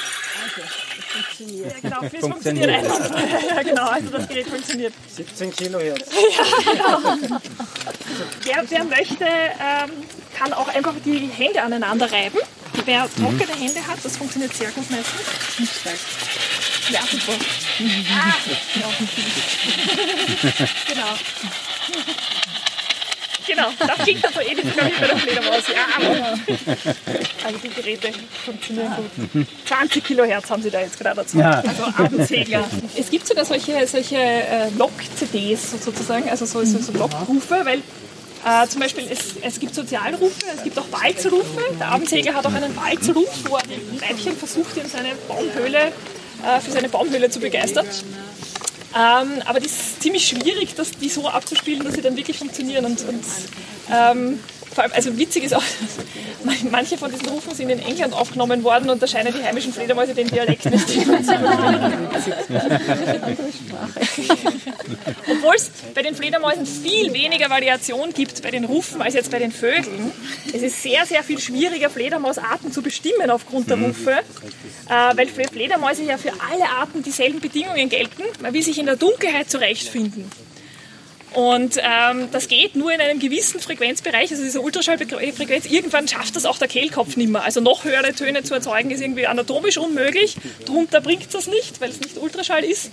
Ja, 1.39 1.71
genau, 1.83 2.01
das 2.03 2.21
funktioniert 2.21 2.71
einfach. 2.75 3.11
Ja, 3.49 3.63
genau, 3.63 3.87
also 3.87 4.09
das 4.11 4.29
Gerät 4.29 4.47
funktioniert. 4.47 4.93
17 5.09 5.53
Kilohertz. 5.53 6.11
Wer, 8.43 8.65
wer 8.69 8.85
möchte, 8.85 9.25
ähm, 9.25 9.91
kann 10.37 10.53
auch 10.53 10.69
einfach 10.69 10.95
die 11.05 11.29
Hände 11.29 11.63
aneinander 11.63 12.11
reiben. 12.11 12.39
Wer 12.85 13.09
trockene 13.15 13.55
Hände 13.59 13.87
hat, 13.87 13.99
das 14.03 14.17
funktioniert 14.17 14.55
sehr 14.55 14.71
gut 14.71 14.91
meistens. 14.91 15.71
Ja, 16.91 17.01
super. 17.03 17.33
Ah, 18.11 18.35
ja. 18.79 18.89
genau. 20.89 21.15
Genau, 23.47 23.69
das 23.79 23.99
klingt 24.05 24.25
dann 24.25 24.33
so 24.33 24.41
ähnlich, 24.41 24.67
ich, 24.67 24.75
bei 24.77 25.07
der 25.07 25.17
Fledermaus. 25.17 25.65
Ja, 25.69 25.87
aber 25.97 26.39
also 27.45 27.59
die 27.63 27.69
Geräte 27.69 28.11
funktionieren 28.45 28.93
gut. 28.97 29.47
20 29.67 30.05
Kilohertz 30.05 30.51
haben 30.51 30.63
sie 30.63 30.71
da 30.71 30.81
jetzt 30.81 30.99
gerade 30.99 31.17
dazu. 31.17 31.39
Ja. 31.39 31.63
Also 31.67 31.83
Abendsegler. 31.83 32.69
Es 32.97 33.11
gibt 33.11 33.27
sogar 33.27 33.45
solche, 33.45 33.87
solche 33.87 34.17
äh, 34.17 34.69
Log-CDs 34.77 35.83
sozusagen, 35.83 36.29
also 36.29 36.45
so, 36.45 36.65
so, 36.65 36.79
so 36.79 36.93
Logrufe, 36.93 37.65
weil 37.65 37.83
äh, 38.45 38.67
zum 38.69 38.81
Beispiel 38.81 39.05
es, 39.11 39.37
es 39.43 39.61
gibt 39.61 39.75
Sozialrufe, 39.75 40.33
es 40.55 40.63
gibt 40.63 40.79
auch 40.79 40.87
Walzrufe. 40.91 41.61
Der 41.79 41.89
Abendsegler 41.89 42.35
hat 42.35 42.47
auch 42.47 42.55
einen 42.55 42.75
Walzruf, 42.77 43.29
wo 43.49 43.57
er 43.57 43.63
die 43.65 44.01
Weibchen 44.01 44.37
versucht, 44.37 44.77
in 44.77 44.89
seine 44.89 45.11
Baumhöhle, 45.29 45.79
äh, 45.79 46.61
für 46.61 46.71
seine 46.71 46.89
Baumhöhle 46.89 47.31
zu 47.31 47.41
begeistern. 47.41 47.87
Ähm, 48.95 49.43
aber 49.45 49.61
das 49.61 49.73
ist 49.73 50.03
ziemlich 50.03 50.27
schwierig, 50.27 50.75
das, 50.75 50.91
die 50.93 51.09
so 51.09 51.29
abzuspielen, 51.29 51.85
dass 51.85 51.95
sie 51.95 52.03
dann 52.03 52.17
wirklich 52.17 52.39
funktionieren. 52.39 52.85
Und, 52.85 53.03
und 53.09 53.25
ähm, 53.93 54.41
vor 54.73 54.85
allem, 54.85 54.93
also 54.93 55.17
witzig 55.19 55.45
ist 55.45 55.55
auch, 55.55 55.63
dass 56.45 56.63
manche 56.71 56.97
von 56.97 57.11
diesen 57.11 57.29
Rufen 57.29 57.55
sind 57.55 57.71
in 57.71 57.81
England 57.81 58.15
aufgenommen 58.15 58.63
worden 58.63 58.89
und 58.91 59.03
da 59.03 59.07
scheinen 59.07 59.35
die 59.35 59.43
heimischen 59.43 59.73
Fledermäuse 59.73 60.15
den 60.15 60.29
Dialekt 60.29 60.65
nicht 60.67 60.89
zu 60.89 61.01
Obwohl 65.31 65.55
es 65.55 65.71
bei 65.95 66.03
den 66.03 66.15
Fledermäusen 66.15 66.67
viel 66.67 67.13
weniger 67.13 67.51
Variation 67.51 68.13
gibt 68.13 68.43
bei 68.43 68.51
den 68.51 68.65
Rufen 68.65 69.03
als 69.03 69.15
jetzt 69.15 69.31
bei 69.31 69.39
den 69.39 69.53
Vögeln. 69.53 70.13
Es 70.53 70.63
ist 70.63 70.83
sehr, 70.83 71.07
sehr 71.07 71.23
viel 71.23 71.39
schwieriger, 71.39 71.91
Fledermausarten 71.91 72.73
zu 72.73 72.83
bestimmen 72.83 73.31
aufgrund 73.31 73.71
der 73.71 73.79
Rufe, 73.79 74.11
äh, 74.11 75.17
weil 75.17 75.29
für 75.29 75.45
Fledermäuse 75.45 76.03
ja 76.05 76.19
für 76.19 76.33
alle 76.51 76.69
Arten 76.69 77.03
dieselben 77.03 77.41
Bedingungen 77.41 77.89
gelten. 77.89 78.23
Man 78.41 78.53
will 78.53 78.63
sich 78.63 78.79
in 78.79 78.87
der 78.87 78.97
Dunkelheit 78.97 79.51
zurechtfinden. 79.51 80.31
Und 81.33 81.77
ähm, 81.77 82.29
das 82.33 82.49
geht 82.49 82.75
nur 82.75 82.93
in 82.93 83.01
einem 83.01 83.21
gewissen 83.21 83.61
Frequenzbereich, 83.61 84.33
also 84.33 84.43
diese 84.43 84.61
Ultraschallfrequenz. 84.61 85.67
Irgendwann 85.67 86.09
schafft 86.09 86.35
das 86.35 86.45
auch 86.45 86.59
der 86.59 86.67
Kehlkopf 86.67 87.17
nicht 87.17 87.31
mehr. 87.31 87.45
Also 87.45 87.61
noch 87.61 87.85
höhere 87.85 88.13
Töne 88.15 88.43
zu 88.43 88.55
erzeugen 88.55 88.91
ist 88.91 89.01
irgendwie 89.01 89.27
anatomisch 89.27 89.79
unmöglich. 89.79 90.37
Drunter 90.65 91.01
bringt 91.01 91.33
das 91.33 91.47
nicht, 91.47 91.81
weil 91.81 91.91
es 91.91 92.01
nicht 92.01 92.17
Ultraschall 92.17 92.65
ist. 92.65 92.91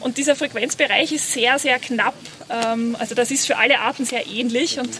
Und 0.00 0.18
dieser 0.18 0.36
Frequenzbereich 0.36 1.12
ist 1.12 1.32
sehr, 1.32 1.58
sehr 1.58 1.78
knapp. 1.78 2.14
Ähm, 2.50 2.96
also 2.98 3.14
das 3.14 3.30
ist 3.30 3.46
für 3.46 3.58
alle 3.58 3.80
Arten 3.80 4.06
sehr 4.06 4.26
ähnlich. 4.26 4.78
Und 4.78 4.90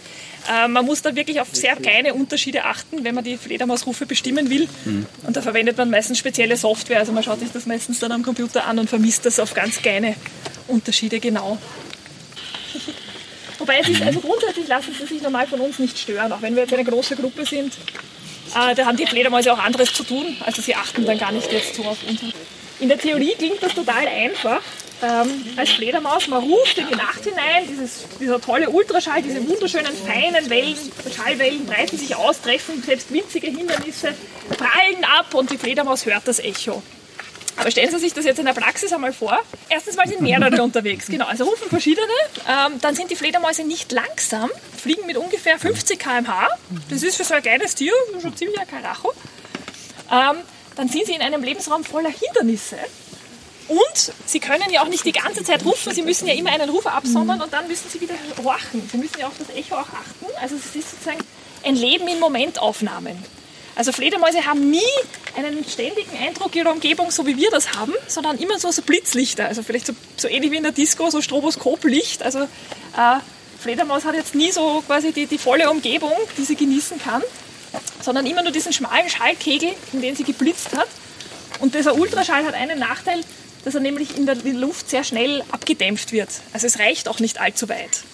äh, 0.51 0.69
man 0.69 0.85
muss 0.85 1.01
da 1.01 1.15
wirklich 1.15 1.41
auf 1.41 1.49
sehr 1.53 1.77
kleine 1.77 2.13
Unterschiede 2.13 2.65
achten, 2.65 3.05
wenn 3.05 3.15
man 3.15 3.25
die 3.25 3.39
Fledermausrufe 3.39 4.05
bestimmen 4.05 4.51
will. 4.51 4.69
Und 5.27 5.37
da 5.37 5.43
verwendet 5.43 5.79
man 5.79 5.91
meistens 5.91 6.19
spezielle 6.19 6.57
Software. 6.57 6.99
Also 6.99 7.13
man 7.13 7.23
schaut 7.23 7.41
sich 7.41 7.51
das 7.51 7.65
meistens 7.65 7.99
dann 7.99 8.13
am 8.13 8.23
Computer 8.23 8.67
an 8.67 8.79
und 8.79 8.91
vermisst 8.91 9.25
das 9.25 9.41
auf 9.41 9.55
ganz 9.55 9.81
kleine 9.81 10.17
Unterschiede 10.69 11.21
genau. 11.21 11.59
Wobei 13.65 13.79
es 13.79 13.89
ist, 13.89 14.03
also 14.03 14.21
grundsätzlich 14.21 14.69
lassen 14.69 14.93
sie 14.93 15.07
sich 15.07 15.23
normal 15.23 15.47
von 15.47 15.59
uns 15.59 15.79
nicht 15.79 15.99
stören, 15.99 16.31
auch 16.33 16.43
wenn 16.43 16.55
wir 16.55 16.65
jetzt 16.65 16.75
eine 16.75 16.85
große 16.85 17.17
Gruppe 17.17 17.47
sind. 17.47 17.73
Äh, 18.55 18.75
da 18.75 18.85
haben 18.85 18.99
die 18.99 19.07
Fledermäuse 19.07 19.51
auch 19.55 19.59
anderes 19.59 19.91
zu 19.95 20.05
tun, 20.05 20.37
also 20.45 20.61
sie 20.61 20.75
achten 20.75 21.07
dann 21.07 21.17
gar 21.17 21.33
nicht 21.33 21.51
jetzt 21.51 21.75
so 21.75 21.83
auf 21.85 21.97
uns. 22.07 22.21
In 22.81 22.91
der 22.91 22.99
Theorie 22.99 23.33
klingt 23.39 23.63
das 23.63 23.75
total 23.75 24.07
einfach. 24.07 24.61
Ähm, 25.03 25.47
als 25.57 25.71
Fledermaus, 25.71 26.29
man 26.29 26.43
ruft 26.43 26.77
in 26.77 26.89
die 26.89 26.95
Nacht 26.95 27.25
hinein, 27.25 27.67
dieses, 27.67 28.05
dieser 28.21 28.39
tolle 28.39 28.69
Ultraschall, 28.69 29.23
diese 29.23 29.49
wunderschönen 29.49 29.97
feinen 30.07 30.51
Wellen, 30.51 30.77
Schallwellen 31.17 31.65
breiten 31.65 31.97
sich 31.97 32.15
aus, 32.15 32.43
treffen 32.43 32.83
selbst 32.83 33.11
winzige 33.15 33.47
Hindernisse, 33.47 34.15
prallen 34.59 35.05
ab 35.19 35.33
und 35.33 35.51
die 35.51 35.57
Fledermaus 35.57 36.05
hört 36.05 36.29
das 36.29 36.39
Echo. 36.39 36.83
Aber 37.57 37.71
stellen 37.71 37.91
Sie 37.91 37.99
sich 37.99 38.13
das 38.13 38.25
jetzt 38.25 38.39
in 38.39 38.47
der 38.47 38.53
Praxis 38.53 38.93
einmal 38.93 39.13
vor. 39.13 39.39
Erstens 39.69 39.97
mal 39.97 40.07
sind 40.09 40.21
mehrere 40.21 40.63
unterwegs, 40.63 41.07
genau, 41.07 41.27
also 41.27 41.45
rufen 41.45 41.69
verschiedene. 41.69 42.07
Ähm, 42.49 42.81
dann 42.81 42.95
sind 42.95 43.11
die 43.11 43.17
Fledermäuse 43.17 43.65
nicht 43.65 43.93
langsam, 43.93 44.51
fliegen 44.77 45.07
mit 45.07 45.17
ungefähr 45.17 45.59
50 45.59 45.99
km/h. 45.99 46.49
Das 46.91 47.03
ist 47.03 47.17
für 47.17 47.25
so 47.25 47.35
ein 47.35 47.43
kleines 47.43 47.75
Tier 47.75 47.93
schon 48.21 48.37
ziemlich 48.37 48.59
ein 48.59 48.67
Karacho. 48.67 49.13
Ähm, 50.11 50.37
dann 50.77 50.89
sind 50.89 51.07
sie 51.07 51.15
in 51.15 51.23
einem 51.23 51.43
Lebensraum 51.43 51.85
voller 51.85 52.11
Hindernisse. 52.11 52.77
Und 53.69 54.13
sie 54.27 54.41
können 54.41 54.71
ja 54.71 54.83
auch 54.83 54.89
nicht 54.89 55.07
die 55.07 55.13
ganze 55.13 55.43
Zeit 55.43 55.65
rufen, 55.65 55.95
sie 55.95 56.03
müssen 56.03 56.29
ja 56.29 56.35
immer 56.35 56.51
einen 56.51 56.69
Ruf 56.69 56.87
absondern 56.87 57.41
und 57.41 57.53
dann 57.53 57.67
müssen 57.67 57.89
sie 57.89 58.01
wieder 58.01 58.15
horchen. 58.43 58.87
Sie 58.91 58.99
müssen 58.99 59.19
ja 59.19 59.27
auf 59.27 59.39
das 59.39 59.49
Echo 59.57 59.77
auch 59.77 59.89
achten. 59.89 60.27
Also 60.41 60.57
es 60.57 60.77
ist 60.77 60.91
sozusagen 60.91 61.21
ein 61.65 61.75
Leben 61.77 62.07
in 62.09 62.21
Momentaufnahmen. 62.21 63.17
Also 63.77 63.93
Fledermäuse 63.93 64.47
haben 64.47 64.71
nie 64.71 64.81
einen 65.37 65.65
ständigen 65.65 66.17
Eindruck 66.17 66.55
ihrer 66.55 66.71
Umgebung, 66.71 67.11
so 67.11 67.27
wie 67.27 67.37
wir 67.37 67.51
das 67.51 67.75
haben, 67.75 67.93
sondern 68.07 68.39
immer 68.39 68.59
so, 68.59 68.71
so 68.71 68.83
Blitzlichter. 68.83 69.47
Also 69.47 69.63
vielleicht 69.63 69.87
so, 69.87 69.95
so 70.17 70.29
ähnlich 70.29 70.53
wie 70.53 70.57
in 70.57 70.63
der 70.63 70.73
Disco, 70.73 71.11
so 71.11 71.21
Stroboskoplicht. 71.21 72.23
Also 72.23 72.43
äh, 72.43 73.19
Fledermaus 73.59 74.05
hat 74.05 74.15
jetzt 74.15 74.35
nie 74.35 74.53
so 74.53 74.83
quasi 74.87 75.13
die, 75.13 75.27
die 75.27 75.39
volle 75.39 75.71
Umgebung, 75.71 76.13
die 76.37 76.45
sie 76.45 76.55
genießen 76.55 77.01
kann, 77.01 77.23
sondern 78.01 78.27
immer 78.27 78.43
nur 78.43 78.53
diesen 78.53 78.73
schmalen 78.73 79.09
Schallkegel, 79.09 79.71
in 79.93 80.03
den 80.03 80.15
sie 80.15 80.25
geblitzt 80.25 80.77
hat. 80.77 80.89
Und 81.61 81.75
dieser 81.75 81.97
Ultraschall 81.97 82.45
hat 82.45 82.55
einen 82.55 82.79
Nachteil, 82.79 83.21
dass 83.65 83.75
er 83.75 83.81
nämlich 83.81 84.17
in 84.17 84.27
der 84.27 84.37
Luft 84.37 84.91
sehr 84.91 85.03
schnell 85.03 85.43
abgedämpft 85.51 86.13
wird. 86.13 86.29
Also 86.53 86.67
es 86.67 86.79
reicht 86.79 87.09
auch 87.09 87.19
nicht 87.19 87.41
allzu 87.41 87.69
weit. 87.69 88.05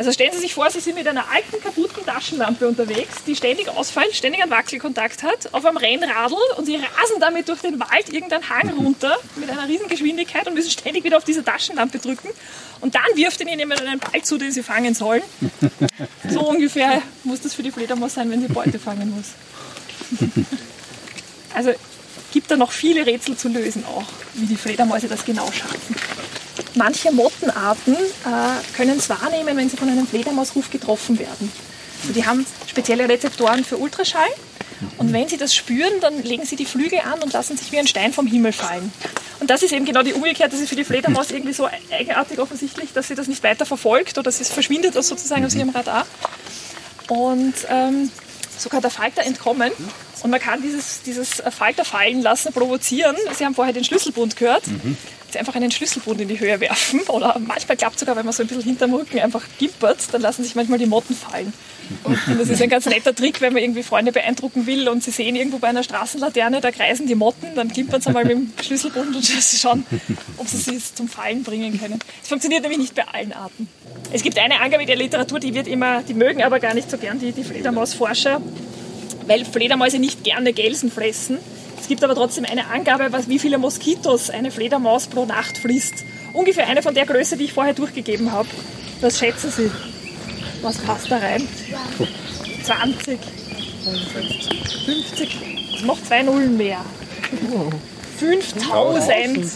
Also 0.00 0.12
stellen 0.12 0.32
Sie 0.32 0.38
sich 0.38 0.54
vor, 0.54 0.70
Sie 0.70 0.80
sind 0.80 0.94
mit 0.94 1.06
einer 1.06 1.30
alten, 1.30 1.62
kaputten 1.62 2.06
Taschenlampe 2.06 2.66
unterwegs, 2.66 3.16
die 3.26 3.36
ständig 3.36 3.68
ausfällt, 3.68 4.16
ständig 4.16 4.40
einen 4.40 4.50
Wackelkontakt 4.50 5.22
hat, 5.22 5.52
auf 5.52 5.66
einem 5.66 5.76
Rennradl 5.76 6.36
und 6.56 6.64
Sie 6.64 6.76
rasen 6.76 7.20
damit 7.20 7.50
durch 7.50 7.60
den 7.60 7.78
Wald 7.78 8.10
irgendeinen 8.10 8.48
Hang 8.48 8.70
runter 8.78 9.18
mit 9.36 9.50
einer 9.50 9.68
riesen 9.68 9.88
Geschwindigkeit 9.88 10.46
und 10.48 10.54
müssen 10.54 10.70
ständig 10.70 11.04
wieder 11.04 11.18
auf 11.18 11.24
diese 11.24 11.44
Taschenlampe 11.44 11.98
drücken. 11.98 12.30
Und 12.80 12.94
dann 12.94 13.04
wirft 13.14 13.42
Ihnen 13.42 13.58
jemand 13.58 13.82
einen 13.82 13.98
Ball 13.98 14.22
zu, 14.22 14.38
den 14.38 14.50
Sie 14.52 14.62
fangen 14.62 14.94
sollen. 14.94 15.22
So 16.30 16.48
ungefähr 16.48 17.02
muss 17.24 17.42
das 17.42 17.52
für 17.52 17.62
die 17.62 17.70
Fledermaus 17.70 18.14
sein, 18.14 18.30
wenn 18.30 18.40
sie 18.40 18.48
Beute 18.48 18.78
fangen 18.78 19.10
muss. 19.10 19.32
Also 21.54 21.72
gibt 22.32 22.50
da 22.50 22.56
noch 22.56 22.72
viele 22.72 23.04
Rätsel 23.04 23.36
zu 23.36 23.48
lösen 23.48 23.84
auch, 23.84 24.04
wie 24.34 24.46
die 24.46 24.56
Fledermäuse 24.56 25.08
das 25.08 25.24
genau 25.24 25.50
schaffen. 25.52 25.96
Manche 26.74 27.10
Mottenarten 27.12 27.94
äh, 27.94 28.76
können 28.76 28.98
es 28.98 29.08
wahrnehmen, 29.08 29.56
wenn 29.56 29.68
sie 29.68 29.76
von 29.76 29.88
einem 29.88 30.06
Fledermausruf 30.06 30.70
getroffen 30.70 31.18
werden. 31.18 31.50
Also 32.02 32.12
die 32.12 32.24
haben 32.24 32.46
spezielle 32.66 33.08
Rezeptoren 33.08 33.64
für 33.64 33.76
Ultraschall 33.76 34.28
und 34.96 35.12
wenn 35.12 35.28
sie 35.28 35.36
das 35.36 35.54
spüren, 35.54 36.00
dann 36.00 36.22
legen 36.22 36.44
sie 36.44 36.56
die 36.56 36.64
Flügel 36.64 37.00
an 37.00 37.22
und 37.22 37.32
lassen 37.32 37.56
sich 37.56 37.70
wie 37.72 37.78
ein 37.78 37.86
Stein 37.86 38.12
vom 38.12 38.26
Himmel 38.26 38.52
fallen. 38.52 38.92
Und 39.40 39.50
das 39.50 39.62
ist 39.62 39.72
eben 39.72 39.84
genau 39.84 40.02
die 40.02 40.12
umgekehrte, 40.12 40.52
das 40.52 40.60
ist 40.60 40.68
für 40.68 40.76
die 40.76 40.84
Fledermaus 40.84 41.30
irgendwie 41.30 41.52
so 41.52 41.68
eigenartig 41.90 42.38
offensichtlich, 42.38 42.92
dass 42.92 43.08
sie 43.08 43.14
das 43.14 43.26
nicht 43.26 43.42
weiter 43.42 43.66
verfolgt 43.66 44.18
oder 44.18 44.28
es 44.28 44.48
verschwindet 44.48 44.96
das 44.96 45.08
sozusagen 45.08 45.44
aus 45.44 45.54
ihrem 45.54 45.70
Radar. 45.70 46.06
Und 47.08 47.54
ähm, 47.68 48.10
so 48.56 48.68
kann 48.68 48.82
der 48.82 48.90
Falter 48.90 49.22
entkommen 49.22 49.72
und 50.22 50.30
man 50.30 50.40
kann 50.40 50.62
dieses, 50.62 51.02
dieses 51.02 51.42
Falter 51.50 51.84
fallen 51.84 52.20
lassen, 52.22 52.52
provozieren. 52.52 53.16
Sie 53.36 53.44
haben 53.44 53.54
vorher 53.54 53.72
den 53.72 53.84
Schlüsselbund 53.84 54.36
gehört. 54.36 54.64
sie 54.66 55.19
einfach 55.36 55.54
einen 55.54 55.70
Schlüsselbund 55.70 56.20
in 56.20 56.28
die 56.28 56.40
Höhe 56.40 56.60
werfen. 56.60 57.00
Oder 57.08 57.38
manchmal 57.38 57.76
klappt 57.76 57.98
sogar, 57.98 58.16
wenn 58.16 58.24
man 58.24 58.32
so 58.32 58.42
ein 58.42 58.46
bisschen 58.46 58.62
hinterm 58.62 58.94
Rücken 58.94 59.18
einfach 59.20 59.42
gimpert, 59.58 59.98
dann 60.12 60.20
lassen 60.22 60.44
sich 60.44 60.54
manchmal 60.54 60.78
die 60.78 60.86
Motten 60.86 61.14
fallen. 61.14 61.52
Und 62.04 62.18
das 62.38 62.48
ist 62.48 62.62
ein 62.62 62.68
ganz 62.68 62.86
netter 62.86 63.14
Trick, 63.14 63.40
wenn 63.40 63.52
man 63.52 63.62
irgendwie 63.62 63.82
Freunde 63.82 64.12
beeindrucken 64.12 64.66
will 64.66 64.88
und 64.88 65.02
sie 65.02 65.10
sehen 65.10 65.34
irgendwo 65.34 65.58
bei 65.58 65.68
einer 65.68 65.82
Straßenlaterne, 65.82 66.60
da 66.60 66.70
kreisen 66.70 67.06
die 67.06 67.14
Motten, 67.14 67.54
dann 67.54 67.68
gimpern 67.68 68.00
sie 68.00 68.12
mal 68.12 68.24
mit 68.24 68.32
dem 68.32 68.52
Schlüsselbund 68.62 69.16
und 69.16 69.24
schauen, 69.24 69.84
ob 70.36 70.46
sie 70.48 70.56
sie 70.56 70.80
zum 70.94 71.08
Fallen 71.08 71.42
bringen 71.42 71.78
können. 71.80 71.98
Es 72.22 72.28
funktioniert 72.28 72.62
nämlich 72.62 72.78
nicht 72.78 72.94
bei 72.94 73.06
allen 73.08 73.32
Arten. 73.32 73.68
Es 74.12 74.22
gibt 74.22 74.38
eine 74.38 74.60
Angabe 74.60 74.86
der 74.86 74.96
Literatur, 74.96 75.40
die 75.40 75.54
wird 75.54 75.66
immer, 75.66 76.02
die 76.02 76.14
mögen 76.14 76.42
aber 76.42 76.60
gar 76.60 76.74
nicht 76.74 76.90
so 76.90 76.96
gern 76.96 77.18
die, 77.18 77.32
die 77.32 77.44
Fledermausforscher, 77.44 78.40
weil 79.26 79.44
Fledermäuse 79.44 79.98
nicht 79.98 80.24
gerne 80.24 80.52
Gelsen 80.52 80.90
fressen. 80.90 81.38
Es 81.90 81.92
gibt 81.92 82.04
aber 82.04 82.14
trotzdem 82.14 82.44
eine 82.44 82.68
Angabe, 82.68 83.08
was, 83.10 83.26
wie 83.28 83.40
viele 83.40 83.58
Moskitos 83.58 84.30
eine 84.30 84.52
Fledermaus 84.52 85.08
pro 85.08 85.24
Nacht 85.26 85.58
frisst. 85.58 86.04
Ungefähr 86.32 86.68
eine 86.68 86.82
von 86.82 86.94
der 86.94 87.04
Größe, 87.04 87.36
die 87.36 87.46
ich 87.46 87.52
vorher 87.52 87.74
durchgegeben 87.74 88.30
habe. 88.30 88.48
Was 89.00 89.18
schätzen 89.18 89.50
Sie? 89.50 89.68
Was 90.62 90.78
passt 90.78 91.10
da 91.10 91.16
rein? 91.16 91.48
20, 92.62 93.18
50, 94.84 95.84
noch 95.84 96.00
zwei 96.00 96.22
Nullen 96.22 96.56
mehr. 96.56 96.78
5000. 98.20 99.50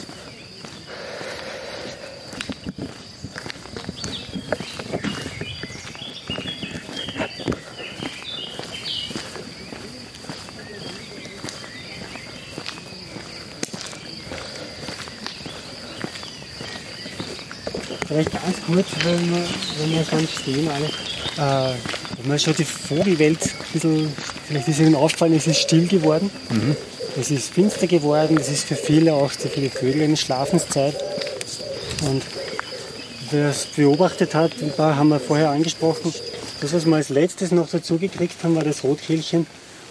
Vielleicht 18.14 18.30
ganz 18.30 18.56
kurz, 18.64 18.86
wenn 19.02 19.28
wir, 19.28 19.44
wenn 19.80 19.90
wir 19.90 20.04
schon 20.04 20.28
stehen, 20.28 20.68
alle. 20.68 20.84
Äh, 20.86 21.74
wenn 22.18 22.28
man 22.28 22.38
schon 22.38 22.54
die 22.54 22.64
Vogelwelt 22.64 23.42
ein 23.42 23.72
bisschen, 23.72 24.12
vielleicht 24.46 24.68
ist 24.68 24.78
Ihnen 24.78 24.94
aufgefallen, 24.94 25.32
es 25.32 25.48
ist 25.48 25.58
still 25.58 25.88
geworden. 25.88 26.30
Es 27.20 27.32
ist 27.32 27.52
finster 27.52 27.88
geworden, 27.88 28.38
es 28.40 28.48
ist 28.48 28.68
für 28.68 28.76
viele 28.76 29.14
auch 29.14 29.32
für 29.32 29.48
viele 29.48 29.68
Vögel 29.68 30.02
eine 30.02 30.16
Schlafenszeit. 30.16 30.94
Und 32.08 32.22
wer 33.32 33.48
es 33.48 33.66
beobachtet 33.66 34.32
hat, 34.32 34.52
ein 34.62 34.70
paar 34.70 34.94
haben 34.94 35.08
wir 35.08 35.18
vorher 35.18 35.50
angesprochen, 35.50 36.14
das, 36.60 36.72
was 36.72 36.86
wir 36.86 36.94
als 36.94 37.08
letztes 37.08 37.50
noch 37.50 37.68
dazu 37.68 37.98
gekriegt 37.98 38.44
haben, 38.44 38.54
war 38.54 38.62
das 38.62 38.84
Rotkehlchen. 38.84 39.44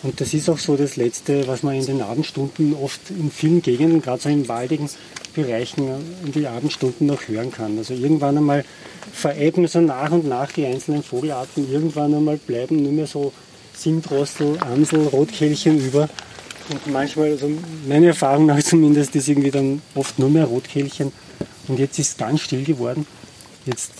Und 0.04 0.20
das 0.20 0.34
ist 0.34 0.50
auch 0.50 0.60
so 0.60 0.76
das 0.76 0.98
Letzte, 0.98 1.48
was 1.48 1.64
man 1.64 1.76
in 1.76 1.86
den 1.86 2.02
Abendstunden 2.02 2.76
oft 2.76 3.10
in 3.10 3.32
vielen 3.32 3.62
Gegenden, 3.62 4.02
gerade 4.02 4.22
so 4.22 4.30
in 4.30 4.50
waldigen 4.50 4.90
Bereichen, 5.34 5.88
in 6.26 6.32
die 6.34 6.46
Abendstunden 6.46 7.08
noch 7.08 7.28
hören 7.28 7.52
kann. 7.52 7.78
Also 7.78 7.94
irgendwann 7.94 8.38
einmal 8.38 8.66
verebben 9.14 9.66
so 9.68 9.80
nach 9.80 10.12
und 10.12 10.28
nach 10.28 10.52
die 10.52 10.66
einzelnen 10.66 11.04
Vogelarten. 11.04 11.72
Irgendwann 11.72 12.14
einmal 12.14 12.36
bleiben 12.36 12.84
nur 12.84 12.92
mehr 12.92 13.08
so 13.08 13.32
Singdrossel, 13.74 14.60
Amsel, 14.60 15.08
Rotkehlchen 15.08 15.80
über. 15.80 16.10
Und 16.70 16.88
manchmal, 16.92 17.32
also 17.32 17.50
meine 17.88 18.08
Erfahrung 18.08 18.46
nach 18.46 18.62
zumindest, 18.62 19.16
ist 19.16 19.30
irgendwie 19.30 19.52
dann 19.52 19.82
oft 19.96 20.20
nur 20.20 20.30
mehr 20.30 20.46
Rotkehlchen. 20.46 21.14
Und 21.70 21.80
jetzt 21.80 21.98
ist 21.98 22.10
es 22.10 22.18
ganz 22.18 22.42
still 22.42 22.64
geworden. 22.66 23.08
Jetzt 23.66 23.92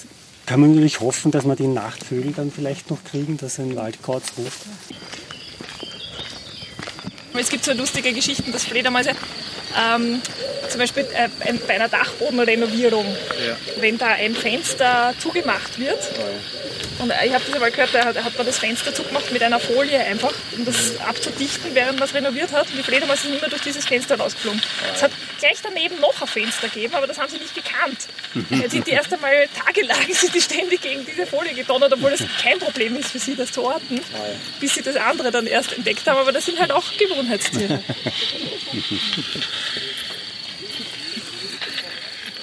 kann 0.46 0.60
man 0.60 0.72
natürlich 0.72 1.00
hoffen, 1.00 1.32
dass 1.32 1.46
wir 1.46 1.56
die 1.56 1.68
Nachtvögel 1.68 2.34
dann 2.34 2.52
vielleicht 2.52 2.90
noch 2.90 3.02
kriegen, 3.06 3.38
dass 3.38 3.60
ein 3.60 3.76
Waldkauz 3.78 4.24
ruft. 4.38 4.66
Es 7.36 7.50
gibt 7.50 7.66
so 7.66 7.74
lustige 7.74 8.14
Geschichten, 8.14 8.52
dass 8.52 8.66
Fledermäuse 8.66 9.12
ähm, 9.78 10.22
zum 10.70 10.80
Beispiel 10.80 11.06
äh, 11.14 11.30
bei 11.68 11.76
einer 11.76 11.90
Dachbodenrenovierung, 11.90 13.06
wenn 13.80 13.98
da 13.98 14.08
ein 14.08 14.36
Fenster 14.36 15.14
zugemacht 15.20 15.80
wird, 15.80 16.00
und 17.00 17.10
äh, 17.10 17.26
ich 17.26 17.34
habe 17.34 17.44
das 17.46 17.54
einmal 17.54 17.72
gehört, 17.72 17.90
da 17.94 18.06
hat, 18.06 18.24
hat 18.24 18.38
man 18.38 18.46
das 18.46 18.60
Fenster 18.60 18.94
zugemacht 18.94 19.32
mit 19.32 19.44
einer 19.44 19.60
Folie 19.60 20.00
einfach, 20.00 20.34
um 20.58 20.66
das 20.66 21.00
abzudichten, 21.00 21.72
während 21.74 22.00
man 22.00 22.08
es 22.08 22.14
renoviert 22.14 22.52
hat. 22.52 22.70
Und 22.70 22.78
die 22.78 22.84
Fledermäuse 22.84 23.24
sind 23.24 23.36
immer 23.36 23.50
durch 23.50 23.62
dieses 23.62 23.86
Fenster 23.86 24.18
rausgeflogen. 24.18 24.62
Es 24.94 25.04
hat 25.04 25.12
gleich 25.44 25.60
daneben 25.62 26.00
noch 26.00 26.22
ein 26.22 26.28
Fenster 26.28 26.70
gegeben, 26.70 26.96
aber 26.96 27.06
das 27.06 27.18
haben 27.20 27.30
sie 27.30 27.38
nicht 27.38 27.54
gekannt. 27.54 28.08
Jetzt 28.50 28.72
sind 28.72 28.88
die 28.88 28.92
erst 28.92 29.14
einmal 29.14 29.48
tagelang 29.54 29.98
sind 30.14 30.34
die 30.34 30.42
ständig 30.42 30.82
gegen 30.82 31.06
diese 31.06 31.28
Folie 31.28 31.54
gedonnert, 31.54 31.92
obwohl 31.92 32.12
das 32.12 32.24
kein 32.42 32.60
Problem 32.60 32.96
ist 32.96 33.12
für 33.12 33.20
sie, 33.20 33.36
das 33.36 33.52
zu 33.52 33.64
orten, 33.64 34.00
bis 34.62 34.76
sie 34.76 34.82
das 34.82 34.96
andere 34.96 35.32
dann 35.32 35.46
erst 35.46 35.74
entdeckt 35.74 36.08
haben. 36.08 36.18
Aber 36.18 36.32
das 36.32 36.46
sind 36.46 36.60
halt 36.60 36.72
auch 36.72 36.86
Gewohnheitstiere. 36.98 37.84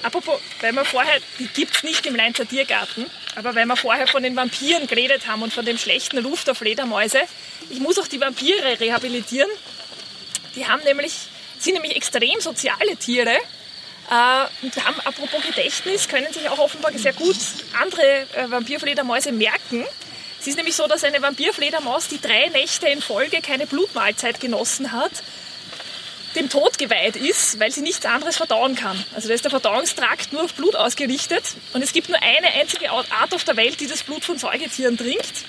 Apropos, 0.03 0.41
weil 0.61 0.73
wir 0.73 0.85
vorher, 0.85 1.21
die 1.39 1.47
gibt 1.47 1.77
es 1.77 1.83
nicht 1.83 2.05
im 2.07 2.17
Leinzer 2.17 2.47
Tiergarten, 2.47 3.07
aber 3.35 3.55
weil 3.55 3.67
wir 3.67 3.77
vorher 3.77 4.07
von 4.07 4.23
den 4.23 4.37
Vampiren 4.37 4.87
geredet 4.87 5.27
haben 5.27 5.43
und 5.43 5.53
von 5.53 5.65
dem 5.65 5.79
schlechten 5.79 6.19
Ruf 6.25 6.45
der 6.45 6.55
Fledermäuse, 6.55 7.21
ich 7.71 7.81
muss 7.81 7.99
auch 7.99 8.09
die 8.09 8.21
Vampire 8.21 8.79
rehabilitieren. 8.81 9.51
Die 10.55 10.67
haben 10.67 10.83
nämlich, 10.85 11.30
sind 11.65 11.75
nämlich 11.75 11.97
extrem 11.97 12.41
soziale 12.41 12.97
Tiere 12.97 13.31
äh, 14.11 14.47
und 14.63 14.85
haben, 14.85 15.01
apropos 15.01 15.43
Gedächtnis, 15.47 16.09
können 16.09 16.33
sich 16.33 16.49
auch 16.49 16.59
offenbar 16.59 16.93
sehr 16.97 17.13
gut 17.13 17.37
andere 17.81 18.27
äh, 18.35 18.51
Vampirfledermäuse 18.51 19.33
merken. 19.33 19.85
Es 20.41 20.47
ist 20.47 20.57
nämlich 20.57 20.75
so, 20.75 20.87
dass 20.87 21.05
eine 21.05 21.21
Vampirfledermaus, 21.21 22.09
die 22.09 22.21
drei 22.21 22.49
Nächte 22.49 22.89
in 22.89 23.03
Folge 23.03 23.41
keine 23.43 23.67
Blutmahlzeit 23.67 24.41
genossen 24.41 24.93
hat, 24.93 25.13
dem 26.35 26.49
Tod 26.49 26.79
geweiht 26.79 27.17
ist, 27.17 27.59
weil 27.61 27.71
sie 27.71 27.83
nichts 27.83 28.07
anderes 28.07 28.37
verdauen 28.37 28.75
kann. 28.75 29.05
Also 29.15 29.29
da 29.29 29.35
ist 29.35 29.45
der 29.45 29.51
Verdauungstrakt 29.51 30.33
nur 30.33 30.45
auf 30.45 30.55
Blut 30.55 30.77
ausgerichtet 30.77 31.45
und 31.73 31.83
es 31.83 31.93
gibt 31.93 32.09
nur 32.09 32.23
eine 32.23 32.49
einzige 32.55 32.91
Art 32.91 33.35
auf 33.35 33.45
der 33.45 33.57
Welt, 33.57 33.81
die 33.81 33.87
das 33.87 34.03
Blut 34.03 34.25
von 34.25 34.39
Säugetieren 34.39 34.97
trinkt. 34.97 35.45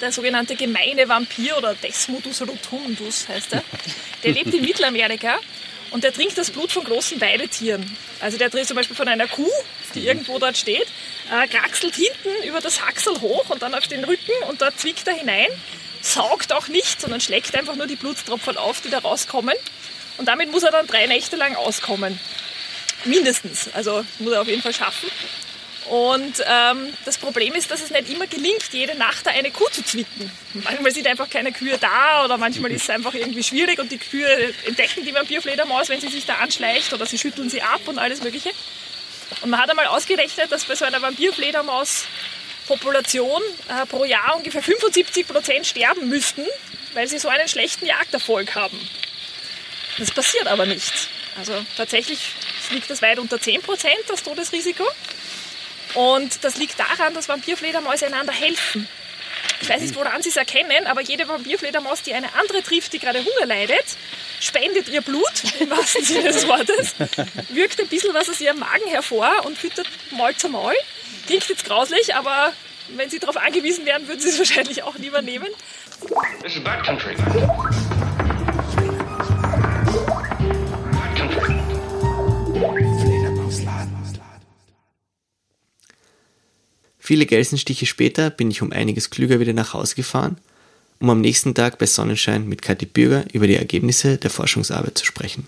Der 0.00 0.12
sogenannte 0.12 0.56
gemeine 0.56 1.08
Vampir 1.08 1.56
oder 1.56 1.74
Desmodus 1.74 2.42
rotundus 2.42 3.28
heißt 3.28 3.54
er. 3.54 3.62
Der 4.22 4.32
lebt 4.32 4.52
in 4.52 4.62
Mittelamerika 4.62 5.38
und 5.90 6.04
der 6.04 6.12
trinkt 6.12 6.36
das 6.36 6.50
Blut 6.50 6.70
von 6.70 6.84
großen 6.84 7.20
Weidetieren. 7.20 7.96
Also 8.20 8.36
der 8.36 8.50
trinkt 8.50 8.68
zum 8.68 8.76
Beispiel 8.76 8.96
von 8.96 9.08
einer 9.08 9.26
Kuh, 9.26 9.50
die 9.94 10.06
irgendwo 10.06 10.38
dort 10.38 10.56
steht, 10.56 10.86
äh, 11.30 11.46
kraxelt 11.48 11.94
hinten 11.94 12.46
über 12.46 12.60
das 12.60 12.84
Haxel 12.84 13.20
hoch 13.20 13.48
und 13.48 13.62
dann 13.62 13.74
auf 13.74 13.86
den 13.86 14.04
Rücken 14.04 14.32
und 14.48 14.60
dort 14.60 14.78
zwickt 14.78 15.06
er 15.08 15.14
hinein, 15.14 15.48
saugt 16.02 16.52
auch 16.52 16.68
nicht, 16.68 17.00
sondern 17.00 17.20
schlägt 17.20 17.54
einfach 17.54 17.76
nur 17.76 17.86
die 17.86 17.96
Blutstropfen 17.96 18.58
auf, 18.58 18.82
die 18.82 18.90
da 18.90 18.98
rauskommen. 18.98 19.54
Und 20.18 20.26
damit 20.28 20.50
muss 20.50 20.62
er 20.62 20.72
dann 20.72 20.86
drei 20.86 21.06
Nächte 21.06 21.36
lang 21.36 21.56
auskommen. 21.56 22.18
Mindestens. 23.04 23.70
Also 23.72 24.04
muss 24.18 24.32
er 24.32 24.42
auf 24.42 24.48
jeden 24.48 24.62
Fall 24.62 24.74
schaffen. 24.74 25.10
Und 25.88 26.42
ähm, 26.44 26.92
das 27.04 27.16
Problem 27.16 27.54
ist, 27.54 27.70
dass 27.70 27.80
es 27.80 27.90
nicht 27.90 28.10
immer 28.10 28.26
gelingt, 28.26 28.68
jede 28.72 28.96
Nacht 28.96 29.24
da 29.24 29.30
eine 29.30 29.50
Kuh 29.52 29.68
zu 29.70 29.84
zwicken. 29.84 30.30
Manchmal 30.54 30.92
sind 30.92 31.06
einfach 31.06 31.30
keine 31.30 31.52
Kühe 31.52 31.78
da 31.78 32.24
oder 32.24 32.38
manchmal 32.38 32.72
ist 32.72 32.82
es 32.82 32.90
einfach 32.90 33.14
irgendwie 33.14 33.44
schwierig 33.44 33.78
und 33.78 33.92
die 33.92 33.98
Kühe 33.98 34.54
entdecken 34.66 35.04
die 35.04 35.14
Vampirfledermaus, 35.14 35.88
wenn 35.88 36.00
sie 36.00 36.08
sich 36.08 36.26
da 36.26 36.36
anschleicht 36.36 36.92
oder 36.92 37.06
sie 37.06 37.18
schütteln 37.18 37.50
sie 37.50 37.62
ab 37.62 37.82
und 37.86 37.98
alles 37.98 38.20
Mögliche. 38.22 38.50
Und 39.42 39.50
man 39.50 39.60
hat 39.60 39.70
einmal 39.70 39.86
ausgerechnet, 39.86 40.50
dass 40.50 40.64
bei 40.64 40.74
so 40.74 40.84
einer 40.84 41.00
Vampirfledermaus 41.00 42.06
Population 42.66 43.40
äh, 43.68 43.86
pro 43.86 44.04
Jahr 44.04 44.36
ungefähr 44.36 44.62
75 44.62 45.28
Prozent 45.28 45.66
sterben 45.66 46.08
müssten, 46.08 46.44
weil 46.94 47.06
sie 47.06 47.18
so 47.18 47.28
einen 47.28 47.46
schlechten 47.46 47.86
Jagderfolg 47.86 48.56
haben. 48.56 48.78
Das 49.98 50.10
passiert 50.10 50.48
aber 50.48 50.66
nicht. 50.66 50.92
Also 51.38 51.52
tatsächlich 51.76 52.32
liegt 52.70 52.90
das 52.90 53.02
weit 53.02 53.18
unter 53.18 53.40
10 53.40 53.62
Prozent, 53.62 53.98
das 54.08 54.22
Todesrisiko. 54.22 54.84
Und 55.96 56.44
das 56.44 56.56
liegt 56.58 56.78
daran, 56.78 57.14
dass 57.14 57.28
Vampirfledermäuse 57.28 58.06
einander 58.06 58.32
helfen. 58.32 58.86
Ich 59.62 59.68
weiß 59.68 59.80
nicht, 59.80 59.96
woran 59.96 60.22
Sie 60.22 60.28
es 60.28 60.36
erkennen, 60.36 60.86
aber 60.86 61.00
jede 61.00 61.26
Vampirfledermaus, 61.26 62.02
die 62.02 62.12
eine 62.12 62.34
andere 62.34 62.62
trifft, 62.62 62.92
die 62.92 62.98
gerade 62.98 63.20
Hunger 63.24 63.46
leidet, 63.46 63.84
spendet 64.38 64.88
ihr 64.88 65.00
Blut, 65.00 65.32
im 65.60 65.70
wahrsten 65.70 66.04
Sinne 66.04 66.32
des 66.32 66.46
Wortes, 66.46 66.94
wirkt 67.48 67.80
ein 67.80 67.88
bisschen 67.88 68.12
was 68.12 68.28
aus 68.28 68.40
ihrem 68.40 68.58
Magen 68.58 68.86
hervor 68.88 69.30
und 69.44 69.56
füttert 69.56 69.88
Maul 70.10 70.36
zu 70.36 70.50
Maul. 70.50 70.74
Klingt 71.26 71.48
jetzt 71.48 71.64
grauslich, 71.64 72.14
aber 72.14 72.52
wenn 72.88 73.08
Sie 73.08 73.18
darauf 73.18 73.38
angewiesen 73.38 73.86
wären, 73.86 74.06
würden 74.06 74.20
Sie 74.20 74.28
es 74.28 74.38
wahrscheinlich 74.38 74.82
auch 74.82 74.96
lieber 74.98 75.22
nehmen. 75.22 75.48
This 76.42 76.56
is 76.56 76.62
backcountry. 76.62 77.16
Backcountry. 77.16 78.05
Viele 87.06 87.24
Gelsenstiche 87.24 87.86
später 87.86 88.30
bin 88.30 88.50
ich 88.50 88.62
um 88.62 88.72
einiges 88.72 89.10
klüger 89.10 89.38
wieder 89.38 89.52
nach 89.52 89.74
Hause 89.74 89.94
gefahren, 89.94 90.38
um 90.98 91.08
am 91.08 91.20
nächsten 91.20 91.54
Tag 91.54 91.78
bei 91.78 91.86
Sonnenschein 91.86 92.48
mit 92.48 92.62
Kathi 92.62 92.84
Bürger 92.84 93.24
über 93.32 93.46
die 93.46 93.54
Ergebnisse 93.54 94.16
der 94.16 94.28
Forschungsarbeit 94.28 94.98
zu 94.98 95.04
sprechen. 95.04 95.46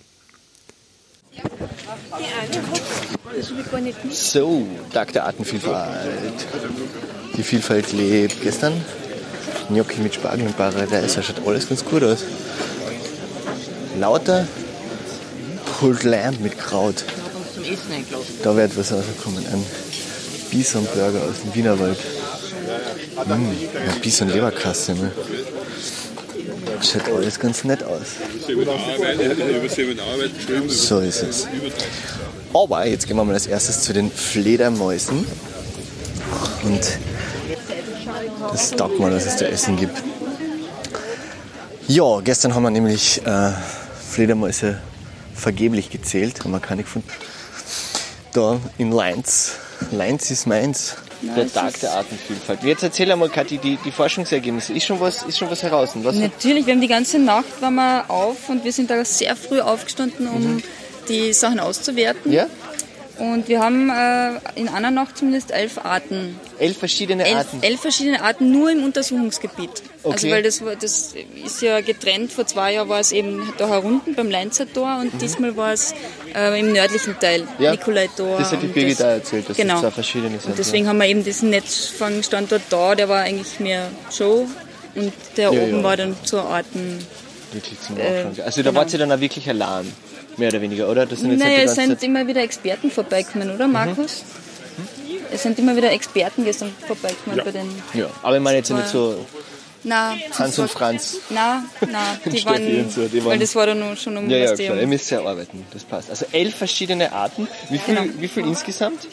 So, 4.12 4.68
Tag 4.92 5.12
der 5.14 5.26
Artenvielfalt. 5.26 6.46
Die 7.36 7.42
Vielfalt 7.42 7.92
lebt 7.92 8.40
gestern. 8.40 8.80
Gnocchi 9.68 9.98
mit 9.98 10.14
Spargel 10.14 10.46
und 10.46 10.56
Paradeiser 10.56 11.24
schaut 11.24 11.44
alles 11.44 11.68
ganz 11.68 11.84
gut 11.84 12.04
aus. 12.04 12.22
Lauter 13.98 14.46
Pulled 15.80 16.04
Lamb 16.04 16.38
mit 16.40 16.56
Kraut. 16.56 17.04
Da 18.44 18.54
wird 18.54 18.78
was 18.78 18.92
rauskommen. 18.92 19.44
Ein 19.44 19.66
Bison-Burger 20.50 21.22
aus 21.22 21.42
dem 21.42 21.54
Wienerwald. 21.54 21.98
Mm, 23.26 23.30
ja, 23.30 23.94
Bison-Leberkasse. 24.02 24.92
Ne? 24.94 25.12
Schaut 26.80 27.08
alles 27.14 27.38
ganz 27.38 27.64
nett 27.64 27.82
aus. 27.82 28.16
So 30.68 31.00
ist 31.00 31.22
es. 31.22 31.48
Aber 32.54 32.86
jetzt 32.86 33.06
gehen 33.06 33.16
wir 33.16 33.24
mal 33.24 33.34
als 33.34 33.46
erstes 33.46 33.82
zu 33.82 33.92
den 33.92 34.10
Fledermäusen. 34.10 35.26
Und 36.62 36.98
das 38.52 38.70
taugt 38.70 38.98
mal, 38.98 39.10
dass 39.10 39.26
es 39.26 39.36
da 39.36 39.46
Essen 39.46 39.76
gibt. 39.76 40.02
Ja, 41.86 42.20
gestern 42.20 42.54
haben 42.54 42.62
wir 42.62 42.70
nämlich 42.70 43.24
äh, 43.26 43.52
Fledermäuse 44.10 44.78
vergeblich 45.34 45.90
gezählt, 45.90 46.44
haben 46.44 46.50
wir 46.50 46.60
keine 46.60 46.82
gefunden. 46.82 47.08
Da 48.32 48.60
in 48.76 48.92
Leinz. 48.92 49.52
Leinz 49.90 50.30
ist 50.30 50.46
meins. 50.46 50.96
Der 51.20 51.52
Tag 51.52 51.80
der 51.80 51.92
Artenvielfalt. 51.92 52.62
Jetzt 52.62 52.84
erzähl 52.84 53.10
einmal, 53.10 53.28
Kathi, 53.28 53.58
die, 53.58 53.76
die 53.84 53.90
Forschungsergebnisse. 53.90 54.72
Ist 54.72 54.86
schon 54.86 55.00
was, 55.00 55.24
ist 55.24 55.36
schon 55.36 55.50
was 55.50 55.62
heraus? 55.64 55.90
Was 55.94 56.14
Natürlich, 56.14 56.66
wir 56.66 56.74
haben 56.74 56.80
die 56.80 56.86
ganze 56.86 57.18
Nacht 57.18 57.60
waren 57.60 57.74
wir 57.74 58.08
auf 58.08 58.48
und 58.48 58.64
wir 58.64 58.72
sind 58.72 58.88
da 58.88 59.04
sehr 59.04 59.34
früh 59.34 59.60
aufgestanden, 59.60 60.28
um 60.28 60.62
die 61.08 61.32
Sachen 61.32 61.58
auszuwerten. 61.58 62.30
Mhm. 62.30 62.36
ja? 62.36 62.46
Und 63.18 63.48
wir 63.48 63.60
haben 63.60 63.90
äh, 63.90 64.38
in 64.60 64.68
einer 64.68 64.90
Nacht 64.90 65.18
zumindest 65.18 65.50
elf 65.50 65.78
Arten. 65.84 66.38
Elf 66.58 66.78
verschiedene 66.78 67.24
Arten. 67.26 67.58
elf 67.62 67.80
verschiedene 67.80 68.22
Arten 68.22 68.52
nur 68.52 68.70
im 68.70 68.84
Untersuchungsgebiet. 68.84 69.70
Okay. 70.04 70.12
Also 70.14 70.30
weil 70.30 70.42
das, 70.42 70.62
das 70.80 71.14
ist 71.44 71.60
ja 71.62 71.80
getrennt. 71.80 72.32
Vor 72.32 72.46
zwei 72.46 72.74
Jahren 72.74 72.88
war 72.88 73.00
es 73.00 73.10
eben 73.12 73.52
da 73.58 73.68
herunten 73.68 74.14
beim 74.14 74.30
Leinzer 74.30 74.72
Tor 74.72 74.98
und 75.00 75.20
diesmal 75.20 75.56
war 75.56 75.72
es 75.72 75.94
äh, 76.34 76.58
im 76.60 76.72
nördlichen 76.72 77.18
Teil, 77.18 77.42
Mhm. 77.42 77.64
Ja, 77.64 77.70
Nikolai-Tor. 77.72 78.38
Das 78.38 78.52
hat 78.52 78.62
die 78.62 78.66
Birgit 78.68 79.00
auch 79.02 79.06
erzählt, 79.06 79.48
dass 79.48 79.56
genau. 79.56 79.74
das 79.74 79.82
zwei 79.82 79.90
verschiedene 79.90 80.38
sind. 80.38 80.50
Und 80.50 80.58
deswegen 80.58 80.86
haben 80.86 80.98
wir 80.98 81.06
eben 81.06 81.24
diesen 81.24 81.50
Netzfangstandort 81.50 82.62
da, 82.70 82.94
der 82.94 83.08
war 83.08 83.22
eigentlich 83.22 83.58
mehr 83.60 83.88
Show 84.12 84.46
und 84.94 85.12
der 85.36 85.52
Ja, 85.52 85.60
oben 85.62 85.78
ja. 85.78 85.82
war 85.82 85.96
dann 85.96 86.16
zur 86.24 86.44
Arten. 86.44 86.98
ja. 87.00 87.54
Wirklich 87.54 87.80
zum 87.80 87.96
äh. 87.98 88.24
Also 88.44 88.62
da 88.62 88.70
genau. 88.70 88.80
wart 88.80 88.92
ihr 88.92 88.98
dann 88.98 89.10
auch 89.10 89.20
wirklich 89.20 89.48
allein, 89.48 89.90
mehr 90.38 90.48
oder 90.48 90.60
weniger, 90.60 90.88
oder? 90.88 91.06
Das 91.06 91.20
sind 91.20 91.30
jetzt 91.32 91.40
Naja, 91.40 91.58
die 91.58 91.64
es 91.64 91.74
sind 91.74 91.88
Zeit- 92.00 92.02
immer 92.02 92.26
wieder 92.26 92.42
Experten 92.42 92.90
vorbeigekommen, 92.90 93.54
oder 93.54 93.66
Markus? 93.68 94.22
Es 95.32 95.42
sind 95.42 95.58
immer 95.58 95.76
wieder 95.76 95.90
Experten 95.92 96.44
gestern 96.44 96.72
vorbeigekommen 96.86 97.40
bei 97.44 97.50
den. 97.50 97.68
ja, 97.94 98.06
aber 98.22 98.36
ich 98.36 98.42
meine 98.42 98.58
jetzt 98.58 98.70
nicht 98.70 98.88
so 98.88 99.26
Na, 99.84 100.14
Hans 100.38 100.58
und 100.58 100.70
Franz. 100.70 101.18
Na, 101.30 101.62
na, 101.90 102.18
die 102.30 102.44
waren, 102.44 102.80
und 102.84 102.92
so, 102.92 103.06
die 103.06 103.18
waren- 103.18 103.26
weil 103.32 103.38
das 103.38 103.54
war 103.54 103.66
dann 103.66 103.78
nur 103.78 103.94
schon 103.96 104.16
um 104.16 104.28
Ja, 104.28 104.38
ja, 104.38 104.54
klar. 104.54 104.76
Ihr 104.80 104.86
müsst 104.86 105.10
ja 105.10 105.20
arbeiten, 105.24 105.64
das 105.72 105.84
passt. 105.84 106.10
Also 106.10 106.26
elf 106.32 106.54
verschiedene 106.56 107.12
Arten. 107.12 107.46
Wie 107.70 107.78
viel, 107.78 107.94
Genau. 107.94 108.08
wie 108.18 108.28
viel 108.28 108.44
insgesamt? 108.46 109.06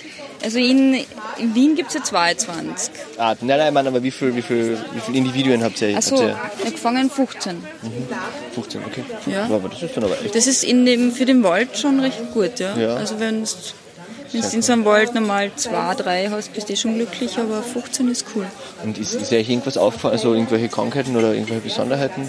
Also 0.45 0.59
in, 0.59 0.93
in 1.39 1.55
Wien 1.55 1.75
gibt 1.75 1.87
es 1.89 1.95
ja 1.95 2.03
22. 2.03 2.91
Arten. 3.17 3.47
Nein, 3.47 3.57
nein, 3.57 3.67
ich 3.69 3.73
meine, 3.73 3.89
aber 3.89 4.03
wie 4.03 4.11
viel, 4.11 4.35
wie 4.35 4.43
viel, 4.43 4.77
wie 4.93 4.99
viel 4.99 5.15
Individuen 5.15 5.63
habt 5.63 5.81
ihr? 5.81 5.97
Achso, 5.97 6.21
Habt 6.21 6.63
gefangen 6.63 7.09
15. 7.09 7.63
ihr 7.81 8.17
15, 8.53 8.81
okay. 8.85 9.03
Ja. 9.25 9.45
Aber 9.45 9.69
das 9.69 9.81
ist 9.81 9.97
dann 9.97 10.03
aber 10.03 10.21
echt. 10.23 10.35
Das 10.35 10.45
ist 10.45 10.63
in 10.63 10.85
dem, 10.85 11.11
für 11.11 11.25
den 11.25 11.41
Wald 11.41 11.75
schon 11.75 11.99
recht 11.99 12.31
gut, 12.31 12.59
ja. 12.59 12.77
Ja. 12.77 12.95
Also 12.95 13.19
wenn 13.19 13.41
du 13.41 14.37
in 14.53 14.61
so 14.61 14.73
einem 14.73 14.85
Wald 14.85 15.15
normal 15.15 15.49
zwei, 15.55 15.95
drei 15.95 16.29
hast, 16.29 16.53
bist 16.53 16.69
du 16.69 16.73
eh 16.73 16.75
schon 16.75 16.93
glücklich, 16.93 17.39
aber 17.39 17.63
15 17.63 18.07
ist 18.09 18.27
cool. 18.35 18.45
Und 18.83 18.99
ist, 18.99 19.15
ist 19.15 19.31
euch 19.33 19.49
irgendwas 19.49 19.77
aufgefallen, 19.77 20.13
also 20.13 20.35
irgendwelche 20.35 20.69
Krankheiten 20.69 21.15
oder 21.15 21.33
irgendwelche 21.33 21.61
Besonderheiten? 21.61 22.27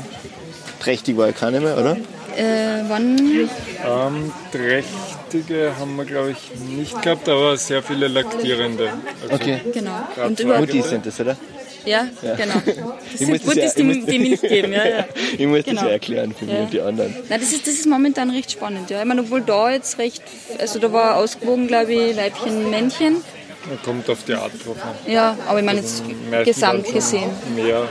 Trächtig 0.80 1.18
war 1.18 1.26
ja 1.26 1.32
keine 1.32 1.60
mehr, 1.60 1.76
oder? 1.76 1.98
Äh, 2.34 2.82
wann? 2.88 3.18
Ähm, 3.84 4.32
Trächtige 5.30 5.72
haben 5.78 5.96
wir, 5.96 6.04
glaube 6.04 6.32
ich, 6.32 6.60
nicht 6.60 7.00
gehabt, 7.02 7.28
aber 7.28 7.56
sehr 7.56 7.82
viele 7.82 8.08
Laktierende. 8.08 8.90
Also 9.22 9.34
Okay. 9.34 9.60
Genau. 9.72 9.92
Und 10.24 10.38
über, 10.40 10.58
Muttis 10.58 10.88
sind 10.88 11.04
das, 11.06 11.18
oder? 11.20 11.36
ja, 11.84 12.06
genau. 12.36 12.54
Das 12.64 13.20
Ich 13.20 13.26
sind 13.26 13.44
Muttis, 13.46 13.74
ja- 13.76 13.82
die, 13.84 14.06
die 14.06 14.18
Milch 14.18 14.40
geben, 14.42 14.72
ja, 14.72 14.86
ja. 14.88 15.04
Ich 15.36 15.46
muss 15.46 15.64
Genau. 15.64 15.74
das 15.80 15.82
ja 15.82 15.88
erklären 15.88 16.34
für 16.36 16.44
mich 16.44 16.54
Ja. 16.54 16.60
und 16.62 16.72
die 16.72 16.80
anderen. 16.80 17.14
Nein, 17.28 17.40
das 17.40 17.52
ist, 17.52 17.66
das 17.66 17.74
ist 17.74 17.86
momentan 17.86 18.30
recht 18.30 18.50
spannend, 18.52 18.90
ja. 18.90 19.00
Ich 19.00 19.06
meine, 19.06 19.20
obwohl 19.22 19.40
da 19.42 19.70
jetzt 19.70 19.98
recht, 19.98 20.22
also 20.58 20.78
da 20.78 20.92
war 20.92 21.16
ausgewogen, 21.16 21.66
glaube 21.66 21.92
ich, 21.92 22.16
Weibchen, 22.16 22.70
Männchen. 22.70 23.16
kommt 23.84 24.08
auf 24.10 24.22
die 24.24 24.34
Art 24.34 24.52
drauf 24.64 24.76
an. 24.82 25.10
Ja, 25.12 25.36
aber 25.48 25.58
ich 25.60 25.64
meine 25.64 25.80
jetzt 25.80 26.02
Meistens 26.30 26.54
gesamt 26.54 26.92
gesehen. 26.92 27.30
Mehr, 27.54 27.88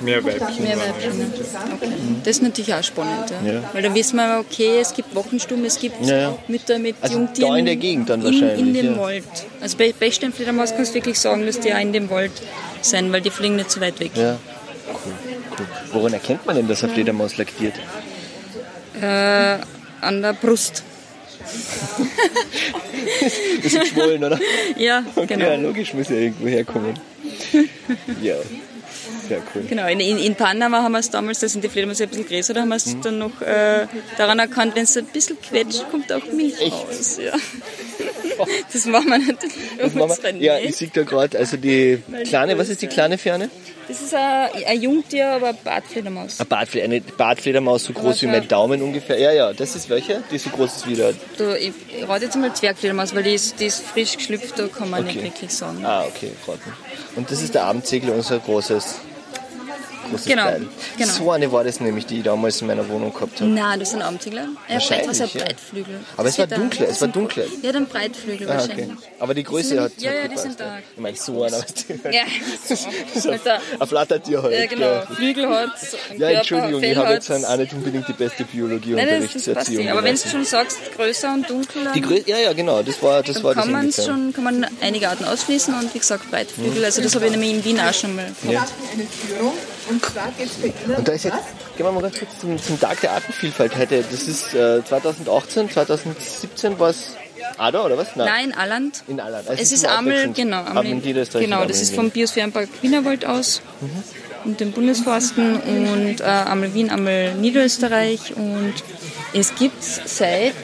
mehr 0.00 0.24
Weibchen. 0.24 0.64
Mehr 0.64 0.76
Weibchen. 0.78 1.32
Okay. 1.74 1.88
Das 2.24 2.36
ist 2.36 2.42
natürlich 2.42 2.74
auch 2.74 2.82
spannend, 2.82 3.30
ja. 3.44 3.52
Ja. 3.54 3.70
Weil 3.72 3.82
da 3.82 3.94
wissen 3.94 4.16
wir, 4.16 4.40
okay, 4.40 4.78
es 4.80 4.92
gibt 4.94 5.14
Wochenstuben, 5.14 5.64
es 5.64 5.78
gibt 5.78 6.04
Ja, 6.04 6.16
ja. 6.16 6.38
Mütter 6.48 6.78
mit 6.78 6.96
Also 7.00 7.18
Jungtieren. 7.18 7.50
da 7.50 7.56
in 7.58 7.64
der 7.66 7.76
Gegend 7.76 8.08
dann 8.10 8.20
in, 8.20 8.26
wahrscheinlich, 8.26 8.58
In 8.60 8.74
dem 8.74 8.94
ja. 8.94 9.00
Wald. 9.00 9.24
Also 9.60 9.76
bei 9.76 9.92
Bechsteinfledermaus 9.92 10.74
kannst 10.74 10.92
du 10.92 10.94
wirklich 10.96 11.18
sagen, 11.18 11.46
dass 11.46 11.60
die 11.60 11.72
auch 11.74 11.80
in 11.80 11.92
dem 11.92 12.10
Wald 12.10 12.32
sind, 12.82 13.12
weil 13.12 13.20
die 13.20 13.30
fliegen 13.30 13.56
nicht 13.56 13.70
so 13.70 13.80
weit 13.80 13.98
weg. 14.00 14.12
Ja. 14.14 14.36
Cool, 14.88 15.12
cool. 15.58 15.66
Woran 15.92 16.12
erkennt 16.12 16.46
man 16.46 16.56
denn, 16.56 16.68
dass 16.68 16.82
eine 16.84 16.92
Fledermaus 16.92 17.36
laktiert? 17.36 17.74
Äh, 19.00 19.58
an 20.00 20.22
der 20.22 20.32
Brust. 20.34 20.82
Ist 23.62 23.80
geschwollen, 23.80 24.24
oder? 24.24 24.38
Ja, 24.76 25.02
Ja, 25.16 25.24
genau. 25.26 25.56
logisch 25.56 25.92
muss 25.94 26.08
ja 26.08 26.16
irgendwo 26.16 26.46
herkommen. 26.46 26.94
Ja, 28.22 28.34
sehr 29.28 29.42
cool. 29.54 29.62
Genau, 29.68 29.86
in, 29.86 30.00
in, 30.00 30.34
Panama 30.34 30.82
haben 30.82 30.92
wir 30.92 30.98
es 30.98 31.10
damals, 31.10 31.40
da 31.40 31.48
sind 31.48 31.62
die 31.64 31.68
Fledermäuse 31.68 32.04
ein 32.04 32.08
bisschen 32.10 32.26
größer, 32.26 32.54
da 32.54 32.60
haben 32.60 32.68
wir 32.68 32.74
Mhm. 32.74 32.82
es 32.84 32.96
dann 33.02 33.18
noch 33.18 33.40
äh, 33.40 33.86
daran 34.18 34.38
erkannt, 34.38 34.74
wenn 34.76 34.84
es 34.84 34.96
ein 34.96 35.06
bisschen 35.06 35.40
quetscht, 35.40 35.84
kommt 35.90 36.12
auch 36.12 36.24
Milch 36.32 36.60
raus. 36.60 37.18
Ja. 37.24 37.32
Das 38.72 38.84
machen 38.86 39.06
wir 39.10 39.18
natürlich 39.18 39.54
Das 39.78 39.94
machen 39.94 40.18
wir, 40.22 40.34
ja, 40.42 40.58
ich 40.58 40.74
sehe 40.76 40.90
da 40.92 41.02
gerade, 41.04 41.38
also 41.38 41.56
die 41.56 42.02
kleine, 42.24 42.58
was 42.58 42.68
ist 42.68 42.82
die 42.82 42.88
kleine 42.88 43.16
Ferne? 43.16 43.48
Das 43.86 44.00
ist 44.00 44.14
ein, 44.14 44.48
ein 44.66 44.80
Jungtier, 44.82 45.28
aber 45.28 45.48
eine 45.48 45.58
Bartfledermaus. 45.62 46.40
Eine, 46.40 46.48
Bartfle 46.48 46.82
eine 46.82 47.00
Bartfledermaus, 47.02 47.84
so 47.84 47.92
groß 47.92 48.22
wie 48.22 48.26
mein 48.26 48.48
Daumen 48.48 48.80
ungefähr. 48.82 49.18
Ja, 49.18 49.30
ja, 49.30 49.52
das 49.52 49.76
ist 49.76 49.88
welche? 49.90 50.22
Die 50.30 50.36
ist 50.36 50.46
so 50.46 50.50
groß 50.50 50.76
ist 50.76 50.88
wie 50.88 50.94
der. 50.94 51.12
Da, 51.36 51.54
ich 51.54 51.72
ich 51.96 52.08
rate 52.08 52.24
jetzt 52.24 52.36
mal 52.36 52.52
Zwergfledermaus, 52.52 53.14
weil 53.14 53.22
die 53.22 53.34
ist, 53.34 53.60
die 53.60 53.66
ist 53.66 53.84
frisch 53.84 54.16
geschlüpft, 54.16 54.58
da 54.58 54.66
kann 54.68 54.88
man 54.90 55.04
Okay. 55.04 55.12
nicht 55.12 55.22
wirklich 55.24 55.50
sagen. 55.52 55.84
Ah, 55.84 56.04
okay, 56.06 56.30
raten. 56.48 56.72
Und 57.14 57.30
das 57.30 57.42
ist 57.42 57.54
der 57.54 57.64
Abendsegel, 57.64 58.10
unser 58.10 58.38
großes, 58.38 58.96
großes 60.04 60.26
Genau, 60.26 60.44
Teil. 60.44 60.66
genau. 60.98 61.12
So 61.12 61.30
eine 61.30 61.50
war 61.52 61.64
das 61.64 61.80
nämlich, 61.80 62.06
die 62.06 62.18
ich 62.18 62.24
damals 62.24 62.60
in 62.60 62.66
meiner 62.68 62.88
Wohnung 62.88 63.12
gehabt 63.12 63.40
habe. 63.40 63.50
Nein, 63.50 63.80
das 63.80 63.90
sind 63.90 64.02
Abendsegler. 64.02 64.42
Ja, 64.68 64.74
Wahrscheinlich, 64.74 65.08
was 65.08 65.20
ein 65.20 65.30
ja. 65.34 65.44
Breitflügel. 65.44 66.00
Aber 66.16 66.24
Das 66.24 66.32
es 66.32 66.38
war 66.38 66.46
dunkler, 66.46 66.82
es 66.84 66.88
das 66.90 67.00
war 67.00 67.08
dunkler. 67.08 67.44
Ja, 67.62 67.72
dann 67.72 67.86
Breitflügel 67.86 68.48
Ah, 68.50 68.54
wahrscheinlich. 68.54 68.86
okay. 68.86 68.96
Aber 69.20 69.34
die 69.34 69.42
Größe 69.44 69.80
hat, 69.80 69.92
ja, 69.98 70.10
hat 70.10 70.16
ja, 70.22 70.28
die 70.28 70.36
sind 70.38 70.60
da. 70.60 70.78
Ich 70.94 71.00
meine, 71.00 71.16
so 71.16 71.42
einer, 71.42 71.58
Ja, 72.12 72.24
so 73.14 73.30
ein 73.80 73.86
Flattertier 73.88 74.42
halt. 74.42 74.52
ja 74.58 74.66
genau. 74.66 75.02
Flügel 75.14 75.48
hat, 75.48 75.70
Ja, 76.18 76.28
Entschuldigung, 76.30 76.82
ich 76.82 76.96
habe 76.96 77.12
jetzt 77.12 77.30
auch 77.30 77.56
nicht 77.56 77.72
unbedingt 77.72 78.08
die 78.08 78.12
beste 78.12 78.44
das, 78.44 78.52
Biologieunterrichtserziehung 78.52 79.84
das. 79.84 79.92
Aber 79.92 80.04
wenn 80.04 80.14
du 80.16 80.28
schon 80.28 80.44
sagst, 80.44 80.78
größer 80.96 81.32
und 81.34 81.48
dunkler, 81.48 81.92
Die 81.92 82.00
Grö 82.00 82.18
ja, 82.26 82.38
ja, 82.38 82.52
genau, 82.52 82.82
das 82.82 83.02
war 83.02 83.22
das, 83.22 83.42
war 83.42 83.54
das 83.54 83.64
kann, 83.64 83.74
ungefähr. 83.74 84.04
schon, 84.04 84.32
kann 84.32 84.44
man 84.44 84.66
einige 84.80 85.08
Arten 85.08 85.24
ausschließen 85.24 85.74
und 85.74 85.92
wie 85.94 85.98
gesagt 85.98 86.30
Breitflügel. 86.30 86.84
Also 86.84 87.02
das 87.02 87.14
habe 87.14 87.26
ich 87.26 87.30
nämlich 87.32 87.52
in 87.52 87.64
Wien 87.64 87.80
auch 87.80 87.92
schon 87.94 88.14
mal 88.16 88.26
gehabt. 88.46 88.72
Und 90.96 91.08
da 91.08 91.12
ist 91.12 91.24
jetzt, 91.24 91.36
gehen 91.76 91.86
wir 91.86 91.92
mal 91.92 92.02
ganz 92.02 92.18
kurz 92.18 92.38
zum, 92.40 92.60
zum 92.60 92.78
Tag 92.80 93.00
der 93.00 93.12
Artenvielfalt 93.12 93.76
heute. 93.76 94.04
Das 94.10 94.22
ist 94.22 94.54
äh, 94.54 94.84
2018, 94.84 95.70
2017 95.70 96.78
war 96.78 96.90
es 96.90 97.16
Ada 97.58 97.84
oder 97.84 97.98
was? 97.98 98.16
Nein, 98.16 98.54
Alland. 98.54 99.04
In 99.06 99.20
Alland. 99.20 99.48
Also 99.48 99.62
Es 99.62 99.72
ist 99.72 99.86
Amel, 99.86 100.32
genau. 100.32 100.62
Amel 100.64 101.00
genau, 101.00 101.62
und 101.62 101.70
das 101.70 101.80
ist 101.80 101.94
vom. 101.94 102.10
Biosphärenpark 102.10 102.68
Wienerwald 102.82 103.26
aus 103.26 103.60
und 104.44 104.60
den 104.60 104.72
Bundesforsten 104.72 105.56
und 105.60 106.20
äh, 106.20 106.24
Amel 106.24 106.74
Wien, 106.74 106.90
Amel 106.90 107.34
Niederösterreich 107.34 108.36
und 108.36 108.74
es 109.32 109.54
gibt 109.54 109.82
seit 109.82 110.54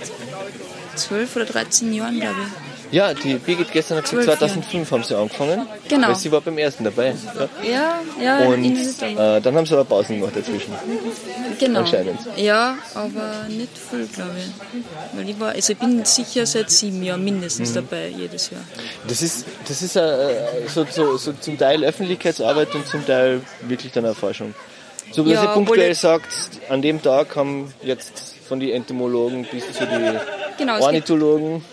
12 0.96 1.36
oder 1.36 1.44
13 1.46 1.92
Jahren, 1.92 2.20
glaube 2.20 2.36
ich. 2.40 2.69
Ja, 2.92 3.14
die 3.14 3.34
Birgit 3.34 3.70
gestern 3.72 3.98
hat 3.98 4.04
gesagt, 4.10 4.24
Zwölf 4.24 4.38
2005 4.38 4.90
haben 4.90 5.04
sie 5.04 5.16
angefangen. 5.16 5.66
Genau. 5.88 6.08
Weil 6.08 6.16
sie 6.16 6.32
war 6.32 6.40
beim 6.40 6.58
ersten 6.58 6.82
dabei. 6.84 7.14
Ja. 7.62 8.00
Ja, 8.20 8.40
ja, 8.40 8.48
Und 8.48 8.64
äh, 8.64 9.40
dann 9.40 9.54
haben 9.54 9.66
sie 9.66 9.74
aber 9.74 9.84
Pausen 9.84 10.18
gemacht 10.18 10.34
dazwischen. 10.36 10.72
genau. 11.58 11.80
anscheinend. 11.80 12.18
Ja, 12.36 12.76
aber 12.94 13.44
nicht 13.48 13.76
viel, 13.78 14.06
glaube 14.08 14.32
ich. 14.38 15.16
Weil 15.18 15.28
ich, 15.28 15.38
war, 15.40 15.50
also 15.50 15.72
ich 15.72 15.78
bin 15.78 16.04
sicher 16.04 16.46
seit 16.46 16.70
sieben 16.70 17.02
Jahren 17.02 17.20
Mhm. 17.20 17.24
mindestens 17.26 17.72
dabei, 17.74 18.08
jedes 18.08 18.50
Jahr. 18.50 18.62
Das 19.06 19.22
ist, 19.22 19.44
das 19.68 19.82
ist 19.82 19.96
äh, 19.96 20.34
so, 20.66 20.84
so, 20.90 21.16
so 21.16 21.32
zum 21.34 21.56
Teil 21.58 21.84
Öffentlichkeitsarbeit 21.84 22.74
und 22.74 22.86
zum 22.86 23.06
Teil 23.06 23.40
wirklich 23.62 23.92
dann 23.92 24.06
auch 24.06 24.16
Forschung. 24.16 24.54
So 25.12 25.22
dass 25.22 25.32
Ja, 25.32 25.42
ihr 25.44 25.48
punktuell 25.50 25.94
sagt, 25.94 26.26
an 26.68 26.82
dem 26.82 27.02
Tag 27.02 27.34
haben 27.36 27.72
jetzt 27.82 28.34
von 28.48 28.58
den 28.60 28.70
Entomologen 28.70 29.46
bis 29.50 29.64
zu 29.72 29.86
den 29.86 30.18
Genau, 30.58 30.80
Ornithologen 30.80 31.64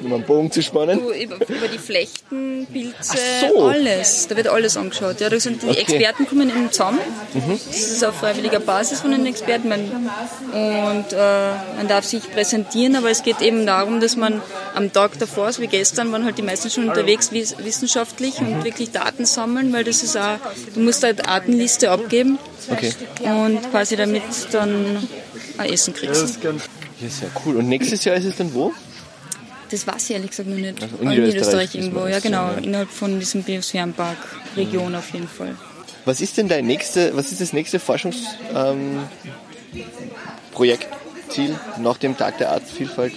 um 0.00 0.12
einen 0.12 0.22
Bogen 0.24 0.50
zu 0.50 0.62
spannen? 0.62 0.98
Du, 1.00 1.10
über, 1.12 1.36
über 1.36 1.68
die 1.68 1.78
Flechten, 1.78 2.66
Pilze, 2.72 3.16
so. 3.54 3.64
alles. 3.68 4.26
Da 4.28 4.36
wird 4.36 4.48
alles 4.48 4.76
angeschaut. 4.76 5.20
Ja, 5.20 5.28
da 5.28 5.38
sind 5.40 5.62
die 5.62 5.68
Okay. 5.68 5.80
Experten 5.80 6.26
kommen 6.26 6.48
eben 6.48 6.70
zusammen. 6.70 6.98
Mhm. 7.34 7.58
Das 7.66 7.76
ist 7.78 8.04
auf 8.04 8.14
freiwilliger 8.16 8.60
Basis 8.60 9.00
von 9.00 9.10
den 9.10 9.26
Experten. 9.26 9.68
Man, 9.68 9.80
und 9.80 11.12
äh, 11.12 11.50
man 11.76 11.88
darf 11.88 12.04
sich 12.04 12.30
präsentieren, 12.30 12.96
aber 12.96 13.10
es 13.10 13.22
geht 13.22 13.40
eben 13.40 13.66
darum, 13.66 14.00
dass 14.00 14.16
man 14.16 14.40
am 14.74 14.92
Tag 14.92 15.18
davor, 15.18 15.52
so 15.52 15.62
wie 15.62 15.66
gestern, 15.66 16.12
waren 16.12 16.24
halt 16.24 16.38
die 16.38 16.42
meisten 16.42 16.70
schon 16.70 16.88
unterwegs 16.88 17.32
wiss- 17.32 17.56
wissenschaftlich 17.58 18.40
Mhm. 18.40 18.52
und 18.52 18.64
wirklich 18.64 18.90
Daten 18.92 19.24
sammeln, 19.26 19.72
weil 19.72 19.84
das 19.84 20.02
ist 20.02 20.16
auch, 20.16 20.36
du 20.74 20.80
musst 20.80 21.02
halt 21.02 21.20
eine 21.26 21.38
Datenliste 21.40 21.90
abgeben 21.90 22.38
Okay. 22.70 22.92
und 23.24 23.70
quasi 23.70 23.96
damit 23.96 24.22
dann 24.52 25.08
ein 25.58 25.72
Essen 25.72 25.94
kriegst. 25.94 26.38
Ja, 26.42 26.52
sehr 27.08 27.30
cool. 27.44 27.56
Und 27.56 27.68
nächstes 27.68 28.04
Jahr 28.04 28.16
ist 28.16 28.24
es 28.24 28.36
dann 28.36 28.52
wo? 28.54 28.72
Das 29.70 29.86
weiß 29.86 30.04
ich 30.04 30.10
ehrlich 30.10 30.30
gesagt 30.30 30.48
noch 30.48 30.56
nicht. 30.56 30.82
Also 30.82 30.96
in 30.96 31.08
Niederösterreich 31.08 31.74
wissen 31.74 31.92
irgendwo, 31.92 32.06
ja 32.06 32.20
genau, 32.20 32.52
ja. 32.52 32.54
innerhalb 32.54 32.90
von 32.90 33.18
diesem 33.18 33.42
Biosphärenpark 33.42 34.16
Region 34.56 34.94
auf 34.94 35.10
jeden 35.10 35.28
Fall. 35.28 35.56
Was 36.04 36.20
ist 36.20 36.38
denn 36.38 36.48
dein 36.48 36.66
nächste, 36.66 37.14
was 37.16 37.32
ist 37.32 37.40
das 37.40 37.52
nächste 37.52 37.78
Forschungsprojekt, 37.78 38.54
ähm, 38.54 39.06
Projektziel 40.52 41.58
nach 41.78 41.98
dem 41.98 42.16
Tag 42.16 42.38
der 42.38 42.52
Artenvielfalt? 42.52 43.12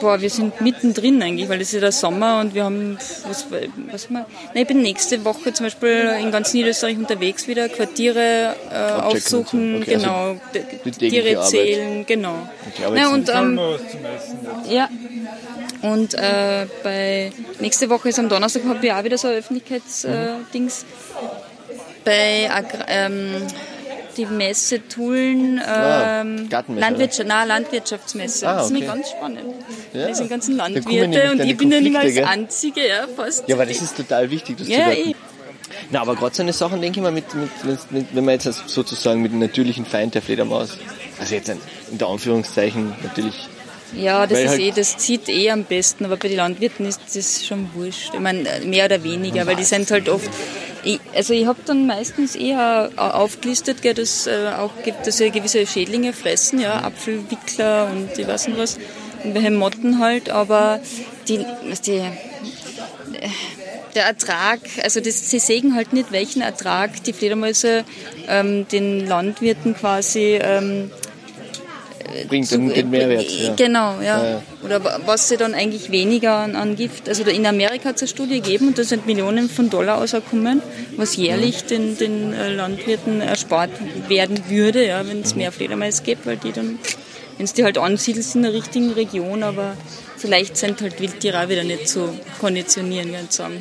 Boah, 0.00 0.20
wir 0.20 0.30
sind 0.30 0.60
mittendrin 0.60 1.22
eigentlich, 1.22 1.48
weil 1.48 1.60
es 1.60 1.68
ist 1.68 1.74
ja 1.74 1.80
der 1.80 1.92
Sommer 1.92 2.40
und 2.40 2.54
wir 2.54 2.64
haben, 2.64 2.96
was, 3.26 3.46
was 3.50 4.04
haben 4.04 4.14
wir? 4.14 4.26
Nein, 4.54 4.62
ich 4.62 4.66
bin 4.66 4.82
nächste 4.82 5.24
Woche 5.24 5.52
zum 5.52 5.66
Beispiel 5.66 6.14
in 6.20 6.30
ganz 6.30 6.54
Niederösterreich 6.54 6.96
unterwegs 6.96 7.48
wieder, 7.48 7.68
Quartiere 7.68 8.54
äh, 8.70 9.00
aufsuchen. 9.02 9.82
Okay, 9.82 9.94
also 9.94 10.06
genau, 10.06 10.40
tägliche 10.52 11.22
Tiere 11.22 11.42
zählen, 11.42 12.06
genau. 12.06 12.48
Okay, 12.72 12.84
aber 12.84 12.94
Na, 12.94 13.16
jetzt- 13.16 13.30
und, 13.30 13.34
ähm. 13.34 13.60
Ja. 14.68 14.88
Und 15.82 16.14
äh, 16.14 16.66
bei 16.82 17.32
nächste 17.60 17.88
Woche 17.88 18.08
ist 18.08 18.18
am 18.18 18.28
Donnerstag 18.28 18.64
haben 18.64 18.82
wir 18.82 18.96
auch 18.96 19.04
wieder 19.04 19.18
so 19.18 19.28
ein 19.28 19.34
Öffentlichkeitsdings. 19.34 20.04
Äh, 20.04 20.52
Dings. 20.52 20.84
bei 22.04 22.50
ähm, 22.88 23.42
die 24.18 24.26
Messe 24.26 24.86
Tulln, 24.88 25.58
Ah, 25.60 26.20
ähm, 26.20 26.48
Gartenmesse, 26.48 26.80
Landwirtschaft, 26.88 27.28
nein, 27.28 27.48
Landwirtschaftsmesse. 27.48 28.48
Ah, 28.48 28.54
das 28.56 28.66
ist 28.66 28.70
okay. 28.72 28.80
nämlich 28.80 28.88
ganz 28.94 29.10
spannend. 29.10 29.40
Ja. 29.94 30.08
Das 30.08 30.18
sind 30.18 30.28
ganzen 30.30 30.58
Da 30.58 30.64
Landwirte 30.66 31.30
und 31.32 31.38
dann 31.38 31.48
ich 31.48 31.56
bin 31.56 31.72
ja 31.72 31.80
nicht 31.80 31.92
mehr 31.92 32.00
als? 32.02 32.18
Einzige, 32.18 32.86
ja, 32.86 33.06
fast. 33.16 33.48
Ja, 33.48 33.54
aber 33.54 33.64
das 33.66 33.80
ist 33.80 33.96
total 33.96 34.30
wichtig, 34.30 34.56
das 34.58 34.68
Ja, 34.68 34.90
zu 34.90 34.96
werten. 34.96 35.14
Na, 35.90 36.00
aber 36.00 36.16
gerade 36.16 36.34
so 36.34 36.42
eine 36.42 36.52
Sachen, 36.52 36.80
denke 36.80 36.98
ich 36.98 37.02
mal, 37.02 37.12
mit, 37.12 37.24
mit, 37.34 37.92
mit, 37.92 38.06
wenn 38.12 38.24
man 38.24 38.34
jetzt 38.34 38.68
sozusagen 38.68 39.20
mit 39.22 39.32
dem 39.32 39.38
natürlichen 39.38 39.84
Feind 39.86 40.14
der 40.14 40.22
Fledermaus, 40.22 40.78
also 41.20 41.34
jetzt 41.34 41.48
ein, 41.50 41.60
in 41.90 41.98
der 41.98 42.08
Anführungszeichen 42.08 42.94
natürlich, 43.02 43.34
Ja, 43.94 44.26
das 44.26 44.36
Weil 44.38 44.44
ist 44.44 44.50
halt- 44.50 44.60
eh, 44.60 44.72
das 44.74 44.96
zieht 44.98 45.28
eh 45.28 45.50
am 45.50 45.64
besten, 45.64 46.04
aber 46.06 46.16
bei 46.16 46.28
den 46.28 46.36
Landwirten 46.38 46.84
ist 46.86 47.00
das 47.14 47.46
schon 47.46 47.70
wurscht. 47.74 48.12
Ich 48.14 48.20
meine, 48.20 48.44
mehr 48.64 48.84
oder 48.86 49.02
weniger, 49.04 49.46
weil 49.46 49.56
die 49.56 49.64
sind 49.64 49.90
halt 49.90 50.08
oft. 50.08 50.28
Ich, 50.88 51.00
also 51.14 51.34
ich 51.34 51.46
habe 51.46 51.58
dann 51.66 51.86
meistens 51.86 52.34
eher 52.34 52.88
au- 52.96 53.10
aufgelistet, 53.24 53.82
gell, 53.82 53.92
dass 53.94 54.26
äh, 54.26 54.52
auch 54.56 54.70
gibt, 54.84 55.06
dass 55.06 55.18
sie 55.18 55.30
gewisse 55.30 55.66
Schädlinge 55.66 56.12
fressen, 56.14 56.58
ja, 56.60 56.82
Apfelwickler 56.82 57.90
und 57.92 58.16
ich 58.18 58.26
weiß 58.26 58.48
nicht 58.48 58.58
was, 58.58 58.78
irgendwelche 59.22 59.50
Motten 59.50 59.98
halt, 59.98 60.30
aber 60.30 60.80
die, 61.28 61.44
was 61.68 61.82
die 61.82 61.98
äh, 61.98 63.28
der 63.94 64.04
Ertrag, 64.06 64.60
also 64.82 65.00
das, 65.00 65.30
sie 65.30 65.38
sägen 65.40 65.74
halt 65.74 65.92
nicht, 65.92 66.10
welchen 66.12 66.40
Ertrag 66.42 67.02
die 67.04 67.12
Fledermäuse 67.12 67.84
ähm, 68.28 68.66
den 68.68 69.06
Landwirten 69.06 69.74
quasi 69.74 70.38
ähm, 70.40 70.90
bringt 72.28 72.50
den, 72.50 72.68
den 72.72 72.90
Mehrwert. 72.90 73.30
Ja. 73.30 73.54
Genau, 73.54 74.00
ja. 74.00 74.30
Ja. 74.30 74.42
Oder 74.64 74.82
wa- 74.84 75.00
was 75.06 75.28
sie 75.28 75.36
dann 75.36 75.54
eigentlich 75.54 75.90
weniger 75.90 76.34
an, 76.36 76.56
an 76.56 76.76
Gift. 76.76 77.08
Also 77.08 77.22
in 77.24 77.46
Amerika 77.46 77.90
hat 77.90 77.96
es 77.96 78.02
eine 78.02 78.08
Studie 78.08 78.40
gegeben 78.40 78.68
und 78.68 78.78
da 78.78 78.84
sind 78.84 79.06
Millionen 79.06 79.48
von 79.48 79.70
Dollar 79.70 79.98
ausgekommen, 79.98 80.62
was 80.96 81.16
jährlich 81.16 81.64
den, 81.64 81.96
den 81.98 82.32
äh, 82.32 82.52
Landwirten 82.54 83.20
erspart 83.20 83.70
werden 84.08 84.38
würde, 84.48 84.86
ja, 84.86 85.06
wenn 85.06 85.20
es 85.22 85.34
mehr 85.34 85.52
Fledermaus 85.52 86.02
gibt, 86.02 86.26
weil 86.26 86.36
die 86.36 86.52
dann, 86.52 86.78
wenn 87.36 87.44
es 87.44 87.52
die 87.52 87.64
halt 87.64 87.78
ansiedelst 87.78 88.34
in 88.34 88.42
der 88.42 88.52
richtigen 88.52 88.92
Region, 88.92 89.42
aber 89.42 89.74
so 90.18 90.28
leicht 90.28 90.56
sind 90.56 90.80
halt 90.80 91.00
Wildtiere 91.00 91.44
auch 91.44 91.48
wieder 91.48 91.64
nicht 91.64 91.88
zu 91.88 92.18
konditionieren, 92.40 93.12
ganz 93.12 93.36
sagen. 93.36 93.54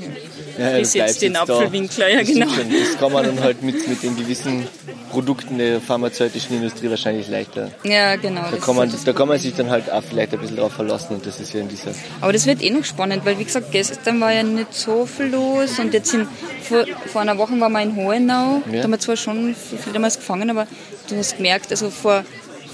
Ja, 0.57 0.71
du 0.71 0.79
jetzt 0.79 1.21
den 1.21 1.33
da. 1.33 1.41
Apfelwinkler, 1.41 2.09
ja 2.09 2.19
Das 2.19 2.29
stimmt 2.29 2.49
genau. 2.49 2.79
Das 2.79 2.97
kann 2.99 3.11
man 3.11 3.25
dann 3.25 3.39
halt 3.41 3.61
mit, 3.61 3.87
mit 3.87 4.01
den 4.01 4.15
gewissen 4.15 4.67
Produkten 5.11 5.57
der 5.57 5.79
pharmazeutischen 5.79 6.57
Industrie 6.57 6.89
wahrscheinlich 6.89 7.27
leichter. 7.29 7.71
Ja, 7.83 8.15
genau. 8.15 8.49
Da 8.51 8.57
kann, 8.57 8.75
man, 8.75 8.91
halt 8.91 9.07
da 9.07 9.13
kann 9.13 9.27
man 9.27 9.39
sich 9.39 9.53
dann 9.53 9.69
halt 9.69 9.91
auch 9.91 10.03
vielleicht 10.03 10.33
ein 10.33 10.39
bisschen 10.39 10.57
drauf 10.57 10.73
verlassen 10.73 11.15
und 11.15 11.25
das 11.25 11.39
ist 11.39 11.53
ja 11.53 11.61
in 11.61 11.69
dieser. 11.69 11.91
Aber 12.21 12.33
das 12.33 12.45
wird 12.45 12.61
eh 12.61 12.69
noch 12.69 12.83
spannend, 12.83 13.25
weil 13.25 13.37
wie 13.39 13.45
gesagt, 13.45 13.71
gestern 13.71 14.19
war 14.19 14.33
ja 14.33 14.43
nicht 14.43 14.73
so 14.73 15.05
viel 15.05 15.27
los 15.27 15.79
und 15.79 15.93
jetzt 15.93 16.11
sind, 16.11 16.27
vor, 16.61 16.85
vor 17.05 17.21
einer 17.21 17.37
Woche 17.37 17.59
waren 17.59 17.71
wir 17.71 17.81
in 17.81 17.95
Hohenau, 17.95 18.61
da 18.71 18.83
haben 18.83 18.91
wir 18.91 18.99
zwar 18.99 19.15
schon 19.15 19.55
viel 19.55 19.93
damals 19.93 20.17
gefangen, 20.17 20.49
aber 20.49 20.67
du 21.09 21.17
hast 21.17 21.37
gemerkt, 21.37 21.71
also 21.71 21.89
vor 21.89 22.25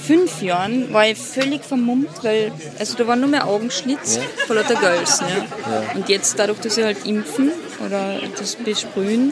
fünf 0.06 0.42
Jahren 0.42 0.92
war 0.94 1.08
ich 1.08 1.18
völlig 1.18 1.64
vermummt, 1.64 2.10
weil 2.24 2.52
also 2.80 2.96
da 2.96 3.08
war 3.08 3.16
nur 3.16 3.30
mehr 3.30 3.48
Augenschlitz 3.48 4.20
vor 4.48 4.56
lauter 4.56 4.76
Gölsen. 4.76 5.26
Ja. 5.28 5.84
Und 5.96 6.10
jetzt 6.10 6.38
dadurch, 6.38 6.60
dass 6.60 6.76
sie 6.76 6.84
halt 6.84 7.06
impfen 7.06 7.52
oder 7.86 8.20
das 8.38 8.56
besprühen, 8.56 9.32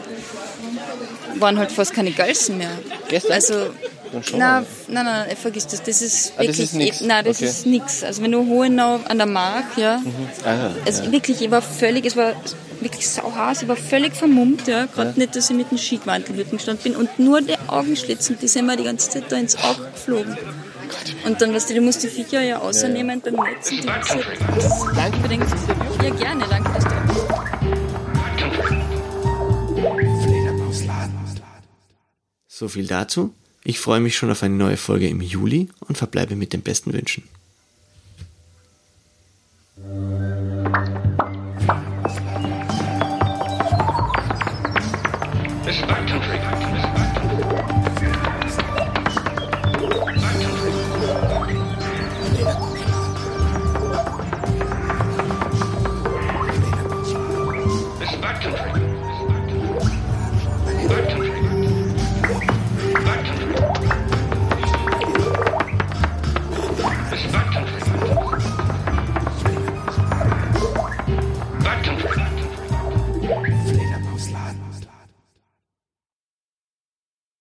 waren 1.38 1.58
halt 1.58 1.72
fast 1.72 1.92
keine 1.94 2.10
Gölsen 2.12 2.58
mehr. 2.58 2.70
Gestern? 3.08 3.32
Also 3.32 3.54
Nein, 4.36 4.66
nein, 4.88 5.06
nein, 5.06 5.36
vergiss 5.40 5.66
das. 5.66 5.82
Das 5.82 6.02
ist 6.02 6.34
Ah, 6.36 6.44
das 6.44 6.58
wirklich, 6.58 6.90
ist 6.90 7.00
nein, 7.00 7.24
das 7.24 7.38
Okay. 7.38 7.46
ist 7.46 7.64
nix. 7.66 8.04
Also 8.04 8.22
wenn 8.22 8.32
du 8.32 8.46
Hohenau 8.46 9.00
an 9.08 9.16
der 9.16 9.26
Mach, 9.26 9.74
ja, 9.78 10.02
Ah, 10.44 10.68
es 10.84 11.10
wirklich, 11.10 11.40
ich 11.40 11.50
war 11.50 11.62
völlig, 11.62 12.04
es 12.04 12.14
war 12.14 12.34
wirklich 12.80 13.08
sauheiß, 13.08 13.62
ich 13.62 13.68
war 13.68 13.76
völlig 13.76 14.14
vermummt, 14.14 14.68
ja, 14.68 14.84
gerade 14.84 15.18
nicht, 15.18 15.34
dass 15.34 15.48
ich 15.48 15.56
mit 15.56 15.70
dem 15.70 15.78
Skiquantelwürden 15.78 16.58
gestanden 16.58 16.82
bin 16.82 16.96
und 16.96 17.18
nur 17.18 17.40
die 17.40 17.54
Augenschlitzen, 17.68 18.36
die 18.38 18.48
sind 18.48 18.66
mir 18.66 18.76
die 18.76 18.84
ganze 18.84 19.08
Zeit 19.08 19.24
da 19.30 19.36
ins 19.36 19.56
Auge 19.56 19.88
geflogen. 19.94 20.36
Und 21.24 21.40
dann, 21.40 21.54
weißt 21.54 21.70
du, 21.70 21.74
du 21.74 21.80
musst 21.80 22.02
die 22.02 22.08
Viecher 22.08 22.42
ja 22.42 22.58
außernehmen 22.58 23.20
beim 23.20 23.34
Netz 23.34 23.70
und 23.70 23.82
die 23.82 23.86
Danke 23.86 25.20
für 25.20 25.28
den 25.28 25.40
Ja, 25.40 26.10
gerne, 26.14 26.44
danke, 26.48 26.72
dass 26.72 26.84
du 26.84 26.90
So 32.48 32.68
viel 32.68 32.86
dazu. 32.86 33.34
Ich 33.64 33.80
freue 33.80 34.00
mich 34.00 34.16
schon 34.16 34.30
auf 34.30 34.42
eine 34.42 34.54
neue 34.54 34.76
Folge 34.76 35.08
im 35.08 35.20
Juli 35.20 35.68
und 35.80 35.96
verbleibe 35.96 36.36
mit 36.36 36.52
den 36.52 36.62
besten 36.62 36.92
Wünschen. 36.92 37.24